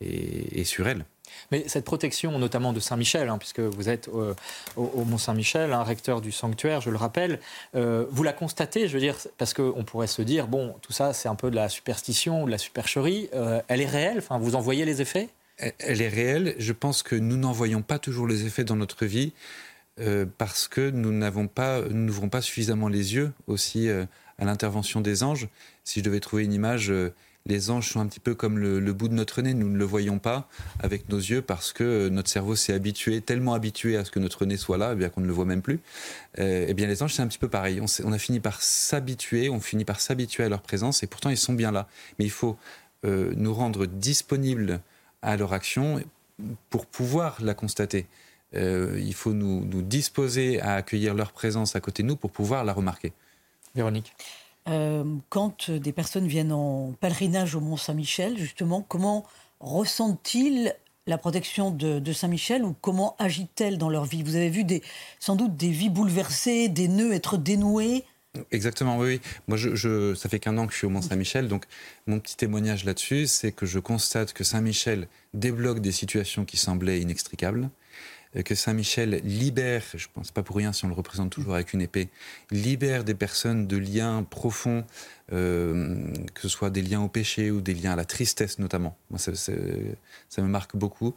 et, 0.00 0.64
sur 0.64 0.88
elle. 0.88 1.04
Mais 1.50 1.64
cette 1.66 1.84
protection, 1.84 2.38
notamment 2.38 2.72
de 2.72 2.80
Saint-Michel, 2.80 3.28
hein, 3.28 3.38
puisque 3.38 3.60
vous 3.60 3.88
êtes 3.88 4.08
au, 4.08 5.04
Mont-Saint-Michel, 5.04 5.72
un 5.72 5.82
recteur 5.82 6.20
du 6.20 6.32
sanctuaire, 6.32 6.80
je 6.80 6.90
le 6.90 6.96
rappelle, 6.96 7.40
vous 7.74 8.22
la 8.22 8.32
constatez, 8.32 8.88
je 8.88 8.94
veux 8.94 9.00
dire, 9.00 9.16
parce 9.36 9.52
qu'on 9.52 9.84
pourrait 9.84 10.06
se 10.06 10.22
dire, 10.22 10.46
bon, 10.46 10.74
tout 10.82 10.92
ça, 10.92 11.12
c'est 11.12 11.28
un 11.28 11.34
peu 11.34 11.50
de 11.50 11.56
la 11.56 11.68
superstition, 11.68 12.46
de 12.46 12.50
la 12.50 12.58
supercherie. 12.58 13.28
elle 13.68 13.80
est 13.80 13.86
réelle? 13.86 14.18
Enfin, 14.18 14.38
vous 14.38 14.54
en 14.54 14.60
voyez 14.60 14.84
les 14.84 15.02
effets? 15.02 15.28
Elle 15.58 16.02
est 16.02 16.08
réelle. 16.08 16.54
Je 16.58 16.72
pense 16.72 17.02
que 17.02 17.16
nous 17.16 17.36
n'en 17.36 17.52
voyons 17.52 17.82
pas 17.82 17.98
toujours 17.98 18.26
les 18.26 18.46
effets 18.46 18.64
dans 18.64 18.76
notre 18.76 19.06
vie. 19.06 19.32
Euh, 19.98 20.26
parce 20.36 20.68
que 20.68 20.90
nous 20.90 21.10
n'avons 21.10 21.48
pas, 21.48 21.80
n'ouvrons 21.88 22.28
pas 22.28 22.42
suffisamment 22.42 22.88
les 22.88 23.14
yeux 23.14 23.32
aussi 23.46 23.88
euh, 23.88 24.04
à 24.38 24.44
l'intervention 24.44 25.00
des 25.00 25.22
anges. 25.22 25.48
Si 25.84 26.00
je 26.00 26.04
devais 26.04 26.20
trouver 26.20 26.44
une 26.44 26.52
image, 26.52 26.90
euh, 26.90 27.14
les 27.46 27.70
anges 27.70 27.92
sont 27.92 28.00
un 28.00 28.06
petit 28.06 28.20
peu 28.20 28.34
comme 28.34 28.58
le, 28.58 28.92
bout 28.92 29.08
de 29.08 29.14
notre 29.14 29.40
nez. 29.40 29.54
Nous 29.54 29.70
ne 29.70 29.78
le 29.78 29.84
voyons 29.86 30.18
pas 30.18 30.50
avec 30.80 31.08
nos 31.08 31.16
yeux 31.16 31.40
parce 31.40 31.72
que 31.72 32.08
notre 32.10 32.28
cerveau 32.28 32.56
s'est 32.56 32.74
habitué, 32.74 33.22
tellement 33.22 33.54
habitué 33.54 33.96
à 33.96 34.04
ce 34.04 34.10
que 34.10 34.18
notre 34.18 34.44
nez 34.44 34.58
soit 34.58 34.76
là, 34.76 34.90
eh 34.92 34.96
bien 34.96 35.08
qu'on 35.08 35.22
ne 35.22 35.26
le 35.26 35.32
voit 35.32 35.46
même 35.46 35.62
plus. 35.62 35.80
eh 36.36 36.74
bien, 36.74 36.88
les 36.88 37.04
anges, 37.04 37.14
c'est 37.14 37.22
un 37.22 37.28
petit 37.28 37.38
peu 37.38 37.48
pareil. 37.48 37.80
On, 37.80 38.12
a 38.12 38.18
fini 38.18 38.40
par 38.40 38.62
s'habituer, 38.62 39.48
on 39.48 39.60
finit 39.60 39.84
par 39.84 40.00
s'habituer 40.00 40.42
à 40.42 40.48
leur 40.48 40.60
présence 40.60 41.04
et 41.04 41.06
pourtant 41.06 41.30
ils 41.30 41.36
sont 41.36 41.52
bien 41.52 41.70
là. 41.70 41.86
Mais 42.18 42.24
il 42.24 42.32
faut 42.32 42.58
nous 43.04 43.54
rendre 43.54 43.86
disponibles 43.86 44.80
à 45.22 45.36
leur 45.36 45.52
action 45.52 46.02
pour 46.68 46.84
pouvoir 46.86 47.38
la 47.40 47.54
constater. 47.54 48.06
Euh, 48.54 48.98
il 48.98 49.14
faut 49.14 49.32
nous, 49.32 49.82
disposer 49.82 50.60
à 50.60 50.74
accueillir 50.74 51.14
leur 51.14 51.32
présence 51.32 51.76
à 51.76 51.80
côté 51.80 52.02
de 52.02 52.08
nous 52.08 52.16
pour 52.16 52.30
pouvoir 52.30 52.64
la 52.64 52.72
remarquer. 52.72 53.12
Véronique 53.74 54.12
euh, 54.68 55.04
Quand 55.28 55.70
des 55.70 55.92
personnes 55.92 56.26
viennent 56.26 56.52
en 56.52 56.92
pèlerinage 57.00 57.54
au 57.54 57.60
Mont 57.60 57.76
Saint-Michel, 57.76 58.38
justement, 58.38 58.82
comment 58.82 59.26
ressentent-ils 59.60 60.74
la 61.06 61.18
protection 61.18 61.70
de, 61.70 62.12
Saint-Michel 62.12 62.64
ou 62.64 62.74
comment 62.80 63.14
agit-elle 63.18 63.78
dans 63.78 63.90
leur 63.90 64.04
vie? 64.04 64.22
Vous 64.22 64.36
avez 64.36 64.50
vu 64.50 64.64
des, 64.64 64.82
sans 65.20 65.36
doute 65.36 65.56
des 65.56 65.70
vies 65.70 65.90
bouleversées, 65.90 66.68
des 66.68 66.88
nœuds 66.88 67.12
être 67.12 67.36
dénoués? 67.36 68.04
Exactement, 68.50 68.98
oui. 68.98 69.20
Moi, 69.48 69.56
je, 69.56 70.14
ça 70.14 70.28
fait 70.28 70.38
qu'un 70.38 70.58
an 70.58 70.66
que 70.66 70.72
je 70.72 70.78
suis 70.78 70.86
au 70.86 70.90
Mont-Saint-Michel, 70.90 71.48
donc 71.48 71.64
mon 72.06 72.20
petit 72.20 72.36
témoignage 72.36 72.84
là-dessus, 72.84 73.26
c'est 73.26 73.52
que 73.52 73.64
je 73.64 73.78
constate 73.78 74.32
que 74.32 74.44
Saint-Michel 74.44 75.08
débloque 75.32 75.80
des 75.80 75.92
situations 75.92 76.44
qui 76.44 76.56
semblaient 76.56 77.00
inextricables, 77.00 77.64
euh, 77.64 77.68
que 78.44 78.54
Saint-Michel 78.54 79.20
libère, 79.24 79.82
je 79.94 80.06
pense 80.12 80.30
pas 80.30 80.42
pour 80.42 80.56
rien 80.56 80.72
si 80.72 80.84
on 80.84 80.88
le 80.88 80.94
représente 80.94 81.30
toujours 81.30 81.54
avec 81.54 81.72
une 81.72 81.80
épée, 81.80 82.08
libère 82.50 83.04
des 83.04 83.14
personnes 83.14 83.66
de 83.66 83.76
liens 83.76 84.22
profonds, 84.22 84.84
euh, 85.32 86.12
que 86.34 86.42
ce 86.42 86.48
soit 86.48 86.70
des 86.70 86.82
liens 86.82 87.00
au 87.00 87.08
péché 87.08 87.50
ou 87.50 87.60
des 87.60 87.74
liens 87.74 87.92
à 87.92 87.96
la 87.96 88.04
tristesse 88.04 88.58
notamment. 88.58 88.96
Moi, 89.10 89.18
ça, 89.18 89.32
me 90.42 90.48
marque 90.48 90.76
beaucoup. 90.76 91.14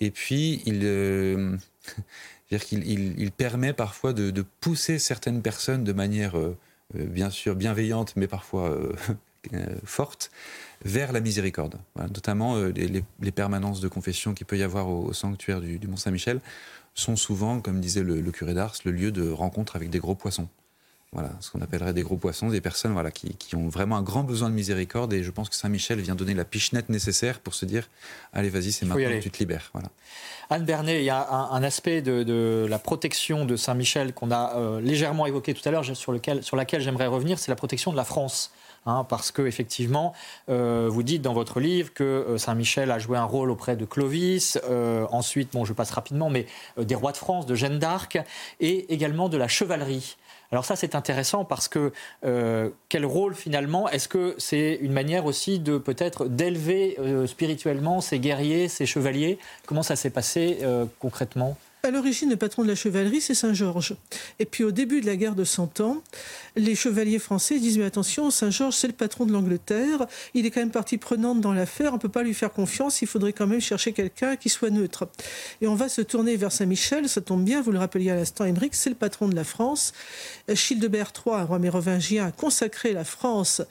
Et 0.00 0.10
puis, 0.10 0.62
il, 0.66 0.80
euh, 0.84 1.56
permet 3.36 3.72
parfois 3.72 4.12
de, 4.12 4.44
pousser 4.60 4.98
certaines 4.98 5.42
personnes 5.42 5.84
de 5.84 5.92
manière, 5.92 6.34
bien 6.94 7.30
sûr, 7.30 7.56
bienveillante, 7.56 8.14
mais 8.16 8.26
parfois 8.26 8.78
forte, 9.84 10.30
vers 10.84 11.12
la 11.12 11.20
miséricorde. 11.20 11.76
Notamment 11.96 12.56
euh, 12.56 12.72
les, 12.72 13.32
permanences 13.32 13.80
de 13.80 13.88
confession 13.88 14.34
qu'il 14.34 14.46
peut 14.46 14.58
y 14.58 14.62
avoir 14.62 14.88
au, 14.88 15.12
sanctuaire 15.12 15.60
du, 15.60 15.80
Mont-Saint-Michel 15.86 16.40
sont 16.94 17.16
souvent, 17.16 17.60
comme 17.60 17.80
disait 17.80 18.02
le, 18.02 18.20
curé 18.30 18.54
d'Ars, 18.54 18.74
le 18.84 18.90
lieu 18.90 19.12
de 19.12 19.28
rencontre 19.30 19.76
avec 19.76 19.90
des 19.90 19.98
gros 19.98 20.14
poissons. 20.14 20.48
Voilà, 21.12 21.30
ce 21.40 21.50
qu'on 21.50 21.62
appellerait 21.62 21.94
des 21.94 22.02
gros 22.02 22.18
poissons, 22.18 22.50
des 22.50 22.60
personnes 22.60 22.92
voilà, 22.92 23.10
qui, 23.10 23.56
ont 23.56 23.68
vraiment 23.68 23.96
un 23.96 24.02
grand 24.02 24.24
besoin 24.24 24.50
de 24.50 24.54
miséricorde. 24.54 25.14
Et 25.14 25.22
je 25.22 25.30
pense 25.30 25.48
que 25.48 25.54
Saint-Michel 25.54 26.00
vient 26.00 26.14
donner 26.14 26.34
la 26.34 26.44
pichenette 26.44 26.90
nécessaire 26.90 27.40
pour 27.40 27.54
se 27.54 27.64
dire 27.64 27.88
Allez, 28.34 28.50
vas-y, 28.50 28.72
c'est 28.72 28.84
maintenant 28.84 29.08
que 29.08 29.20
tu 29.20 29.30
te 29.30 29.38
libères. 29.38 29.70
Voilà. 29.72 29.88
Anne 30.50 30.64
Bernet, 30.64 31.00
il 31.00 31.04
y 31.04 31.10
a 31.10 31.26
un, 31.30 31.62
aspect 31.62 32.02
de, 32.02 32.66
la 32.68 32.78
protection 32.78 33.46
de 33.46 33.56
Saint-Michel 33.56 34.12
qu'on 34.12 34.30
a 34.30 34.56
euh, 34.56 34.80
légèrement 34.82 35.24
évoqué 35.26 35.54
tout 35.54 35.66
à 35.66 35.72
l'heure, 35.72 35.84
sur, 35.96 36.12
lequel, 36.12 36.42
sur 36.42 36.56
laquelle 36.56 36.82
j'aimerais 36.82 37.06
revenir 37.06 37.38
c'est 37.38 37.50
la 37.50 37.56
protection 37.56 37.90
de 37.90 37.96
la 37.96 38.04
France. 38.04 38.52
Hein, 38.88 39.04
parce 39.06 39.32
que 39.32 39.42
effectivement, 39.42 40.14
euh, 40.48 40.88
vous 40.90 41.02
dites 41.02 41.20
dans 41.20 41.34
votre 41.34 41.60
livre 41.60 41.92
que 41.92 42.04
euh, 42.04 42.38
Saint-Michel 42.38 42.90
a 42.90 42.98
joué 42.98 43.18
un 43.18 43.24
rôle 43.24 43.50
auprès 43.50 43.76
de 43.76 43.84
Clovis, 43.84 44.58
euh, 44.64 45.06
ensuite, 45.10 45.52
bon, 45.52 45.66
je 45.66 45.74
passe 45.74 45.90
rapidement, 45.90 46.30
mais 46.30 46.46
des 46.78 46.94
rois 46.94 47.12
de 47.12 47.18
France, 47.18 47.44
de 47.44 47.54
Jeanne 47.54 47.78
d'Arc, 47.78 48.18
et 48.60 48.90
également 48.92 49.28
de 49.28 49.36
la 49.36 49.46
chevalerie. 49.46 50.16
Alors 50.50 50.64
ça, 50.64 50.74
c'est 50.74 50.94
intéressant 50.94 51.44
parce 51.44 51.68
que 51.68 51.92
quel 52.88 53.04
rôle 53.04 53.34
finalement 53.34 53.90
Est-ce 53.90 54.08
que 54.08 54.34
c'est 54.38 54.78
une 54.80 54.92
manière 54.92 55.26
aussi 55.26 55.58
de 55.58 55.76
peut-être 55.76 56.24
d'élever 56.24 56.96
spirituellement 57.26 58.00
ces 58.00 58.18
guerriers, 58.18 58.68
ces 58.68 58.86
chevaliers? 58.86 59.38
Comment 59.66 59.82
ça 59.82 59.94
s'est 59.96 60.08
passé 60.08 60.60
concrètement? 61.00 61.58
À 61.82 61.90
l'origine, 61.90 62.30
le 62.30 62.36
patron 62.36 62.62
de 62.62 62.68
la 62.68 62.74
chevalerie, 62.74 63.20
c'est 63.20 63.34
Saint-Georges. 63.34 63.94
Et 64.38 64.46
puis 64.46 64.64
au 64.64 64.72
début 64.72 65.00
de 65.00 65.06
la 65.06 65.16
guerre 65.16 65.34
de 65.34 65.44
Cent 65.44 65.80
Ans, 65.80 66.02
les 66.56 66.74
chevaliers 66.74 67.18
français 67.18 67.58
disent 67.58 67.78
Mais 67.78 67.84
attention, 67.84 68.30
Saint-Georges, 68.30 68.74
c'est 68.74 68.88
le 68.88 68.92
patron 68.92 69.26
de 69.26 69.32
l'Angleterre, 69.32 70.06
il 70.34 70.44
est 70.44 70.50
quand 70.50 70.60
même 70.60 70.70
partie 70.70 70.98
prenante 70.98 71.40
dans 71.40 71.52
l'affaire, 71.52 71.92
on 71.92 71.96
ne 71.96 72.00
peut 72.00 72.08
pas 72.08 72.22
lui 72.22 72.34
faire 72.34 72.52
confiance, 72.52 73.00
il 73.02 73.06
faudrait 73.06 73.32
quand 73.32 73.46
même 73.46 73.60
chercher 73.60 73.92
quelqu'un 73.92 74.36
qui 74.36 74.48
soit 74.48 74.70
neutre. 74.70 75.08
Et 75.60 75.68
on 75.68 75.74
va 75.74 75.88
se 75.88 76.02
tourner 76.02 76.36
vers 76.36 76.52
Saint-Michel, 76.52 77.08
ça 77.08 77.20
tombe 77.20 77.44
bien, 77.44 77.62
vous 77.62 77.72
le 77.72 77.78
rappeliez 77.78 78.10
à 78.10 78.16
l'instant, 78.16 78.44
Émeric, 78.44 78.74
c'est 78.74 78.90
le 78.90 78.96
patron 78.96 79.28
de 79.28 79.36
la 79.36 79.44
France. 79.44 79.92
Childebert 80.52 81.12
III, 81.14 81.42
roi 81.44 81.58
mérovingien, 81.58 82.26
a 82.26 82.32
consacré 82.32 82.92
la 82.92 83.04
France 83.04 83.62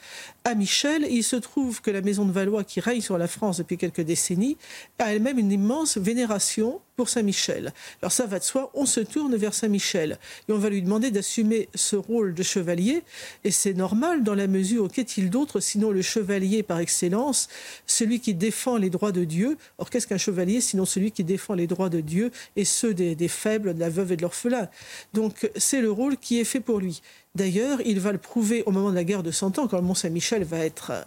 à 0.46 0.56
Michel. 0.56 1.06
il 1.10 1.24
se 1.24 1.36
trouve 1.36 1.82
que 1.82 1.92
la 1.92 2.02
maison 2.02 2.26
de 2.26 2.32
Valois, 2.32 2.64
qui 2.64 2.80
règne 2.80 3.02
sur 3.02 3.18
la 3.18 3.28
France 3.28 3.58
depuis 3.58 3.78
quelques 3.78 4.02
décennies, 4.02 4.58
a 4.98 5.14
elle-même 5.14 5.40
une 5.40 5.52
immense 5.52 5.98
vénération 5.98 6.80
pour 6.98 7.10
Saint-Michel. 7.10 7.74
Alors 8.02 8.12
ça 8.12 8.26
va 8.26 8.40
de 8.40 8.44
soi, 8.44 8.72
on 8.74 8.88
se 8.88 9.00
tourne 9.00 9.36
vers 9.36 9.54
Saint-Michel 9.54 10.18
et 10.50 10.52
on 10.52 10.58
va 10.58 10.70
lui 10.70 10.82
demander 10.82 11.12
d'assumer 11.12 11.70
ce 11.76 11.96
rôle 11.96 12.34
de 12.34 12.42
chevalier 12.42 13.04
et 13.44 13.52
c'est 13.52 13.76
normal 13.76 14.24
dans 14.24 14.34
la 14.34 14.48
mesure 14.48 14.86
où 14.86 14.88
qu'est-il 14.88 15.30
d'autre 15.30 15.60
sinon 15.60 15.92
le 15.92 16.02
chevalier 16.02 16.64
par 16.64 16.80
excellence, 16.80 17.50
celui 17.86 18.20
qui 18.20 18.34
défend 18.34 18.78
les 18.78 18.90
droits 18.90 19.12
de 19.12 19.26
Dieu. 19.26 19.58
Or 19.78 19.92
qu'est-ce 19.92 20.08
qu'un 20.08 20.18
chevalier 20.18 20.60
sinon 20.60 20.86
celui 20.86 21.12
qui 21.12 21.24
défend 21.24 21.54
les 21.54 21.68
droits 21.68 21.90
de 21.90 22.02
Dieu 22.02 22.32
et 22.56 22.66
ceux 22.66 22.96
des, 22.96 23.14
des 23.14 23.28
faibles, 23.28 23.76
de 23.76 23.80
la 23.80 23.90
veuve 23.90 24.14
et 24.14 24.18
de 24.18 24.24
l'orphelin? 24.24 24.68
Donc 25.14 25.52
c'est 25.56 25.82
le 25.82 25.92
rôle 25.92 26.18
qui 26.18 26.40
est 26.40 26.46
fait 26.46 26.62
pour 26.62 26.80
lui. 26.80 27.04
D'ailleurs, 27.36 27.80
il 27.86 28.00
va 28.00 28.12
le 28.12 28.18
prouver 28.18 28.64
au 28.66 28.72
moment 28.72 28.90
de 28.90 28.96
la 28.96 29.04
guerre 29.04 29.22
de 29.22 29.30
Cent 29.30 29.60
Ans, 29.60 29.68
quand 29.68 29.78
le 29.78 29.84
Mont-Saint-Michel 29.84 30.44
va 30.44 30.66
être 30.66 30.90
euh, 30.90 31.04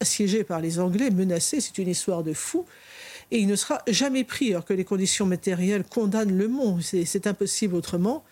assiégé 0.00 0.44
par 0.44 0.60
les 0.60 0.78
Anglais, 0.78 1.08
menacé, 1.08 1.62
c'est 1.62 1.78
une 1.78 1.88
histoire 1.88 2.22
de 2.22 2.34
fou. 2.34 2.66
Et 3.30 3.38
il 3.38 3.46
ne 3.46 3.56
sera 3.56 3.82
jamais 3.86 4.24
pris, 4.24 4.50
alors 4.50 4.64
que 4.64 4.72
les 4.72 4.84
conditions 4.84 5.26
matérielles 5.26 5.84
condamnent 5.84 6.36
le 6.36 6.48
Mont. 6.48 6.80
C'est 6.80 7.26
impossible 7.26 7.74
autrement. 7.74 8.24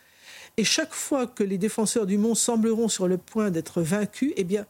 Et 0.57 0.65
chaque 0.65 0.93
fois 0.93 1.27
que 1.27 1.45
les 1.45 1.59
défenseurs 1.59 2.07
du 2.07 2.19
Mont 2.19 2.35
sembleront 2.35 2.89
sur 2.89 3.07
le 3.07 3.17
point 3.17 3.51
d'être 3.51 3.81
vaincus, 3.81 4.33
eh 4.37 4.45
bien, 4.45 4.67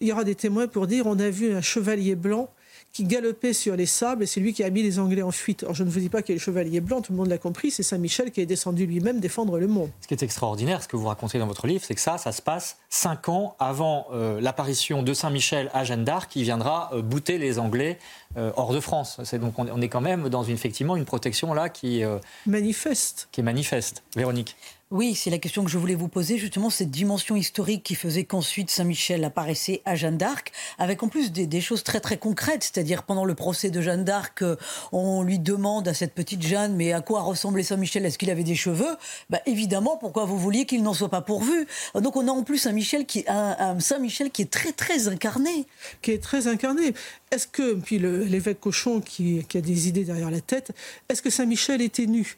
il 0.00 0.08
y 0.08 0.12
aura 0.12 0.24
des 0.24 0.34
témoins 0.34 0.68
pour 0.68 0.86
dire 0.86 1.06
on 1.06 1.18
a 1.18 1.30
vu 1.30 1.52
un 1.52 1.60
chevalier 1.60 2.14
blanc 2.14 2.48
qui 2.92 3.04
galopait 3.04 3.52
sur 3.52 3.76
les 3.76 3.86
sables 3.86 4.24
et 4.24 4.26
c'est 4.26 4.40
lui 4.40 4.52
qui 4.52 4.64
a 4.64 4.70
mis 4.70 4.82
les 4.82 4.98
Anglais 4.98 5.22
en 5.22 5.30
fuite. 5.30 5.62
Alors 5.62 5.74
je 5.74 5.84
ne 5.84 5.90
vous 5.90 6.00
dis 6.00 6.08
pas 6.08 6.22
qu'il 6.22 6.32
est 6.34 6.38
le 6.38 6.42
chevalier 6.42 6.80
blanc, 6.80 7.00
tout 7.00 7.12
le 7.12 7.18
monde 7.18 7.28
l'a 7.28 7.38
compris, 7.38 7.70
c'est 7.70 7.82
Saint-Michel 7.82 8.32
qui 8.32 8.40
est 8.40 8.46
descendu 8.46 8.86
lui-même 8.86 9.20
défendre 9.20 9.58
le 9.58 9.68
monde. 9.68 9.90
Ce 10.00 10.08
qui 10.08 10.14
est 10.14 10.22
extraordinaire, 10.22 10.82
ce 10.82 10.88
que 10.88 10.96
vous 10.96 11.06
racontez 11.06 11.38
dans 11.38 11.46
votre 11.46 11.66
livre, 11.66 11.84
c'est 11.84 11.94
que 11.94 12.00
ça, 12.00 12.18
ça 12.18 12.32
se 12.32 12.42
passe 12.42 12.78
cinq 12.88 13.28
ans 13.28 13.54
avant 13.58 14.06
euh, 14.12 14.40
l'apparition 14.40 15.02
de 15.02 15.14
Saint-Michel 15.14 15.70
à 15.72 15.84
Jeanne 15.84 16.04
d'Arc 16.04 16.30
qui 16.30 16.42
viendra 16.42 16.90
euh, 16.92 17.02
bouter 17.02 17.38
les 17.38 17.58
Anglais 17.58 17.98
euh, 18.36 18.50
hors 18.56 18.72
de 18.72 18.80
France. 18.80 19.20
C'est 19.24 19.38
donc 19.38 19.58
on, 19.58 19.80
est 19.80 19.88
quand 19.88 20.00
même 20.00 20.28
dans 20.28 20.42
une, 20.42 20.54
effectivement 20.54 20.96
une 20.96 21.04
protection 21.04 21.54
là 21.54 21.68
qui 21.68 22.02
manifeste. 22.46 23.28
Qui 23.32 23.40
est 23.40 23.44
manifeste. 23.44 24.02
Véronique. 24.16 24.56
Oui, 24.92 25.14
c'est 25.14 25.30
la 25.30 25.38
question 25.38 25.62
que 25.62 25.70
je 25.70 25.78
voulais 25.78 25.94
vous 25.94 26.08
poser, 26.08 26.36
justement, 26.36 26.68
cette 26.68 26.90
dimension 26.90 27.36
historique 27.36 27.84
qui 27.84 27.94
faisait 27.94 28.24
qu'ensuite 28.24 28.70
Saint-Michel 28.70 29.22
apparaissait 29.22 29.82
à 29.84 29.94
Jeanne 29.94 30.18
d'Arc, 30.18 30.50
avec 30.78 31.04
en 31.04 31.08
plus 31.08 31.30
des, 31.30 31.60
choses 31.60 31.84
très 31.84 32.00
très 32.00 32.18
concrètes, 32.18 32.64
c'est-à-dire 32.64 33.04
pendant 33.04 33.24
le 33.24 33.36
procès 33.36 33.70
de 33.70 33.80
Jeanne 33.80 34.02
d'Arc, 34.02 34.42
euh, 34.42 34.56
on 34.90 35.22
lui 35.22 35.38
demande 35.38 35.86
à 35.86 35.94
cette 35.94 36.12
petite 36.12 36.42
Jeanne, 36.42 36.74
mais 36.74 36.92
à 36.92 37.02
quoi 37.02 37.22
ressemblait 37.22 37.62
Saint-Michel? 37.62 38.04
Est-ce 38.04 38.18
qu'il 38.18 38.30
avait 38.30 38.42
des 38.42 38.56
cheveux? 38.56 38.96
Bah, 39.28 39.38
Évidemment, 39.46 39.96
pourquoi 39.96 40.24
vous 40.24 40.36
vouliez 40.36 40.66
qu'il 40.66 40.82
n'en 40.82 40.92
soit 40.92 41.08
pas 41.08 41.22
pourvu? 41.22 41.68
Donc 41.94 42.16
on 42.16 42.26
a 42.26 42.32
en 42.32 42.42
plus 42.42 42.66
un, 42.66 42.72
Michel 42.72 43.06
qui, 43.06 43.24
un, 43.28 43.78
Saint-Michel 43.78 44.32
qui 44.32 44.42
est 44.42 44.50
très 44.50 44.72
très 44.72 45.06
incarné. 45.06 45.66
Qui 46.02 46.10
est 46.10 46.22
très 46.22 46.48
incarné. 46.48 46.94
Est-ce 47.30 47.46
que, 47.46 47.74
puis 47.74 48.00
l'évêque 48.00 48.58
Cochon 48.58 49.00
qui, 49.00 49.44
qui 49.48 49.56
a 49.56 49.60
des 49.60 49.86
idées 49.86 50.02
derrière 50.02 50.32
la 50.32 50.40
tête, 50.40 50.72
est-ce 51.08 51.22
que 51.22 51.30
Saint-Michel 51.30 51.80
était 51.80 52.06
nu? 52.06 52.36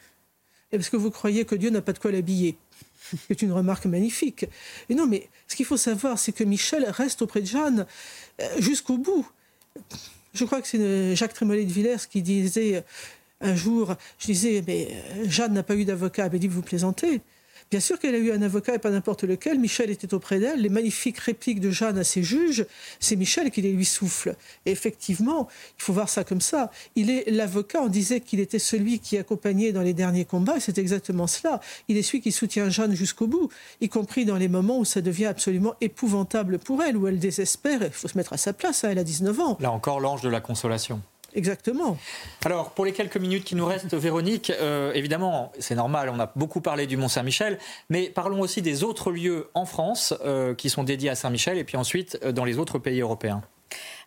Est-ce 0.72 0.90
que 0.90 0.96
vous 0.96 1.10
croyez 1.10 1.44
que 1.44 1.54
Dieu 1.54 1.70
n'a 1.70 1.82
pas 1.82 1.92
de 1.92 1.98
quoi 1.98 2.10
l'habiller? 2.10 2.56
C'est 3.28 3.42
une 3.42 3.52
remarque 3.52 3.86
magnifique. 3.86 4.46
Et 4.88 4.94
non, 4.94 5.06
mais 5.06 5.28
ce 5.48 5.56
qu'il 5.56 5.66
faut 5.66 5.76
savoir, 5.76 6.18
c'est 6.18 6.32
que 6.32 6.44
Michel 6.44 6.84
reste 6.88 7.22
auprès 7.22 7.42
de 7.42 7.46
Jeanne 7.46 7.86
euh, 8.40 8.48
jusqu'au 8.58 8.96
bout. 8.96 9.26
Je 10.34 10.44
crois 10.44 10.62
que 10.62 10.68
c'est 10.68 11.14
Jacques 11.14 11.34
Trémollet 11.34 11.64
de 11.64 11.72
Villers 11.72 12.08
qui 12.10 12.22
disait 12.22 12.76
euh, 12.76 12.80
un 13.42 13.54
jour, 13.54 13.96
je 14.18 14.26
disais, 14.26 14.62
mais 14.66 14.88
euh, 14.90 15.24
Jeanne 15.28 15.52
n'a 15.52 15.62
pas 15.62 15.74
eu 15.74 15.84
d'avocat. 15.84 16.28
Elle 16.32 16.38
dit, 16.38 16.48
vous 16.48 16.62
plaisantez. 16.62 17.20
Bien 17.72 17.80
sûr 17.80 17.98
qu'elle 17.98 18.14
a 18.14 18.18
eu 18.18 18.30
un 18.32 18.42
avocat 18.42 18.74
et 18.74 18.78
pas 18.78 18.90
n'importe 18.90 19.24
lequel. 19.24 19.58
Michel 19.58 19.88
était 19.88 20.12
auprès 20.12 20.38
d'elle. 20.38 20.60
Les 20.60 20.68
magnifiques 20.68 21.16
répliques 21.16 21.58
de 21.58 21.70
Jeanne 21.70 21.96
à 21.96 22.04
ses 22.04 22.22
juges, 22.22 22.66
c'est 23.00 23.16
Michel 23.16 23.50
qui 23.50 23.62
les 23.62 23.72
lui 23.72 23.86
souffle. 23.86 24.36
Et 24.66 24.72
effectivement, 24.72 25.48
il 25.78 25.82
faut 25.82 25.94
voir 25.94 26.10
ça 26.10 26.22
comme 26.22 26.42
ça. 26.42 26.70
Il 26.96 27.08
est 27.08 27.30
l'avocat. 27.30 27.80
On 27.80 27.88
disait 27.88 28.20
qu'il 28.20 28.40
était 28.40 28.58
celui 28.58 28.98
qui 28.98 29.16
accompagnait 29.16 29.72
dans 29.72 29.80
les 29.80 29.94
derniers 29.94 30.26
combats. 30.26 30.60
C'est 30.60 30.76
exactement 30.76 31.26
cela. 31.26 31.62
Il 31.88 31.96
est 31.96 32.02
celui 32.02 32.20
qui 32.20 32.30
soutient 32.30 32.68
Jeanne 32.68 32.94
jusqu'au 32.94 33.26
bout, 33.26 33.48
y 33.80 33.88
compris 33.88 34.26
dans 34.26 34.36
les 34.36 34.48
moments 34.48 34.78
où 34.78 34.84
ça 34.84 35.00
devient 35.00 35.24
absolument 35.24 35.74
épouvantable 35.80 36.58
pour 36.58 36.82
elle, 36.82 36.98
où 36.98 37.08
elle 37.08 37.18
désespère. 37.18 37.82
Il 37.82 37.90
faut 37.90 38.06
se 38.06 38.18
mettre 38.18 38.34
à 38.34 38.36
sa 38.36 38.52
place. 38.52 38.84
Hein, 38.84 38.90
elle 38.90 38.98
a 38.98 39.04
19 39.04 39.40
ans. 39.40 39.56
Là 39.60 39.72
encore, 39.72 39.98
l'ange 39.98 40.20
de 40.20 40.28
la 40.28 40.42
consolation. 40.42 41.00
Exactement. 41.34 41.96
Alors, 42.44 42.70
pour 42.70 42.84
les 42.84 42.92
quelques 42.92 43.16
minutes 43.16 43.44
qui 43.44 43.54
nous 43.54 43.64
restent, 43.64 43.94
Véronique, 43.94 44.50
euh, 44.50 44.92
évidemment, 44.92 45.52
c'est 45.58 45.74
normal, 45.74 46.10
on 46.12 46.20
a 46.20 46.30
beaucoup 46.36 46.60
parlé 46.60 46.86
du 46.86 46.96
Mont-Saint-Michel, 46.96 47.58
mais 47.88 48.10
parlons 48.10 48.40
aussi 48.40 48.60
des 48.60 48.84
autres 48.84 49.10
lieux 49.10 49.48
en 49.54 49.64
France 49.64 50.14
euh, 50.24 50.54
qui 50.54 50.68
sont 50.68 50.84
dédiés 50.84 51.10
à 51.10 51.14
Saint-Michel 51.14 51.58
et 51.58 51.64
puis 51.64 51.76
ensuite 51.76 52.18
euh, 52.22 52.32
dans 52.32 52.44
les 52.44 52.58
autres 52.58 52.78
pays 52.78 53.00
européens. 53.00 53.42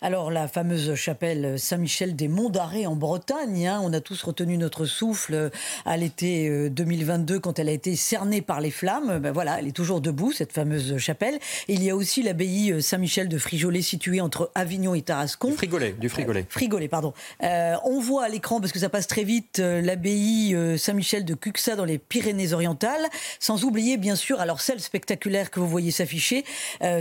Alors 0.01 0.29
la 0.29 0.47
fameuse 0.49 0.93
chapelle 0.95 1.57
Saint-Michel 1.57 2.15
des 2.15 2.27
Monts 2.27 2.49
d'Arrée 2.49 2.85
en 2.85 2.95
Bretagne, 2.95 3.67
hein, 3.67 3.79
on 3.81 3.93
a 3.93 4.01
tous 4.01 4.21
retenu 4.23 4.57
notre 4.57 4.85
souffle 4.85 5.51
à 5.85 5.97
l'été 5.97 6.69
2022 6.69 7.35
euh, 7.35 7.39
quand 7.39 7.59
elle 7.59 7.69
a 7.69 7.71
été 7.71 7.95
cernée 7.95 8.41
par 8.41 8.59
les 8.59 8.71
flammes. 8.71 9.19
Ben 9.19 9.31
voilà, 9.31 9.57
elle 9.59 9.67
est 9.67 9.75
toujours 9.75 10.01
debout 10.01 10.33
cette 10.33 10.51
fameuse 10.51 10.97
chapelle. 10.97 11.39
il 11.69 11.81
y 11.81 11.89
a 11.89 11.95
aussi 11.95 12.23
l'abbaye 12.23 12.73
euh, 12.73 12.81
Saint-Michel 12.81 13.29
de 13.29 13.37
Frigolet 13.37 13.81
située 13.81 14.19
entre 14.19 14.51
Avignon 14.53 14.95
et 14.95 15.01
Tarascon. 15.01 15.51
Du 15.51 15.55
Frigolet, 15.55 15.93
du 15.93 16.09
Frigolet. 16.09 16.41
Euh, 16.41 16.49
Frigolet, 16.49 16.87
pardon. 16.89 17.13
on 17.41 17.99
voit 18.01 18.25
à 18.25 18.29
l'écran 18.29 18.59
parce 18.59 18.73
que 18.73 18.79
ça 18.79 18.89
passe 18.89 19.07
très 19.07 19.23
vite 19.23 19.59
l'abbaye 19.59 20.77
Saint-Michel 20.77 21.23
de 21.23 21.35
Cuxa 21.35 21.75
dans 21.75 21.85
les 21.85 21.99
Pyrénées-Orientales, 21.99 23.07
sans 23.39 23.63
oublier 23.63 23.97
bien 23.97 24.15
sûr 24.15 24.41
alors 24.41 24.59
celle 24.59 24.81
spectaculaire 24.81 25.51
que 25.51 25.59
vous 25.59 25.69
voyez 25.69 25.91
s'afficher, 25.91 26.43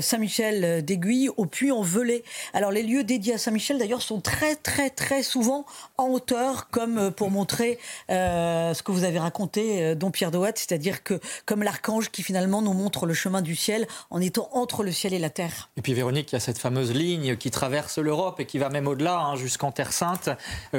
Saint-Michel 0.01 0.85
d'Aiguille 0.85 1.29
au 1.37 1.47
Puy-en-Velay. 1.47 2.23
Alors 2.53 2.71
les 2.71 2.84
lieux 2.85 3.05
dédiés 3.05 3.35
à 3.35 3.39
Saint-Michel, 3.39 3.79
d'ailleurs, 3.79 4.03
sont 4.03 4.21
très, 4.21 4.55
très, 4.57 4.91
très 4.91 5.23
souvent 5.23 5.67
en 5.99 6.09
hauteur, 6.09 6.69
comme 6.71 6.99
euh, 6.99 7.11
pour 7.11 7.31
montrer 7.31 7.79
euh, 8.11 8.75
ce 8.75 8.83
que 8.83 8.93
vous 8.93 9.05
avez 9.05 9.19
raconté, 9.19 9.83
euh, 9.83 9.95
Don 9.95 10.11
Pierre 10.11 10.31
de 10.31 10.45
c'est-à-dire 10.55 11.03
que 11.03 11.21
comme 11.47 11.63
l'archange 11.63 12.11
qui 12.11 12.23
finalement 12.23 12.61
nous 12.61 12.75
montre 12.75 13.07
le 13.07 13.15
chemin 13.15 13.41
du 13.41 13.57
ciel 13.57 13.87
en 14.11 14.21
étant 14.21 14.51
entre 14.53 14.83
le 14.83 14.93
ciel 14.93 15.15
et 15.15 15.19
la 15.19 15.31
terre. 15.31 15.71
Et 15.77 15.81
puis 15.81 15.95
Véronique, 15.95 16.33
il 16.33 16.35
y 16.35 16.37
a 16.37 16.41
cette 16.41 16.59
fameuse 16.59 16.93
ligne 16.93 17.37
qui 17.37 17.51
traverse 17.51 17.99
l'Europe 17.99 18.41
et 18.41 18.45
qui 18.45 18.59
va 18.59 18.69
même 18.69 18.87
au-delà, 18.87 19.19
hein, 19.19 19.37
jusqu'en 19.37 19.73
Terre 19.73 19.93
Sainte, 19.93 20.29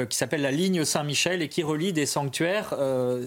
qui 0.08 0.16
s'appelle 0.16 0.42
la 0.42 0.52
ligne 0.52 0.84
Saint-Michel 0.84 1.42
et 1.42 1.48
qui 1.48 1.62
relie 1.62 1.92
des 1.92 2.06
sanctuaires. 2.06 2.74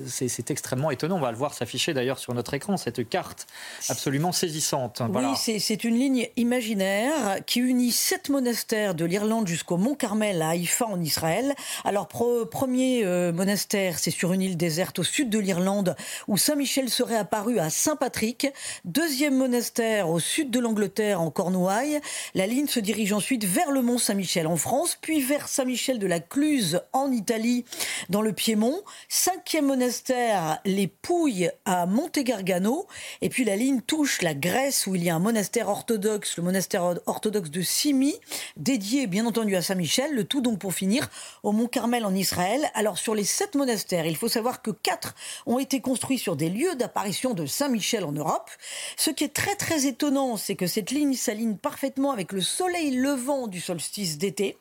c'est 0.07 0.51
extrêmement 0.51 0.91
étonnant. 0.91 1.17
On 1.17 1.21
va 1.21 1.31
le 1.31 1.37
voir 1.37 1.53
s'afficher 1.53 1.93
d'ailleurs 1.93 2.19
sur 2.19 2.33
notre 2.33 2.53
écran, 2.53 2.77
cette 2.77 3.07
carte 3.09 3.47
absolument 3.89 4.31
saisissante. 4.31 5.01
Oui, 5.09 5.59
c'est 5.59 5.83
une 5.83 5.97
ligne 5.97 6.27
imaginaire 6.37 7.43
qui 7.45 7.59
unit 7.59 7.91
sept 7.91 8.29
monastères 8.29 8.68
de 8.71 9.05
l'Irlande 9.05 9.47
jusqu'au 9.47 9.77
Mont 9.77 9.95
Carmel 9.95 10.43
à 10.43 10.49
Haïfa 10.49 10.85
en 10.85 11.01
Israël. 11.01 11.55
Alors, 11.85 12.07
premier 12.07 13.03
euh, 13.03 13.31
monastère, 13.31 13.97
c'est 13.97 14.11
sur 14.11 14.31
une 14.31 14.43
île 14.43 14.57
déserte 14.57 14.99
au 14.99 15.03
sud 15.03 15.31
de 15.31 15.39
l'Irlande 15.39 15.95
où 16.27 16.37
Saint-Michel 16.37 16.89
serait 16.89 17.15
apparu 17.15 17.57
à 17.57 17.71
Saint-Patrick. 17.71 18.47
Deuxième 18.85 19.35
monastère 19.35 20.09
au 20.09 20.19
sud 20.19 20.51
de 20.51 20.59
l'Angleterre 20.59 21.19
en 21.19 21.31
Cornouailles. 21.31 21.99
La 22.35 22.45
ligne 22.45 22.67
se 22.67 22.79
dirige 22.79 23.11
ensuite 23.11 23.43
vers 23.43 23.71
le 23.71 23.81
Mont 23.81 23.97
Saint-Michel 23.97 24.45
en 24.45 24.55
France, 24.55 24.99
puis 25.01 25.19
vers 25.19 25.47
Saint-Michel 25.47 25.97
de 25.97 26.05
la 26.05 26.19
Cluse 26.19 26.81
en 26.93 27.11
Italie, 27.11 27.65
dans 28.09 28.21
le 28.21 28.33
Piémont. 28.33 28.81
Cinquième 29.07 29.65
monastère, 29.65 30.59
les 30.63 30.87
Pouilles 30.87 31.49
à 31.65 31.87
Monte 31.87 32.19
Gargano. 32.19 32.85
Et 33.21 33.29
puis 33.29 33.45
la 33.45 33.55
ligne 33.55 33.81
touche 33.81 34.21
la 34.21 34.35
Grèce 34.35 34.85
où 34.85 34.93
il 34.93 35.03
y 35.03 35.09
a 35.09 35.15
un 35.15 35.19
monastère 35.19 35.69
orthodoxe, 35.69 36.37
le 36.37 36.43
monastère 36.43 36.93
orthodoxe 37.07 37.49
de 37.49 37.61
Simi, 37.61 38.13
dédié 38.59 39.07
bien 39.07 39.25
entendu 39.25 39.55
à 39.55 39.61
Saint-Michel, 39.61 40.13
le 40.13 40.25
tout 40.25 40.41
donc 40.41 40.59
pour 40.59 40.73
finir 40.73 41.09
au 41.43 41.51
Mont 41.51 41.67
Carmel 41.67 42.05
en 42.05 42.13
Israël. 42.13 42.69
Alors 42.75 42.97
sur 42.97 43.15
les 43.15 43.23
sept 43.23 43.55
monastères, 43.55 44.05
il 44.05 44.15
faut 44.15 44.27
savoir 44.27 44.61
que 44.61 44.71
quatre 44.71 45.15
ont 45.45 45.57
été 45.57 45.81
construits 45.81 46.19
sur 46.19 46.35
des 46.35 46.49
lieux 46.49 46.75
d'apparition 46.75 47.33
de 47.33 47.45
Saint-Michel 47.45 48.03
en 48.03 48.11
Europe. 48.11 48.49
Ce 48.97 49.09
qui 49.09 49.23
est 49.23 49.33
très 49.33 49.55
très 49.55 49.87
étonnant, 49.87 50.37
c'est 50.37 50.55
que 50.55 50.67
cette 50.67 50.91
ligne 50.91 51.13
s'aligne 51.13 51.55
parfaitement 51.55 52.11
avec 52.11 52.31
le 52.31 52.41
soleil 52.41 52.91
levant 52.91 53.47
du 53.47 53.61
solstice 53.61 54.17
d'été. 54.17 54.57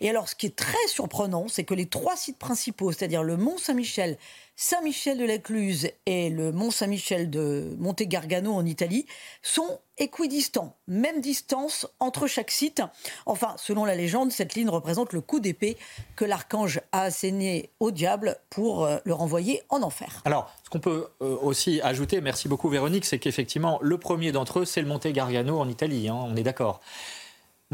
Et 0.00 0.10
alors 0.10 0.28
ce 0.28 0.34
qui 0.34 0.46
est 0.46 0.56
très 0.56 0.88
surprenant, 0.88 1.46
c'est 1.48 1.64
que 1.64 1.74
les 1.74 1.86
trois 1.86 2.16
sites 2.16 2.38
principaux, 2.38 2.92
c'est-à-dire 2.92 3.22
le 3.22 3.36
Mont 3.36 3.58
Saint-Michel, 3.58 4.16
Saint-Michel 4.56 5.18
de 5.18 5.24
la 5.24 5.38
Cluse 5.38 5.88
et 6.06 6.30
le 6.30 6.52
Mont 6.52 6.70
Saint-Michel 6.70 7.28
de 7.28 7.74
Monte 7.78 8.02
Gargano 8.02 8.52
en 8.52 8.64
Italie 8.64 9.04
sont 9.42 9.80
équidistants, 9.98 10.76
même 10.86 11.20
distance 11.20 11.88
entre 11.98 12.28
chaque 12.28 12.52
site. 12.52 12.80
Enfin, 13.26 13.56
selon 13.58 13.84
la 13.84 13.96
légende, 13.96 14.30
cette 14.30 14.54
ligne 14.54 14.68
représente 14.68 15.12
le 15.12 15.20
coup 15.20 15.40
d'épée 15.40 15.76
que 16.14 16.24
l'archange 16.24 16.80
a 16.92 17.02
asséné 17.02 17.70
au 17.80 17.90
diable 17.90 18.36
pour 18.48 18.84
euh, 18.84 18.98
le 19.04 19.12
renvoyer 19.12 19.62
en 19.70 19.82
enfer. 19.82 20.22
Alors, 20.24 20.48
ce 20.62 20.70
qu'on 20.70 20.80
peut 20.80 21.08
euh, 21.20 21.36
aussi 21.42 21.80
ajouter, 21.80 22.20
merci 22.20 22.48
beaucoup 22.48 22.68
Véronique, 22.68 23.06
c'est 23.06 23.18
qu'effectivement, 23.18 23.80
le 23.82 23.98
premier 23.98 24.30
d'entre 24.30 24.60
eux, 24.60 24.64
c'est 24.64 24.80
le 24.80 24.86
Monte 24.86 25.08
Gargano 25.08 25.58
en 25.58 25.68
Italie, 25.68 26.08
hein, 26.08 26.16
on 26.16 26.36
est 26.36 26.44
d'accord. 26.44 26.80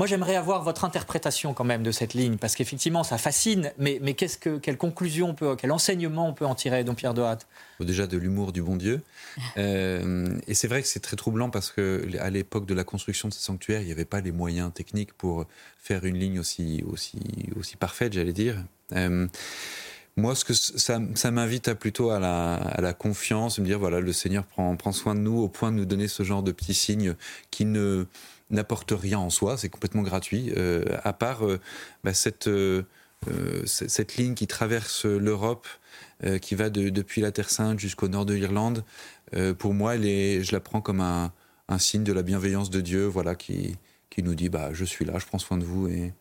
Moi, 0.00 0.06
j'aimerais 0.06 0.36
avoir 0.36 0.62
votre 0.62 0.86
interprétation 0.86 1.52
quand 1.52 1.64
même 1.64 1.82
de 1.82 1.90
cette 1.90 2.14
ligne, 2.14 2.38
parce 2.38 2.56
qu'effectivement, 2.56 3.04
ça 3.04 3.18
fascine, 3.18 3.70
mais, 3.76 3.98
mais 4.00 4.14
qu'est-ce 4.14 4.38
que, 4.38 4.56
quelle 4.56 4.78
conclusion, 4.78 5.28
on 5.28 5.34
peut, 5.34 5.56
quel 5.56 5.70
enseignement 5.70 6.26
on 6.26 6.32
peut 6.32 6.46
en 6.46 6.54
tirer, 6.54 6.84
Don 6.84 6.94
Pierre 6.94 7.12
de 7.12 7.20
Hatt 7.20 7.46
Déjà 7.80 8.06
de 8.06 8.16
l'humour 8.16 8.52
du 8.52 8.62
bon 8.62 8.76
Dieu. 8.76 9.02
Euh, 9.56 10.38
et 10.46 10.54
c'est 10.54 10.68
vrai 10.68 10.80
que 10.80 10.88
c'est 10.88 11.00
très 11.00 11.16
troublant 11.16 11.50
parce 11.50 11.70
qu'à 11.70 12.30
l'époque 12.30 12.66
de 12.66 12.72
la 12.72 12.84
construction 12.84 13.28
de 13.28 13.34
ces 13.34 13.40
sanctuaires, 13.40 13.82
il 13.82 13.86
n'y 13.86 13.92
avait 13.92 14.04
pas 14.04 14.20
les 14.20 14.32
moyens 14.32 14.72
techniques 14.72 15.12
pour 15.12 15.44
faire 15.78 16.04
une 16.04 16.16
ligne 16.16 16.38
aussi, 16.38 16.82
aussi, 16.90 17.20
aussi 17.58 17.76
parfaite, 17.76 18.12
j'allais 18.12 18.32
dire. 18.32 18.56
Euh, 18.92 19.26
moi, 20.16 20.34
ce 20.34 20.44
que 20.44 20.54
ça, 20.54 21.00
ça 21.14 21.30
m'invite 21.30 21.68
à 21.68 21.74
plutôt 21.74 22.10
à 22.10 22.18
la, 22.18 22.54
à 22.54 22.80
la, 22.80 22.94
confiance, 22.94 23.58
me 23.58 23.66
dire 23.66 23.78
voilà, 23.78 24.00
le 24.00 24.12
Seigneur 24.12 24.44
prend, 24.44 24.74
prend 24.76 24.92
soin 24.92 25.14
de 25.14 25.20
nous 25.20 25.38
au 25.38 25.48
point 25.48 25.70
de 25.70 25.76
nous 25.76 25.84
donner 25.84 26.08
ce 26.08 26.22
genre 26.22 26.42
de 26.42 26.52
petits 26.52 26.74
signes 26.74 27.16
qui 27.50 27.64
ne 27.66 28.06
n'apportent 28.50 28.94
rien 28.96 29.18
en 29.18 29.30
soi, 29.30 29.56
c'est 29.56 29.68
complètement 29.68 30.02
gratuit, 30.02 30.52
euh, 30.56 30.84
à 31.04 31.12
part 31.12 31.46
euh, 31.46 31.60
bah, 32.04 32.14
cette, 32.14 32.48
euh, 32.48 32.82
cette 33.66 34.16
ligne 34.16 34.34
qui 34.34 34.46
traverse 34.46 35.04
l'Europe, 35.04 35.66
qui 36.42 36.54
va 36.54 36.68
de, 36.68 36.90
depuis 36.90 37.22
la 37.22 37.32
Terre 37.32 37.48
Sainte 37.48 37.78
jusqu'au 37.78 38.08
nord 38.08 38.26
de 38.26 38.34
l'Irlande. 38.34 38.84
pour 39.58 39.72
moi, 39.72 39.96
je 39.96 40.52
la 40.52 40.60
prends 40.60 40.82
comme 40.82 41.00
un, 41.00 41.32
signe 41.78 42.04
de 42.04 42.12
la 42.12 42.22
bienveillance 42.22 42.68
de 42.68 42.82
Dieu, 42.82 43.06
voilà, 43.06 43.34
qui, 43.34 43.76
qui 44.10 44.22
nous 44.22 44.34
dit 44.34 44.50
bah, 44.50 44.70
je 44.72 44.84
suis 44.84 45.06
là, 45.06 45.18
je 45.18 45.24
prends 45.24 45.38
soin 45.38 45.56
de 45.56 45.64
vous 45.64 45.88
et, 45.88 46.12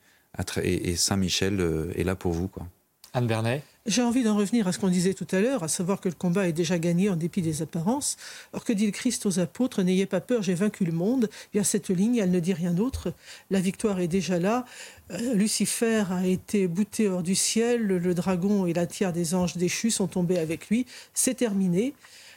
et, 0.63 0.89
et 0.89 0.95
Saint 0.95 1.17
Michel 1.17 1.91
est 1.95 2.03
là 2.03 2.15
pour 2.15 2.32
vous, 2.32 2.47
quoi. 2.47 2.67
Anne 3.13 3.27
Bernet 3.27 3.63
J'ai 3.90 4.04
envie 4.04 4.22
d'en 4.22 4.36
revenir 4.36 4.68
à 4.68 4.72
ce 4.72 4.78
qu'on 4.78 4.90
disait 4.90 5.16
tout 5.16 5.26
à 5.32 5.40
l'heure, 5.40 5.64
à 5.64 5.68
savoir 5.68 6.00
que 6.00 6.10
le 6.10 6.14
combat 6.14 6.48
est 6.48 6.54
déjà 6.54 6.78
gagné 6.78 7.10
en 7.10 7.16
dépit 7.16 7.42
des 7.42 7.64
apparences. 7.64 8.18
Or, 8.54 8.64
que 8.64 8.72
dit 8.72 8.86
le 8.86 8.92
Christ 8.92 9.26
aux 9.26 9.40
apôtres? 9.40 9.82
N'ayez 9.82 10.06
pas 10.06 10.22
peur, 10.22 10.44
j'ai 10.44 10.54
vaincu 10.54 10.86
le 10.86 10.92
monde. 10.92 11.28
Eh 11.32 11.48
bien, 11.54 11.64
cette 11.64 11.90
ligne, 11.90 12.18
elle 12.18 12.30
ne 12.30 12.40
dit 12.40 12.54
rien 12.54 12.72
d'autre. 12.72 13.12
La 13.50 13.60
victoire 13.60 14.00
est 14.00 14.08
déjà 14.08 14.38
là. 14.38 14.64
Euh, 15.10 15.34
Lucifer 15.34 16.04
a 16.12 16.28
été 16.28 16.68
bouté 16.68 17.08
hors 17.08 17.24
du 17.24 17.34
ciel. 17.34 17.82
Le, 17.82 18.14
dragon 18.14 18.68
et 18.68 18.74
la 18.74 18.86
tiare 18.86 19.12
des 19.12 19.34
anges 19.34 19.58
déchus 19.58 19.90
sont 19.90 20.08
tombés 20.08 20.38
avec 20.38 20.70
lui. 20.70 20.86
C'est 21.16 21.34
terminé. 21.34 21.96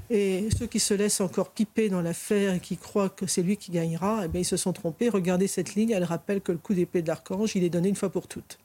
Et 0.09 0.49
ceux 0.59 0.67
qui 0.67 0.81
se 0.81 0.95
laissent 0.95 1.21
encore 1.21 1.51
piper 1.51 1.91
dans 1.91 2.01
l'affaire 2.01 2.55
et 2.55 2.61
qui 2.61 2.79
croient 2.79 3.11
que 3.11 3.27
c'est 3.27 3.43
lui 3.43 3.59
qui 3.59 3.73
gagnera, 3.73 4.23
eh 4.25 4.29
bien, 4.29 4.41
ils 4.41 4.47
se 4.47 4.57
sont 4.57 4.73
trompés. 4.73 5.11
Regardez 5.11 5.49
cette 5.49 5.75
ligne, 5.75 5.91
elle 5.91 6.05
rappelle 6.05 6.41
que 6.41 6.53
le 6.53 6.57
coup 6.57 6.73
d'épée 6.73 7.03
de 7.03 7.09
l'archange, 7.09 7.57
il 7.57 7.63
est 7.63 7.69
donné 7.69 7.91
une 7.91 7.97
fois 7.97 8.09
pour 8.09 8.27
toutes. 8.27 8.59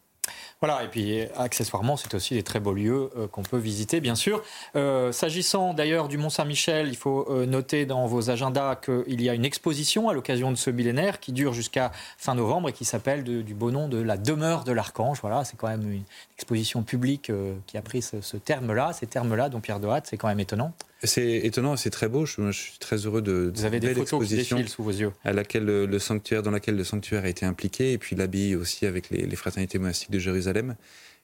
Voilà, 0.61 0.83
et 0.83 0.87
puis 0.87 1.21
accessoirement, 1.35 1.97
c'est 1.97 2.13
aussi 2.15 2.33
des 2.33 2.43
très 2.43 2.59
beaux 2.59 2.73
lieux 2.73 3.09
euh, 3.15 3.27
qu'on 3.27 3.43
peut 3.43 3.57
visiter, 3.57 3.99
bien 3.99 4.15
sûr. 4.15 4.41
Euh, 4.75 5.11
s'agissant 5.11 5.73
d'ailleurs 5.73 6.07
du 6.07 6.17
Mont-Saint-Michel, 6.17 6.87
il 6.87 6.97
faut 6.97 7.27
euh, 7.29 7.45
noter 7.45 7.85
dans 7.85 8.07
vos 8.07 8.29
agendas 8.29 8.75
qu'il 8.75 9.21
y 9.21 9.29
a 9.29 9.33
une 9.33 9.45
exposition 9.45 10.09
à 10.09 10.13
l'occasion 10.13 10.51
de 10.51 10.57
ce 10.57 10.69
millénaire 10.69 11.19
qui 11.19 11.31
dure 11.31 11.53
jusqu'à 11.53 11.91
fin 12.17 12.33
novembre 12.33 12.69
et 12.69 12.73
qui 12.73 12.85
s'appelle 12.85 13.23
du 13.23 13.53
beau 13.53 13.71
nom 13.71 13.87
de 13.87 14.01
la 14.01 14.17
demeure 14.17 14.63
de 14.63 14.71
l'archange. 14.71 15.19
Voilà, 15.21 15.43
c'est 15.43 15.57
quand 15.57 15.67
même 15.67 15.91
une 15.91 16.03
exposition 16.35 16.81
publique 16.83 17.31
qui 17.65 17.77
a 17.77 17.81
pris 17.81 18.01
ce, 18.01 18.37
terme-là, 18.37 18.93
ces 18.93 19.07
termes-là, 19.07 19.49
dont 19.49 19.59
Pierre 19.59 19.79
Dehatte, 19.79 20.07
c'est 20.07 20.17
quand 20.17 20.27
même 20.27 20.39
étonnant. 20.39 20.73
C'est 21.03 21.37
étonnant 21.45 21.75
c'est 21.75 21.89
très 21.89 22.09
beau. 22.09 22.25
Je, 22.25 22.51
suis 22.51 22.79
très 22.79 22.97
heureux 22.97 23.21
de, 23.21 23.51
Vous 23.53 23.65
avez 23.65 23.79
des 23.79 23.93
photos 23.93 24.27
qui 24.27 24.67
sous 24.67 24.83
vos 24.83 24.91
yeux. 24.91 25.11
À 25.23 25.33
laquelle 25.33 25.65
le, 25.65 25.99
sanctuaire, 25.99 26.43
dans 26.43 26.51
laquelle 26.51 26.75
le 26.75 26.83
sanctuaire 26.83 27.23
a 27.25 27.29
été 27.29 27.45
impliqué, 27.45 27.93
et 27.93 27.97
puis 27.97 28.15
l'abbaye 28.15 28.55
aussi 28.55 28.85
avec 28.85 29.09
les, 29.09 29.35
fraternités 29.35 29.77
monastiques 29.77 30.11
de 30.11 30.19
Jérusalem. 30.19 30.75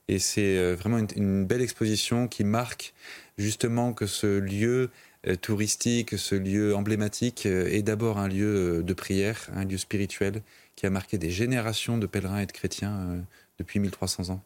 Et 0.07 0.19
c'est 0.19 0.57
euh, 0.57 0.76
vraiment 0.76 0.99
une, 1.15 1.45
belle 1.45 1.61
exposition 1.61 2.28
qui 2.28 2.43
marque 2.43 2.93
justement 3.38 3.93
que 3.93 4.05
ce 4.05 4.39
lieu 4.39 4.89
euh, 5.28 5.36
touristique, 5.36 6.17
ce 6.17 6.36
lieu 6.36 6.76
emblématique 6.76 7.45
euh, 7.45 7.67
est 7.67 7.84
d'abord 7.84 8.17
un 8.19 8.28
lieu 8.28 8.84
de 8.84 8.93
prière, 8.93 9.49
un 9.55 9.63
lieu 9.63 9.78
spirituel 9.78 10.41
qui 10.76 10.86
a 10.86 10.89
marqué 10.89 11.17
des 11.17 11.32
générations 11.32 11.97
de 11.97 12.05
pèlerins 12.05 12.39
et 12.39 12.45
de 12.45 12.51
chrétiens 12.51 13.24
depuis 13.59 13.80
1300 13.80 14.30
ans. 14.32 14.43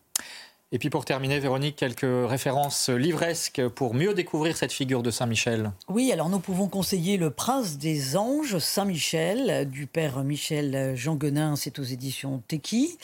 Et 0.74 0.80
puis 0.80 0.90
pour 0.90 1.06
terminer, 1.06 1.40
Véronique, 1.40 1.78
quelques 1.78 2.02
références 2.04 2.90
livresques 2.90 3.66
pour 3.70 3.94
mieux 3.94 4.14
découvrir 4.14 4.58
cette 4.58 4.74
figure 4.74 5.02
de 5.02 5.12
Saint-Michel. 5.12 5.72
Oui, 5.88 6.12
alors 6.12 6.28
nous 6.28 6.42
pouvons 6.42 6.68
conseiller 6.68 7.16
Le 7.16 7.30
Prince 7.30 7.78
des 7.78 8.18
Anges, 8.18 8.58
Saint-Michel, 8.58 9.70
du 9.70 9.88
père 9.88 10.26
Michel 10.26 10.94
Jean 10.98 11.16
Guenin, 11.16 11.56
c'est 11.56 11.80
aux 11.80 11.84
éditions 11.84 12.44
Teki. 12.50 12.98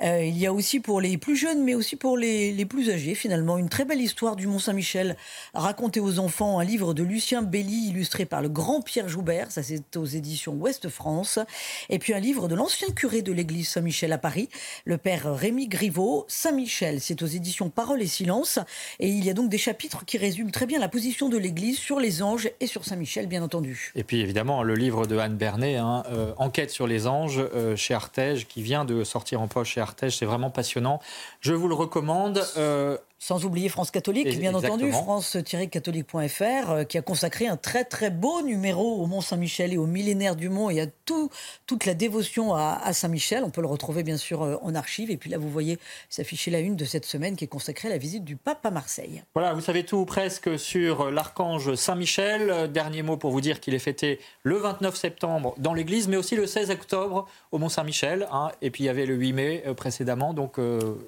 Euh, 0.00 0.22
il 0.22 0.38
y 0.38 0.46
a 0.46 0.52
aussi 0.52 0.78
pour 0.78 1.00
les 1.00 1.18
plus 1.18 1.34
jeunes, 1.34 1.64
mais 1.64 1.74
aussi 1.74 1.96
pour 1.96 2.16
les, 2.16 2.52
les 2.52 2.64
plus 2.64 2.88
âgés, 2.88 3.16
finalement, 3.16 3.58
une 3.58 3.68
très 3.68 3.84
belle 3.84 4.00
histoire 4.00 4.36
du 4.36 4.46
Mont-Saint-Michel 4.46 5.16
racontée 5.54 5.98
aux 5.98 6.20
enfants, 6.20 6.60
un 6.60 6.64
livre 6.64 6.94
de 6.94 7.02
Lucien 7.02 7.42
Belly 7.42 7.88
illustré 7.88 8.26
par 8.26 8.42
le 8.42 8.48
grand 8.48 8.80
Pierre 8.80 9.08
Joubert, 9.08 9.50
ça 9.50 9.64
c'est 9.64 9.96
aux 9.96 10.04
éditions 10.04 10.52
Ouest 10.52 10.88
France. 10.88 11.40
Et 11.88 11.98
puis 11.98 12.14
un 12.14 12.20
livre 12.20 12.46
de 12.46 12.54
l'ancien 12.54 12.92
curé 12.92 13.22
de 13.22 13.32
l'église 13.32 13.70
Saint-Michel 13.70 14.12
à 14.12 14.18
Paris, 14.18 14.48
le 14.84 14.98
père 14.98 15.34
Rémi 15.34 15.66
Griveau, 15.66 16.24
Saint-Michel 16.28 17.00
c'est 17.08 17.22
aux 17.22 17.26
éditions 17.26 17.70
Parole 17.70 18.02
et 18.02 18.06
Silence. 18.06 18.58
Et 19.00 19.08
il 19.08 19.24
y 19.24 19.30
a 19.30 19.34
donc 19.34 19.48
des 19.48 19.56
chapitres 19.56 20.04
qui 20.04 20.18
résument 20.18 20.50
très 20.50 20.66
bien 20.66 20.78
la 20.78 20.88
position 20.88 21.30
de 21.30 21.38
l'Église 21.38 21.78
sur 21.78 22.00
les 22.00 22.22
anges 22.22 22.50
et 22.60 22.66
sur 22.66 22.84
Saint-Michel, 22.84 23.26
bien 23.26 23.42
entendu. 23.42 23.92
Et 23.94 24.04
puis 24.04 24.20
évidemment, 24.20 24.62
le 24.62 24.74
livre 24.74 25.06
de 25.06 25.16
Anne 25.16 25.36
Bernet, 25.36 25.76
hein, 25.76 26.02
euh, 26.10 26.32
Enquête 26.36 26.70
sur 26.70 26.86
les 26.86 27.06
anges, 27.06 27.38
euh, 27.38 27.76
chez 27.76 27.94
Artege, 27.94 28.46
qui 28.46 28.62
vient 28.62 28.84
de 28.84 29.04
sortir 29.04 29.40
en 29.40 29.48
poche 29.48 29.70
chez 29.70 29.80
Artege. 29.80 30.18
C'est 30.18 30.26
vraiment 30.26 30.50
passionnant. 30.50 31.00
Je 31.40 31.54
vous 31.54 31.68
le 31.68 31.74
recommande. 31.74 32.44
Euh, 32.58 32.98
sans 33.18 33.44
oublier 33.44 33.68
France 33.68 33.90
Catholique, 33.90 34.38
bien 34.38 34.54
entendu, 34.54 34.92
france-catholique.fr, 34.92 36.70
euh, 36.70 36.84
qui 36.84 36.98
a 36.98 37.02
consacré 37.02 37.48
un 37.48 37.56
très 37.56 37.84
très 37.84 38.10
beau 38.10 38.42
numéro 38.42 39.02
au 39.02 39.06
Mont 39.06 39.20
Saint-Michel 39.20 39.72
et 39.72 39.76
au 39.76 39.86
millénaire 39.86 40.36
du 40.36 40.48
Mont 40.48 40.70
et 40.70 40.80
à 40.80 40.86
tout, 41.04 41.28
toute 41.66 41.84
la 41.84 41.94
dévotion 41.94 42.54
à, 42.54 42.92
Saint-Michel. 42.92 43.42
On 43.42 43.50
peut 43.50 43.60
le 43.60 43.66
retrouver 43.66 44.04
bien 44.04 44.16
sûr 44.16 44.42
euh, 44.42 44.56
en 44.62 44.74
archive. 44.74 45.10
Et 45.10 45.16
puis 45.16 45.30
là, 45.30 45.38
vous 45.38 45.50
voyez 45.50 45.78
s'afficher 46.08 46.50
la 46.52 46.60
une 46.60 46.76
de 46.76 46.84
cette 46.84 47.04
semaine 47.04 47.34
qui 47.34 47.44
est 47.44 47.48
consacrée 47.48 47.88
à 47.88 47.90
la 47.90 47.98
visite 47.98 48.24
du 48.24 48.36
pape 48.36 48.64
à 48.64 48.70
Marseille. 48.70 49.22
Voilà, 49.34 49.52
vous 49.52 49.60
savez 49.60 49.84
tout 49.84 50.04
presque 50.04 50.56
sur 50.58 51.10
l'archange 51.10 51.74
Saint-Michel. 51.74 52.70
Dernier 52.70 53.02
mot 53.02 53.16
pour 53.16 53.32
vous 53.32 53.40
dire 53.40 53.58
qu'il 53.58 53.74
est 53.74 53.80
fêté 53.80 54.20
le 54.44 54.56
29 54.56 54.94
septembre 54.94 55.54
dans 55.58 55.74
l'église, 55.74 56.06
mais 56.06 56.16
aussi 56.16 56.36
le 56.36 56.46
16 56.46 56.70
octobre 56.70 57.26
au 57.50 57.58
Mont 57.58 57.68
Saint-Michel. 57.68 58.28
Hein. 58.30 58.52
Et 58.62 58.70
puis 58.70 58.84
il 58.84 58.86
y 58.86 58.90
avait 58.90 59.06
le 59.06 59.14
8 59.14 59.32
mai 59.32 59.62
euh, 59.66 59.74
précédemment, 59.74 60.34
donc 60.34 60.58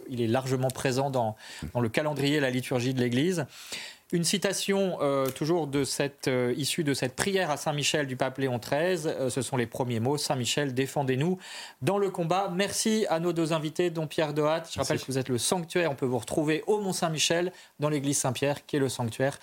il 0.08 0.20
est 0.20 0.26
largement 0.26 0.68
présent 0.68 1.10
dans, 1.10 1.36
dans 1.74 1.80
le 1.80 1.88
calendrier, 2.00 2.40
la 2.40 2.48
liturgie 2.48 2.94
de 2.94 3.00
l'Église. 3.00 3.44
Une 4.12 4.24
citation 4.24 4.98
euh, 5.02 5.26
toujours 5.28 5.68
de 5.68 5.84
cette, 5.84 6.26
euh, 6.26 6.52
issue 6.56 6.82
de 6.82 6.94
cette 6.94 7.14
prière 7.14 7.48
à 7.48 7.56
Saint-Michel 7.56 8.08
du 8.08 8.16
pape 8.16 8.38
Léon 8.38 8.58
XIII. 8.58 9.06
Euh, 9.06 9.30
ce 9.30 9.40
sont 9.40 9.56
les 9.56 9.66
premiers 9.66 10.00
mots. 10.00 10.18
Saint-Michel, 10.18 10.74
défendez-nous 10.74 11.38
dans 11.80 11.96
le 11.96 12.10
combat. 12.10 12.50
Merci 12.52 13.06
à 13.08 13.20
nos 13.20 13.32
deux 13.32 13.52
invités, 13.52 13.88
dont 13.90 14.08
Pierre 14.08 14.34
Dehatt. 14.34 14.68
Je 14.72 14.80
rappelle 14.80 14.98
que 14.98 15.06
vous 15.06 15.18
êtes 15.18 15.28
le 15.28 15.38
sanctuaire. 15.38 15.92
On 15.92 15.94
peut 15.94 16.06
vous 16.06 16.18
retrouver 16.18 16.64
au 16.66 16.80
Mont 16.80 16.92
Saint-Michel, 16.92 17.52
dans 17.78 17.88
l'église 17.88 18.18
Saint-Pierre, 18.18 18.66
qui 18.66 18.74
est 18.74 18.80
le 18.80 18.88
sanctuaire 18.88 19.38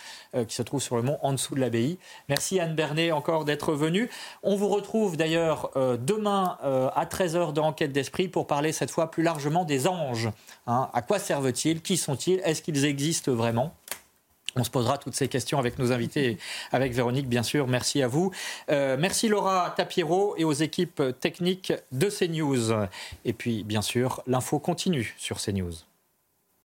qui 0.47 0.55
se 0.55 0.61
trouve 0.61 0.81
sur 0.81 0.97
le 0.97 1.01
mont 1.01 1.17
en 1.21 1.31
dessous 1.31 1.55
de 1.55 1.61
l'abbaye. 1.61 1.97
Merci 2.27 2.59
Anne 2.59 2.75
Bernet 2.75 3.11
encore 3.11 3.45
d'être 3.45 3.73
venue. 3.73 4.09
On 4.43 4.55
vous 4.55 4.67
retrouve 4.67 5.15
d'ailleurs 5.15 5.71
demain 5.75 6.57
à 6.61 7.05
13h 7.05 7.53
dans 7.53 7.67
Enquête 7.67 7.91
d'Esprit 7.91 8.27
pour 8.27 8.47
parler 8.47 8.71
cette 8.71 8.91
fois 8.91 9.09
plus 9.11 9.23
largement 9.23 9.63
des 9.63 9.87
anges. 9.87 10.29
Hein. 10.67 10.89
à 10.93 11.01
quoi 11.01 11.19
servent-ils? 11.19 11.81
Qui 11.81 11.97
sont-ils? 11.97 12.41
Est-ce 12.43 12.61
qu'ils 12.61 12.85
existent 12.85 13.31
vraiment? 13.31 13.73
On 14.57 14.63
se 14.63 14.69
posera 14.69 14.97
toutes 14.97 15.15
ces 15.15 15.27
questions 15.27 15.59
avec 15.59 15.79
nos 15.79 15.91
invités, 15.91 16.37
avec 16.71 16.93
Véronique, 16.93 17.27
bien 17.27 17.43
sûr. 17.43 17.67
Merci 17.67 18.01
à 18.01 18.07
vous. 18.07 18.31
Euh, 18.69 18.97
merci 18.99 19.27
Laura 19.27 19.73
Tapiero 19.75 20.35
et 20.37 20.43
aux 20.43 20.53
équipes 20.53 21.01
techniques 21.19 21.73
de 21.91 22.09
CNews. 22.09 22.87
Et 23.25 23.33
puis, 23.33 23.63
bien 23.63 23.81
sûr, 23.81 24.21
l'info 24.27 24.59
continue 24.59 25.15
sur 25.17 25.37
CNews. 25.39 25.73